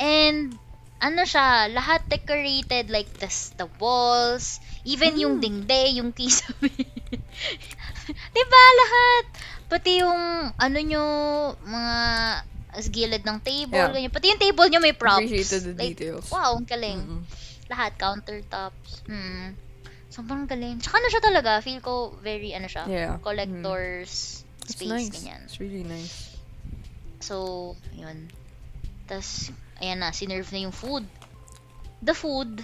[0.02, 0.58] And,
[1.02, 3.26] ano siya, lahat decorated like the,
[3.58, 5.41] the walls, even yung Mm.
[5.41, 6.70] dingding, yung kisame.
[8.36, 9.26] diba lahat?
[9.66, 10.22] Pati yung,
[10.54, 11.04] ano nyo,
[11.64, 11.95] mga
[12.72, 13.91] as gilid ng table, Yeah.
[13.91, 14.14] ganyan.
[14.14, 15.28] Pati yung table nyo may props.
[15.28, 16.32] Appreciated the Like, details.
[16.32, 16.99] Wow, ang galing.
[17.02, 17.24] Mm-mm.
[17.68, 19.04] Lahat, countertops.
[19.08, 19.56] Hmm.
[20.08, 20.80] Sobrang galing.
[20.80, 23.16] Tsaka ano siya talaga, feel ko very, ano siya, Yeah.
[23.20, 25.12] collector's It's space, nice.
[25.12, 25.41] ganyan.
[25.47, 26.36] It's really nice.
[27.20, 28.28] So, yun.
[29.08, 29.52] Tapos,
[29.82, 31.04] ayan na, sinerve na yung food.
[32.02, 32.62] The food,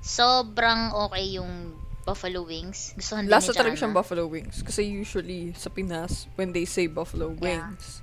[0.00, 2.92] sobrang okay yung buffalo wings.
[2.98, 4.60] Gustuhan din Lasa ni talaga siyang buffalo wings.
[4.60, 7.70] Kasi usually, sa Pinas, when they say buffalo Yeah.
[7.70, 8.02] wings,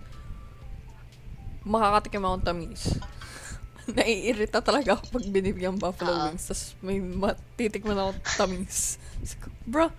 [1.68, 2.95] makakatikim akong tamis.
[3.89, 6.24] Naiirita talaga ako pag binibigyan buffalo Oo.
[6.32, 6.45] wings.
[6.47, 8.95] Tapos may matitikman ako tamis.
[9.70, 9.91] Bro,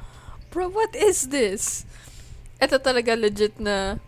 [0.48, 1.84] bro, what is this?
[2.56, 4.00] Ito talaga legit na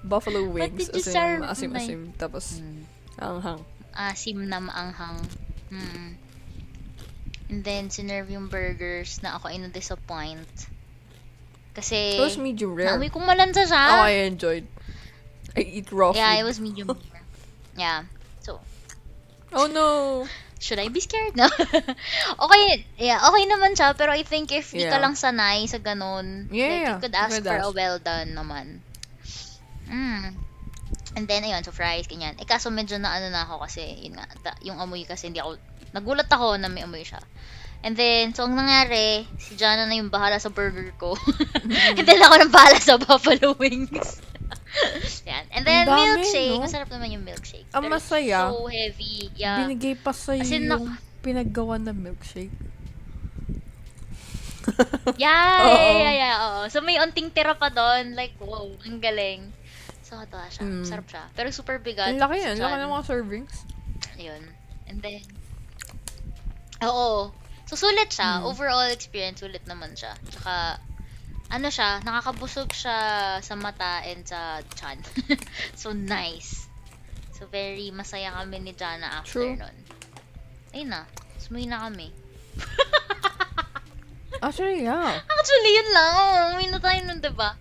[0.00, 0.88] buffalo wings.
[0.88, 2.16] As in, serve, maasim-asim.
[2.16, 2.83] Tapos, Hmm.
[3.18, 3.62] Anghang.
[3.94, 5.18] Asim na maanghang.
[5.70, 6.18] Hmm.
[7.50, 10.48] And then, sinerve yung burgers na ako ay na-disappoint.
[11.74, 12.94] Kasi, It was medium rare.
[12.94, 13.82] naamoy kong malansa siya.
[13.98, 14.66] Oh, I enjoyed.
[15.54, 16.40] I eat raw yeah, food.
[16.40, 17.22] it was medium rare.
[17.76, 18.06] Yeah.
[18.40, 18.62] So,
[19.50, 20.26] Oh no!
[20.58, 21.36] should I be scared?
[21.36, 21.44] No.
[22.46, 22.64] okay,
[22.96, 25.02] yeah, okay naman siya, pero I think if di ka Yeah.
[25.02, 26.90] lang sanay sa ganun, Yeah, like, yeah.
[26.94, 27.74] you could ask You could for a ask.
[27.76, 28.66] well done naman.
[29.84, 30.38] Mm.
[31.14, 32.34] And then, ayun, so fries, ganyan.
[32.42, 35.38] Eh, kaso medyo na ano na ako kasi, yun nga, ta- yung amoy kasi hindi
[35.38, 35.58] ako,
[35.94, 37.22] nagulat ako na may amoy siya.
[37.84, 41.12] And then, so ang nangyari, si Jana na yung bahala sa burger ko.
[42.00, 44.24] And then ako nang bahala sa buffalo wings.
[45.28, 45.44] Yan.
[45.52, 46.56] And then, dami, milkshake.
[46.56, 46.64] no?
[46.64, 47.68] Masarap naman yung milkshake.
[47.76, 49.28] Ang Pero masaya, So heavy.
[49.36, 49.68] Yeah.
[49.68, 52.56] Binigay pa sa As in, yung pinaggawa na milkshake.
[55.20, 55.76] Yeah, Oo.
[55.76, 56.60] yeah, yeah, yeah, oo.
[56.72, 58.16] So, may unting tira pa doon.
[58.16, 59.52] Like, wow, ang galing.
[60.04, 60.62] So, katawa siya.
[60.68, 60.84] Mm.
[60.84, 61.24] Sarap siya.
[61.32, 62.12] Pero super bigat.
[62.12, 62.60] Ang laki yan.
[62.60, 63.56] Laki ng mga servings.
[64.20, 64.44] Ayun.
[64.84, 65.24] And then,
[66.84, 67.32] Oo.
[67.64, 68.44] So, sulit siya.
[68.44, 68.52] Mm.
[68.52, 70.12] Overall experience, sulit naman siya.
[70.28, 70.76] Tsaka,
[71.48, 72.98] ano siya, nakakabusog siya
[73.40, 75.00] sa mata and sa chan.
[75.80, 76.68] so, nice.
[77.32, 79.56] So, very masaya kami ni Jana after True.
[79.56, 79.76] nun.
[80.76, 81.08] Ayun na.
[81.40, 82.12] Sumuwi na kami.
[84.44, 85.24] Actually, yeah.
[85.24, 86.12] Actually, yun lang.
[86.52, 87.56] Umuwi na tayo nun, diba?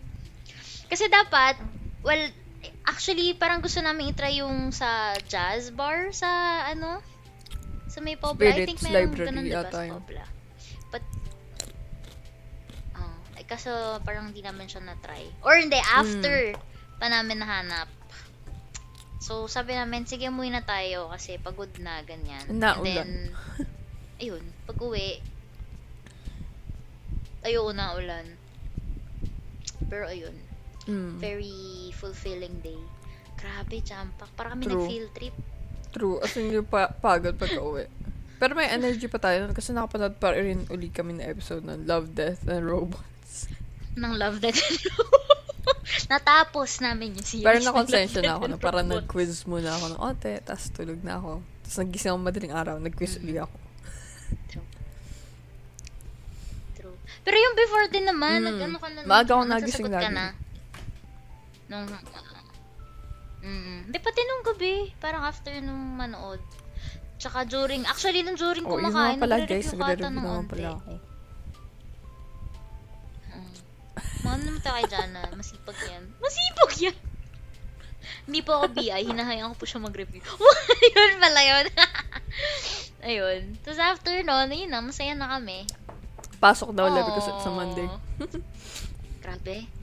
[0.91, 1.56] Kasi dapat,
[2.03, 2.23] well,
[2.85, 6.99] actually, parang gusto namin itry yung sa jazz bar sa, ano,
[7.88, 8.51] sa may Pobla.
[8.51, 9.88] I think Spirits Library ganun, diba, sa.
[9.88, 10.25] Pobla.
[10.91, 11.03] But,
[12.99, 13.71] oh, eh, kaso
[14.03, 15.25] parang di namin siya na-try.
[15.41, 15.99] Or hindi, Hmm.
[16.03, 16.35] after
[16.99, 17.89] pa namin nahanap.
[19.23, 22.43] So, sabi namin, sige, umuwi na tayo kasi pagod na, ganyan.
[22.51, 22.84] Naulan.
[22.84, 23.11] And then,
[24.19, 25.23] ayun, pag uwi,
[27.43, 28.25] ayoko na ulan.
[29.88, 30.35] Pero ayun,
[30.85, 31.15] Mm.
[31.18, 31.55] very
[31.93, 32.80] fulfilling day.
[33.34, 34.27] Grabe, jampak.
[34.34, 34.81] Para kami True.
[34.81, 35.35] nag-field trip.
[35.89, 36.18] True.
[36.19, 37.85] As in, yung pa- pagod pagka uwi.
[38.35, 41.85] Pero may energy pa tayo nun kasi nakapanood pa rin uli kami na episode ng
[41.85, 43.47] Love, Death, and Robots.
[43.93, 44.57] Nang love that.
[46.11, 47.45] Natapos namin yung series.
[47.45, 48.95] Pero Love, na ako Death, na and parang Robots.
[48.99, 51.31] nag-quiz muna ako ng onte, tapos tulog na ako.
[51.61, 53.55] Tapos nagising ako madaling araw, nag-quiz uli ako.
[54.49, 54.68] True.
[56.76, 56.95] True.
[57.23, 58.47] Pero yung before din naman, Mm.
[58.49, 58.99] nag-ano ka na.
[59.05, 60.11] Maaga ako nagising lagi.
[60.11, 60.26] na.
[61.74, 61.90] Nung,
[63.41, 66.41] mm, di pati nung gabi, parang after nung manood.
[67.18, 70.94] Tsaka during, actually nung during Oh, kumakain, pala guys, nagre-review ng pala ako.
[73.34, 73.54] Mm.
[74.24, 75.24] Mahal naman tayo kay Jana.
[75.36, 76.04] Masipag yan.
[76.22, 76.98] Masipag yan!
[78.24, 79.04] Hindi po ako BI.
[79.04, 80.24] Hinahayaan ko po siya mag-review.
[80.95, 81.66] yun pala yun.
[83.08, 83.41] Ayun.
[83.64, 85.68] Tapos after nun, yun na, masaya na kami.
[86.40, 87.56] Pasok daw ulit because it's a Aww.
[87.56, 87.88] Monday.
[89.24, 89.82] Grabe.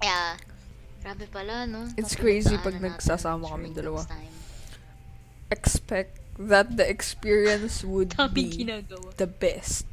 [0.00, 0.36] Yeah.
[1.00, 1.88] Grabe pala, no?
[1.96, 4.04] It's crazy pag nagsasama kami dalawa.
[5.50, 9.12] Expect that the experience would be ginagawa.
[9.16, 9.84] the best.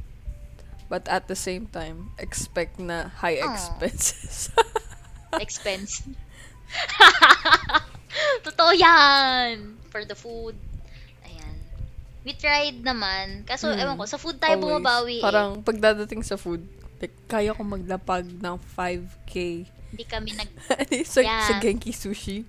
[0.88, 4.48] But at the same time, expect na high expenses.
[5.36, 6.00] Expense.
[8.44, 9.76] Totoo yan!
[9.92, 10.56] For the food.
[11.20, 11.56] Ayan.
[12.24, 13.44] We tried naman.
[13.44, 13.76] Kaso, Hmm.
[13.76, 14.64] ewan ko, sa food tayo Always.
[14.64, 15.24] bumabawi eh.
[15.24, 16.64] Parang pagdadating sa food,
[16.96, 19.68] like, kaya ko maglapag ng 5K.
[19.88, 20.50] Hindi kami nag...
[21.08, 21.46] sa, Yeah.
[21.46, 22.44] sa Genki Sushi.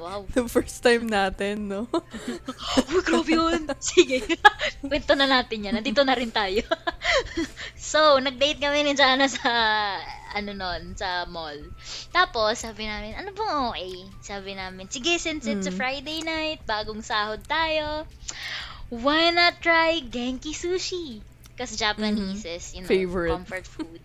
[0.00, 0.24] Wow.
[0.32, 1.84] The first time natin, no?
[1.92, 3.68] Oh, grabe yun!
[3.76, 4.24] Sige.
[4.80, 5.76] Kwento na natin yan.
[5.76, 6.64] Nandito na rin tayo.
[7.76, 9.52] so, nag-date kami ni Jana sa,
[10.32, 11.60] ano nun, sa mall.
[12.08, 13.94] Tapos, sabi namin, ano bang okay?
[14.24, 15.76] Sabi namin, sige, since it's a Mm.
[15.76, 18.08] Friday night, bagong sahod tayo,
[18.88, 21.20] why not try Genki Sushi?
[21.52, 22.96] Kasi Japanese is, you know, Mm-hmm.
[22.96, 23.32] Favorite.
[23.36, 24.00] comfort food.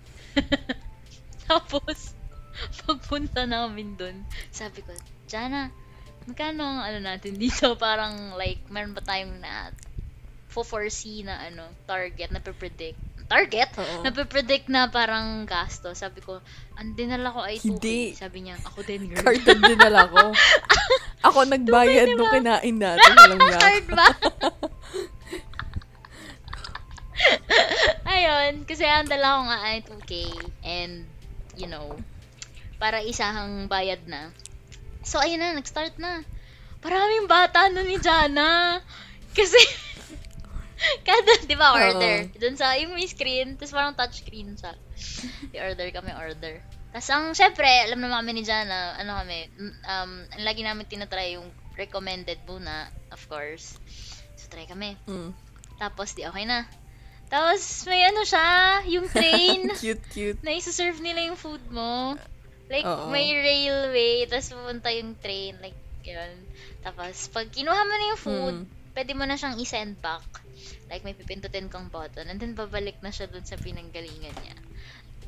[1.48, 2.12] Tapos,
[2.86, 4.91] pagpunta namin dun, sabi ko,
[5.27, 5.72] Jana,
[6.26, 7.76] magkano ang ano natin dito?
[7.82, 9.72] Parang like, meron ba tayong na
[10.56, 12.95] foresee na ano, target na predict
[13.26, 13.73] Target?
[13.82, 14.06] Oo.
[14.06, 15.90] Na predict na parang gasto.
[15.98, 16.38] Sabi ko,
[16.77, 17.65] ang dinala ko ay 2K.
[17.65, 18.14] Hindi.
[18.14, 19.26] Sabi niya, ako din girl.
[19.26, 20.30] Carded din nala ko.
[21.26, 23.14] Ako nagbayad nung kinain natin.
[23.18, 23.57] Alam niya.
[23.57, 24.07] Card ba?
[28.14, 30.11] Ayun, kasi ang dala ko nga ay 2K
[30.61, 31.10] and
[31.57, 31.98] you know,
[32.78, 34.32] para isahang bayad na.
[35.06, 36.26] So ayun na, nag-start na.
[36.86, 38.82] Maraming bata na ni Jana.
[39.34, 39.58] Kasi
[41.08, 42.30] kada, di ba, order.
[42.38, 44.74] Doon sa, yung may screen, tapos parang touch screen siya.
[45.56, 46.62] I-order kami, order.
[46.96, 49.50] Tapos ang, syempre, alam naman kami ni Jana, ano kami,
[49.84, 53.76] um, ang lagi namin tinatry yung recommended muna, of course.
[54.40, 54.96] So, try kami.
[55.10, 55.36] Mm.
[55.76, 56.64] Tapos, di okay na.
[57.28, 58.48] Tapos, may ano siya,
[58.88, 60.40] yung train, cute, cute.
[60.46, 62.16] na isa-serve nila yung food mo.
[62.66, 63.10] Like, Oo.
[63.10, 66.34] may railway, tapos pupunta yung train, like, yun.
[66.82, 68.66] Tapos, pag kinuha mo na yung food, Mm.
[68.92, 70.26] pwede mo na siyang i-send back.
[70.86, 74.58] Like, may pipindutin kang button, and then babalik na siya dun sa pinanggalingan niya.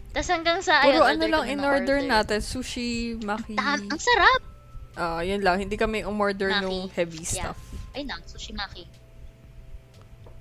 [0.10, 2.10] Tapos hanggang sa, Puro ayun, ano order lang ng in-order order.
[2.10, 2.40] natin.
[2.40, 2.90] Sushi,
[3.20, 3.54] maki.
[3.54, 4.42] Dam- ang sarap!
[4.98, 5.62] Ah, yun lang.
[5.62, 6.64] Hindi kami umorder Maki.
[6.64, 7.54] nung heavy Yeah.
[7.54, 7.60] stuff.
[7.94, 8.90] Ay na, sushimaki.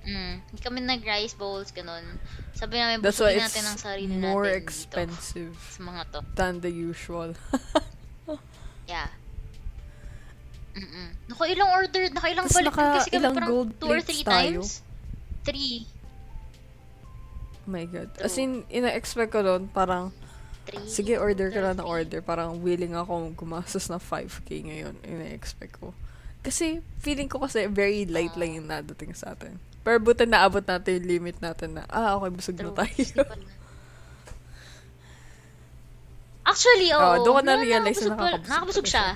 [0.07, 1.99] Mm, hindi kami nag-rice bowls, ganun.
[2.55, 5.73] Sabi namin, That's why busugin it's natin ang sarili more natin expensive dito.
[5.75, 6.19] Sa mga to.
[6.33, 7.35] than the usual.
[8.87, 9.11] Yeah.
[10.71, 11.11] Mm-mm.
[11.27, 14.23] Nakailang order, nakailang Tas balik naka- kasi kami ilang parang gold two or plates three
[14.23, 14.59] tayo.
[14.63, 14.69] times.
[15.43, 15.75] Three.
[17.59, 18.09] Oh my God.
[18.23, 20.15] As in, ina-expect ko doon, parang,
[20.63, 20.87] Three.
[20.87, 22.23] sige, order ka lang ng order.
[22.23, 24.95] Parang willing ako gumastos na 5K ngayon.
[25.03, 25.91] Ina-expect ko.
[26.39, 29.59] Kasi, feeling ko kasi very light lang yung nadating sa atin.
[29.87, 33.23] Pero buti naabot natin yung limit natin na, ah, okay, busog na tayo.
[36.43, 36.99] Actually, oo.
[36.99, 39.05] Oo, doon ko Na- na-realize na nakakabusog Nakabusog pala siya.
[39.07, 39.15] siya.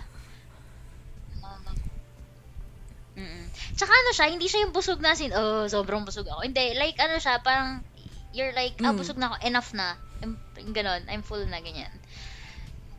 [3.20, 3.44] Mm.
[3.76, 6.40] Tsaka ano siya, hindi siya yung busog na sin, oh, sobrang busog ako.
[6.48, 7.84] Hindi, like ano siya, parang,
[8.32, 9.00] you're like, ah, Mm.
[9.00, 10.00] busog na ako, enough na.
[10.24, 10.40] I'm,
[10.72, 11.92] ganon, I'm full na, ganyan.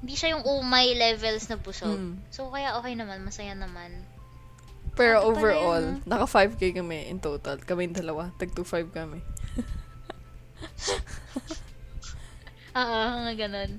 [0.04, 1.96] Hindi siya yung umay levels na busog.
[1.96, 2.20] Mm.
[2.28, 3.96] So, kaya okay naman, masaya naman.
[4.93, 7.56] Pero overall, naka 5k kami in total.
[7.59, 8.28] Kami yung dalawa.
[8.36, 9.20] Tag 2.5 kami.
[12.73, 13.70] Oo, nga ganon.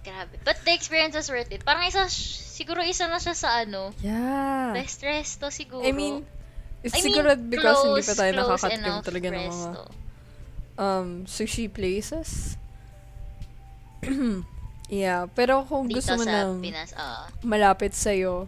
[0.00, 0.34] Grabe.
[0.44, 1.64] But the experience was worth it.
[1.64, 4.72] Parang isa, siguro isa na siya sa ano, Yeah.
[4.72, 5.82] best resto siguro.
[5.82, 6.22] I mean,
[6.80, 9.70] it's I mean, siguro because hindi pa close- tayo close nakakatikim talaga ng mga
[10.76, 12.54] um, sushi places.
[14.92, 17.22] yeah, pero kung Dito gusto mo ng Pinas, oo.
[17.42, 18.46] malapit sa'yo,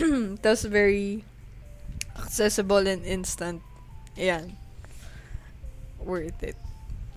[0.42, 1.24] tapos very
[2.16, 3.60] accessible and instant,
[4.16, 4.56] yan.
[6.00, 6.56] Worth it.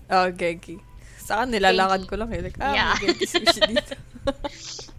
[0.08, 0.80] Oh, Genki.
[1.24, 2.44] Sa akin, nilalakad ko lang eh.
[2.44, 2.92] Like, ah, Yeah.
[3.00, 3.96] Genki sushi dito.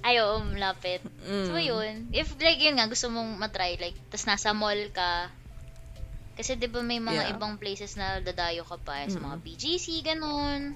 [0.00, 1.04] Ay, oo, malapit.
[1.28, 1.46] Mm.
[1.46, 2.08] So, yun.
[2.10, 5.28] If, like, yun nga, gusto mong matry, like, tas nasa mall ka,
[6.40, 7.32] kasi, di ba, may mga Yeah.
[7.36, 9.44] ibang places na dadayo ka pa, sa mga Mm.
[9.44, 10.72] BGC, ganun,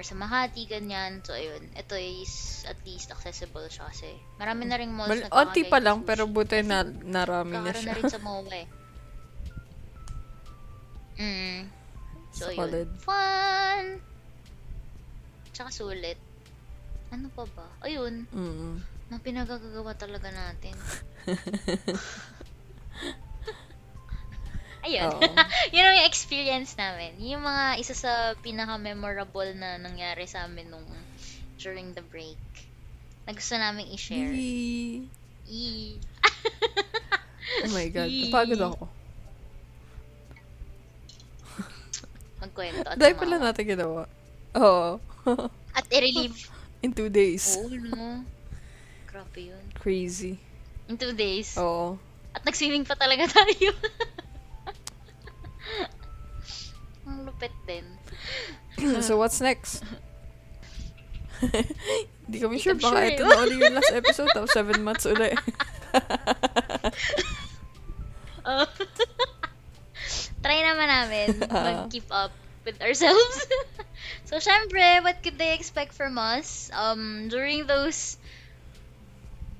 [0.00, 1.20] or sa Makati, ganyan.
[1.20, 1.60] So, ayun.
[1.76, 4.08] Ito is, at least, accessible siya kasi.
[4.40, 6.08] Marami na ring malls Mal- na onti pa lang, sushi.
[6.08, 7.92] pero buti na narami na Kakaroon siya.
[7.92, 8.64] na rin sa MOA eh.
[11.20, 11.68] Mm.
[12.32, 12.88] So, Solid.
[12.88, 12.96] yun.
[13.04, 14.00] Fun!
[15.52, 16.16] Tsaka sulit.
[17.12, 17.68] Ano pa ba?
[17.84, 18.24] Ayun.
[18.32, 18.80] Mm.
[19.12, 20.72] Mga pinagagagawa talaga natin.
[24.86, 25.12] Ayun.
[25.12, 25.20] Oo.
[25.76, 27.16] yun ang experience namin.
[27.20, 30.86] Yung mga isa sa pinaka-memorable na nangyari sa amin nung
[31.60, 32.40] during the break.
[33.28, 34.32] Na gusto namin i-share.
[34.32, 35.04] Yee.
[35.44, 36.00] Yee.
[37.66, 38.08] Oh my God.
[38.08, 38.32] Yee.
[38.32, 38.84] Napagod ako.
[42.40, 44.08] Magkwento Dahil pala natin ginawa.
[44.56, 44.96] Oo.
[45.76, 46.48] At i-relieve.
[46.80, 47.60] In two days.
[47.60, 48.24] Oo, no.
[49.04, 49.64] Grabe yun.
[49.76, 50.40] Crazy.
[50.88, 51.60] In two days.
[51.60, 52.00] Oo.
[52.32, 53.76] At nag-swimming pa talaga tayo.
[57.10, 57.82] Ang lupit din.
[59.02, 59.82] so, what's next?
[62.30, 62.78] Hindi kami sure.
[62.78, 63.28] I'm Baka sure ito eh.
[63.28, 64.30] na uli yung last episode.
[64.30, 65.34] Tapos seven months uli.
[68.40, 68.66] Oh.
[70.40, 71.84] Try naman namin Ah.
[71.84, 72.32] mag-keep up
[72.64, 73.44] with ourselves.
[74.24, 76.70] so, syempre, what could they expect from us?
[76.72, 78.16] Um, during those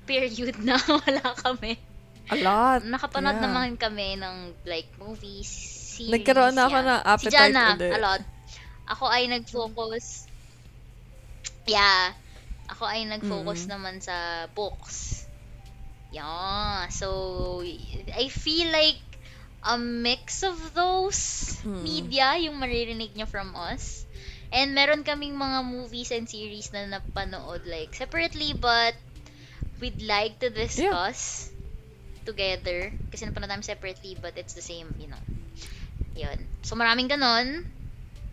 [0.09, 1.77] period na wala kami.
[2.31, 2.81] A lot.
[2.81, 3.45] Nakapanood Yeah.
[3.45, 5.70] naman kami ng like movies,
[6.01, 6.13] series.
[6.13, 6.87] Nagkaroon na ako yan.
[6.87, 7.81] ng Si appetite Jana, ulit.
[7.89, 8.21] a lot.
[8.93, 10.27] Ako ay nag-focus.
[11.67, 12.13] Yeah.
[12.71, 13.71] Ako ay nag-focus Mm.
[13.71, 15.27] naman sa books.
[16.11, 16.87] Yeah.
[16.89, 17.07] So,
[18.23, 19.01] I feel like
[19.63, 21.21] a mix of those
[21.65, 21.85] Mm.
[21.89, 24.05] media yung maririnig niyo from us.
[24.51, 28.95] And meron kaming mga movies and series na napanood like separately but
[29.81, 31.51] we'd like to discuss
[32.27, 32.93] together.
[33.11, 35.23] Kasi napanood namin separately but it's the same, you know.
[36.15, 36.39] Yun.
[36.61, 37.65] So maraming ganon.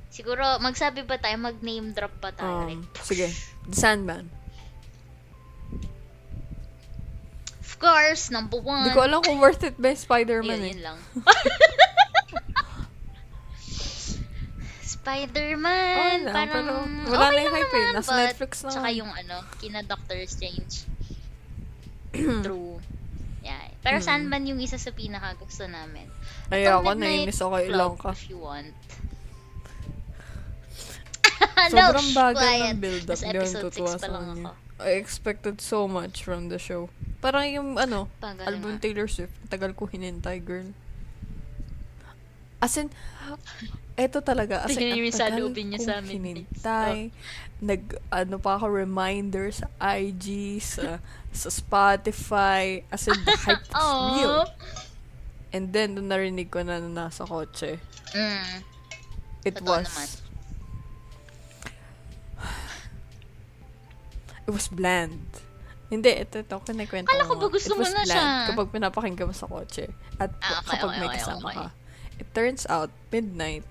[0.08, 1.36] Siguro, magsabi ba tayo?
[1.36, 2.66] Mag-name drop pa tayo?
[2.66, 3.28] Um, like, sige.
[3.68, 4.26] The Sandman.
[7.60, 8.88] Of course, number one.
[8.88, 10.72] Hindi ko alam kung worth it ba Spider-Man Yun, eh.
[10.74, 10.98] yun lang.
[14.82, 16.18] Spider-Man.
[16.26, 16.72] Lang, parang, pero
[17.12, 17.86] wala okay na yung hype eh.
[17.94, 20.74] Nasa but Netflix na Tsaka yung ano, kina Doctor Strange.
[22.44, 22.80] True.
[23.40, 23.72] Yeah.
[23.80, 24.04] Pero Mm.
[24.04, 26.04] Sandman yung isa sa pinaka gusto namin.
[26.48, 28.10] Ay, ako, nainis ako Club, Ilongka.
[28.16, 28.72] If you want.
[31.72, 33.20] Sobrang bagal ng build-up.
[33.20, 34.52] 6 pa sa kanya.
[34.78, 36.86] I expected so much from the show.
[37.18, 38.82] Parang yung, ano, Bagal album nga.
[38.82, 39.34] Taylor Swift.
[39.50, 40.70] Tagal ko hinintay, girl.
[42.62, 42.88] As in,
[43.98, 44.62] eto talaga.
[44.62, 47.10] As in, ang tagal niya sa amin, hinintay.
[47.58, 47.82] Nag,
[48.14, 51.02] ano pa ako, reminder sa IG, sa,
[51.34, 52.86] sa Spotify.
[52.94, 53.74] As in, the hype is
[54.14, 54.46] real.
[55.48, 57.80] And then, nung narinig ko na na nasa kotse,
[58.12, 58.60] Mm.
[59.44, 59.86] it Totoo was...
[59.86, 60.08] naman.
[64.44, 65.20] It was bland.
[65.88, 67.36] Hindi, ito, ito, kinikwento ko nga.
[67.36, 68.46] ba gusto It mo was na bland siya?
[68.52, 69.88] kapag pinapakinggan mo sa kotse.
[70.16, 71.56] At Ah, okay, kapag okay, may okay, kasama okay.
[71.56, 71.66] ka.
[72.18, 73.68] It turns out, Midnight,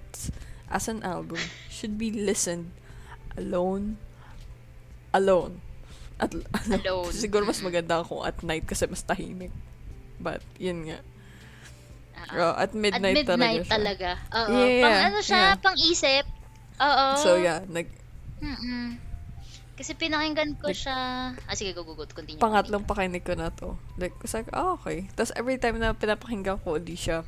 [0.70, 2.74] as an album, should be listened
[3.36, 3.98] alone.
[5.14, 5.62] Alone.
[6.18, 6.34] At,
[6.82, 7.14] Alone.
[7.14, 9.54] Siguro mas maganda kung at night kasi mas tahimik.
[10.18, 11.02] But, yun nga.
[12.18, 12.34] Ah.
[12.34, 13.72] Oh, at midnight, At midnight talaga siya.
[13.72, 14.10] talaga.
[14.34, 14.56] Oo.
[14.58, 15.56] Yeah, pang ano siya, yeah.
[15.56, 16.26] pang isip.
[16.78, 17.06] Oo.
[17.18, 17.88] So, yeah, nag,
[18.38, 18.98] Mm-mm.
[19.74, 20.98] Kasi pinakinggan ko Like, siya.
[21.38, 22.04] Ah, sige, go, go, go.
[22.04, 22.42] Continue.
[22.42, 23.78] pangatlong pakinig ko na to.
[23.96, 25.06] Like, it's like, oh, okay.
[25.14, 27.22] Tapos every time na pinapakinggan ko ulit siya,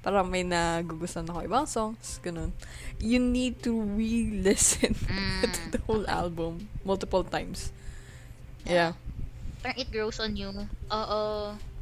[0.00, 2.52] parang may nagugustuhan ako ibang songs, ganun.
[2.96, 5.40] You need to re-listen Mm.
[5.42, 7.72] to the whole album multiple times.
[8.62, 8.92] Yeah.
[9.58, 10.52] parang it grows on you.
[10.86, 11.22] Oo.
[11.52, 11.75] True.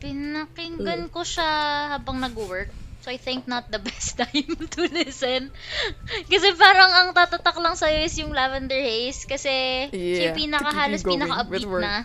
[0.00, 1.50] Pinakinggan ko siya
[1.96, 2.72] habang nag-work.
[3.00, 5.48] So, I think not the best time to listen.
[6.28, 9.24] kasi parang ang tatatak lang sa'yo is yung Lavender Haze.
[9.24, 12.04] Kasi siya yung pinaka, halos pinaka-upbeat na.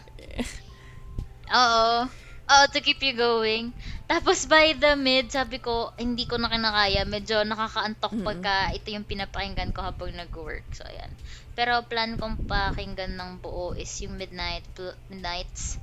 [1.60, 2.08] Oo.
[2.46, 3.74] Oo, to keep you going.
[4.06, 7.02] Tapos by the mid, sabi ko, hindi ko na kinakaya.
[7.10, 8.28] Medyo nakakaantok Mm-mm.
[8.28, 10.64] pagka ito yung pinapakinggan ko habang nag-work.
[10.78, 11.10] So, ayan.
[11.58, 14.68] Pero plan kong pakinggan ng buo is yung Midnight,
[15.10, 15.82] Midnights.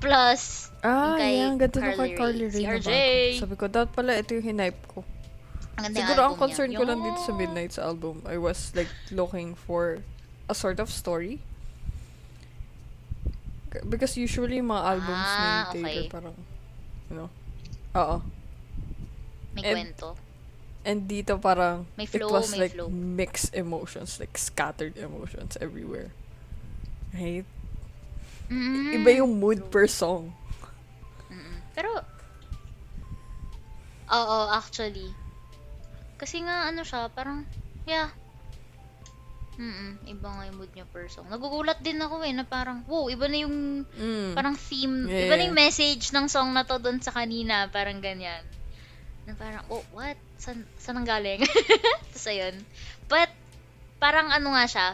[0.00, 1.60] Plus, Ah, kay yan.
[1.60, 2.56] Ganda na kay Carly Rae.
[2.56, 2.88] Si Rae na RJ.
[2.88, 3.36] bago.
[3.38, 5.04] Sabi ko, dapat pala ito yung hinipe ko.
[5.76, 6.80] ang Siguro ang concern niya.
[6.80, 7.32] ko lang dito sa.
[7.32, 10.00] Midnight's album, I was like looking for
[10.44, 11.40] a sort of story.
[13.86, 16.08] Because usually yung mga albums Ah, ni Taylor okay.
[16.10, 16.36] parang,
[17.06, 17.28] you know,
[17.94, 18.16] oo.
[19.54, 20.08] May And- kwento.
[20.80, 22.88] And dito parang, May it flow, was may like flow.
[22.88, 26.10] mixed emotions, like scattered emotions everywhere.
[27.12, 27.44] Right?
[28.50, 28.98] Mm.
[28.98, 30.34] Iba yung mood per song.
[31.30, 31.58] Mm-mm.
[31.72, 31.90] Pero,
[34.10, 35.14] oo, actually.
[36.18, 37.46] Kasi nga, ano siya, parang,
[37.86, 38.10] yeah.
[39.54, 41.28] Mm iba nga yung mood niya per song.
[41.28, 44.32] Nagugulat din ako eh, na parang, wow, iba na yung, Mm.
[44.34, 45.28] parang theme, Yeah.
[45.30, 48.42] iba na yung message ng song na to doon sa kanina, parang ganyan.
[49.28, 50.16] Na parang, oh, what?
[50.40, 51.44] San, saan ang galing?
[52.10, 52.56] Tapos ayun.
[53.06, 53.30] But,
[54.00, 54.88] parang ano nga siya,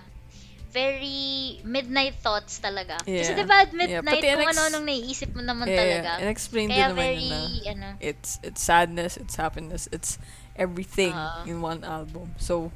[0.77, 1.21] very
[1.65, 3.01] midnight thoughts talaga.
[3.01, 3.41] Kasi Yeah.
[3.41, 6.11] diba at Yeah, midnight, pati kung inex- ano-anong naiisip mo naman Yeah, talaga.
[6.21, 7.33] and explain Kaya din naman very,
[7.65, 10.21] yun na ano, it's it's sadness, it's happiness, it's
[10.55, 11.49] everything Ah.
[11.49, 12.37] in one album.
[12.37, 12.69] So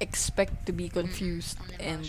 [0.00, 2.08] expect to be confused on and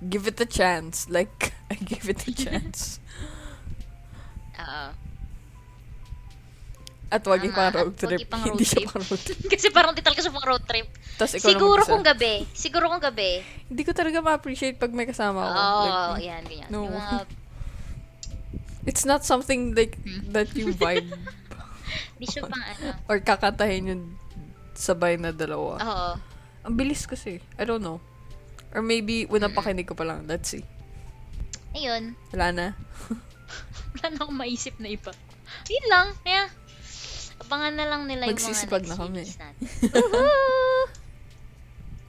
[0.00, 1.04] give it a chance.
[1.10, 2.96] Like I give it a chance.
[4.62, 5.07] Oo.
[7.08, 7.48] At wag Tama.
[7.48, 8.20] ipang road trip.
[8.22, 8.88] Hindi road siya trip.
[8.90, 9.38] pang road trip.
[9.52, 10.88] Kasi parang di talaga siya pang road trip.
[11.16, 12.34] Tapos ikaw Siguro kung gabi.
[12.52, 13.40] Siguro kung gabi.
[13.64, 15.80] Hindi ko talaga ma-appreciate pag may kasama Oo, ako.
[15.80, 16.68] oh, Like, yan, ganyan.
[16.68, 16.84] no.
[18.84, 20.32] It's not something like Hmm.
[20.32, 21.08] that you vibe
[22.20, 22.92] di siya pang ano.
[23.06, 24.02] or kakantahin yung
[24.72, 25.76] sabay na dalawa.
[25.78, 26.10] Oo.
[26.62, 27.40] Ang bilis kasi.
[27.54, 28.00] I don't know.
[28.70, 30.24] Or maybe, unang pakinig ko pa lang.
[30.24, 30.64] Let's see.
[31.72, 32.12] Ayun.
[32.30, 32.66] Wala na.
[33.94, 35.08] Wala na akong maisip na iba.
[35.66, 36.06] Yun lang.
[36.20, 36.52] Kaya,
[37.48, 39.24] abangan na lang nila yung mga Magsisipag na kami.
[39.24, 39.52] natin.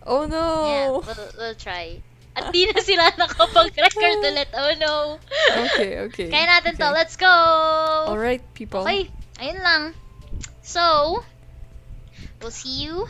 [0.09, 0.45] Oh no!
[0.65, 2.01] Yeah, we'll, we'll try.
[2.33, 4.49] At di na sila nakapag-record ulit.
[4.57, 4.93] Oh no.
[5.69, 6.27] Okay, okay.
[6.33, 6.89] Kaya natin to.
[6.89, 6.97] okay.
[6.97, 7.29] Let's go!
[8.09, 8.81] Alright, people.
[8.89, 9.05] Okay,
[9.37, 9.93] ayun lang.
[10.65, 11.21] So,
[12.41, 13.05] we'll see you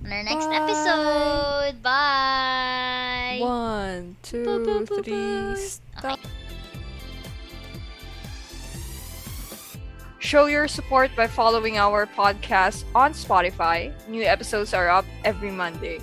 [0.00, 0.56] on our next Bye.
[0.56, 1.74] episode.
[1.84, 3.36] Bye!
[3.44, 6.20] One, two, Bye, three, stop.
[10.22, 13.90] Show your support by following our podcast on Spotify.
[14.06, 15.98] New episodes are up every Monday.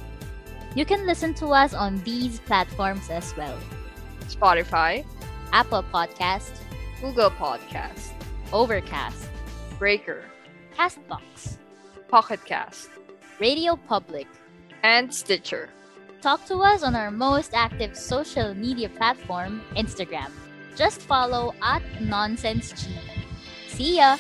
[0.75, 3.57] You can listen to us on these platforms as well
[4.27, 5.05] Spotify,
[5.53, 6.51] Apple Podcast,
[7.01, 8.11] Google Podcast,
[8.51, 9.29] Overcast,
[9.79, 10.25] Breaker,
[10.77, 11.57] Castbox,
[12.09, 12.89] Pocket Cast,
[13.39, 14.27] Radio Public.
[14.83, 15.69] and Stitcher.
[16.21, 20.31] Talk to us on our most active social media platform, Instagram.
[20.75, 22.87] Just follow at NonsenseG.
[23.79, 24.19] See ya!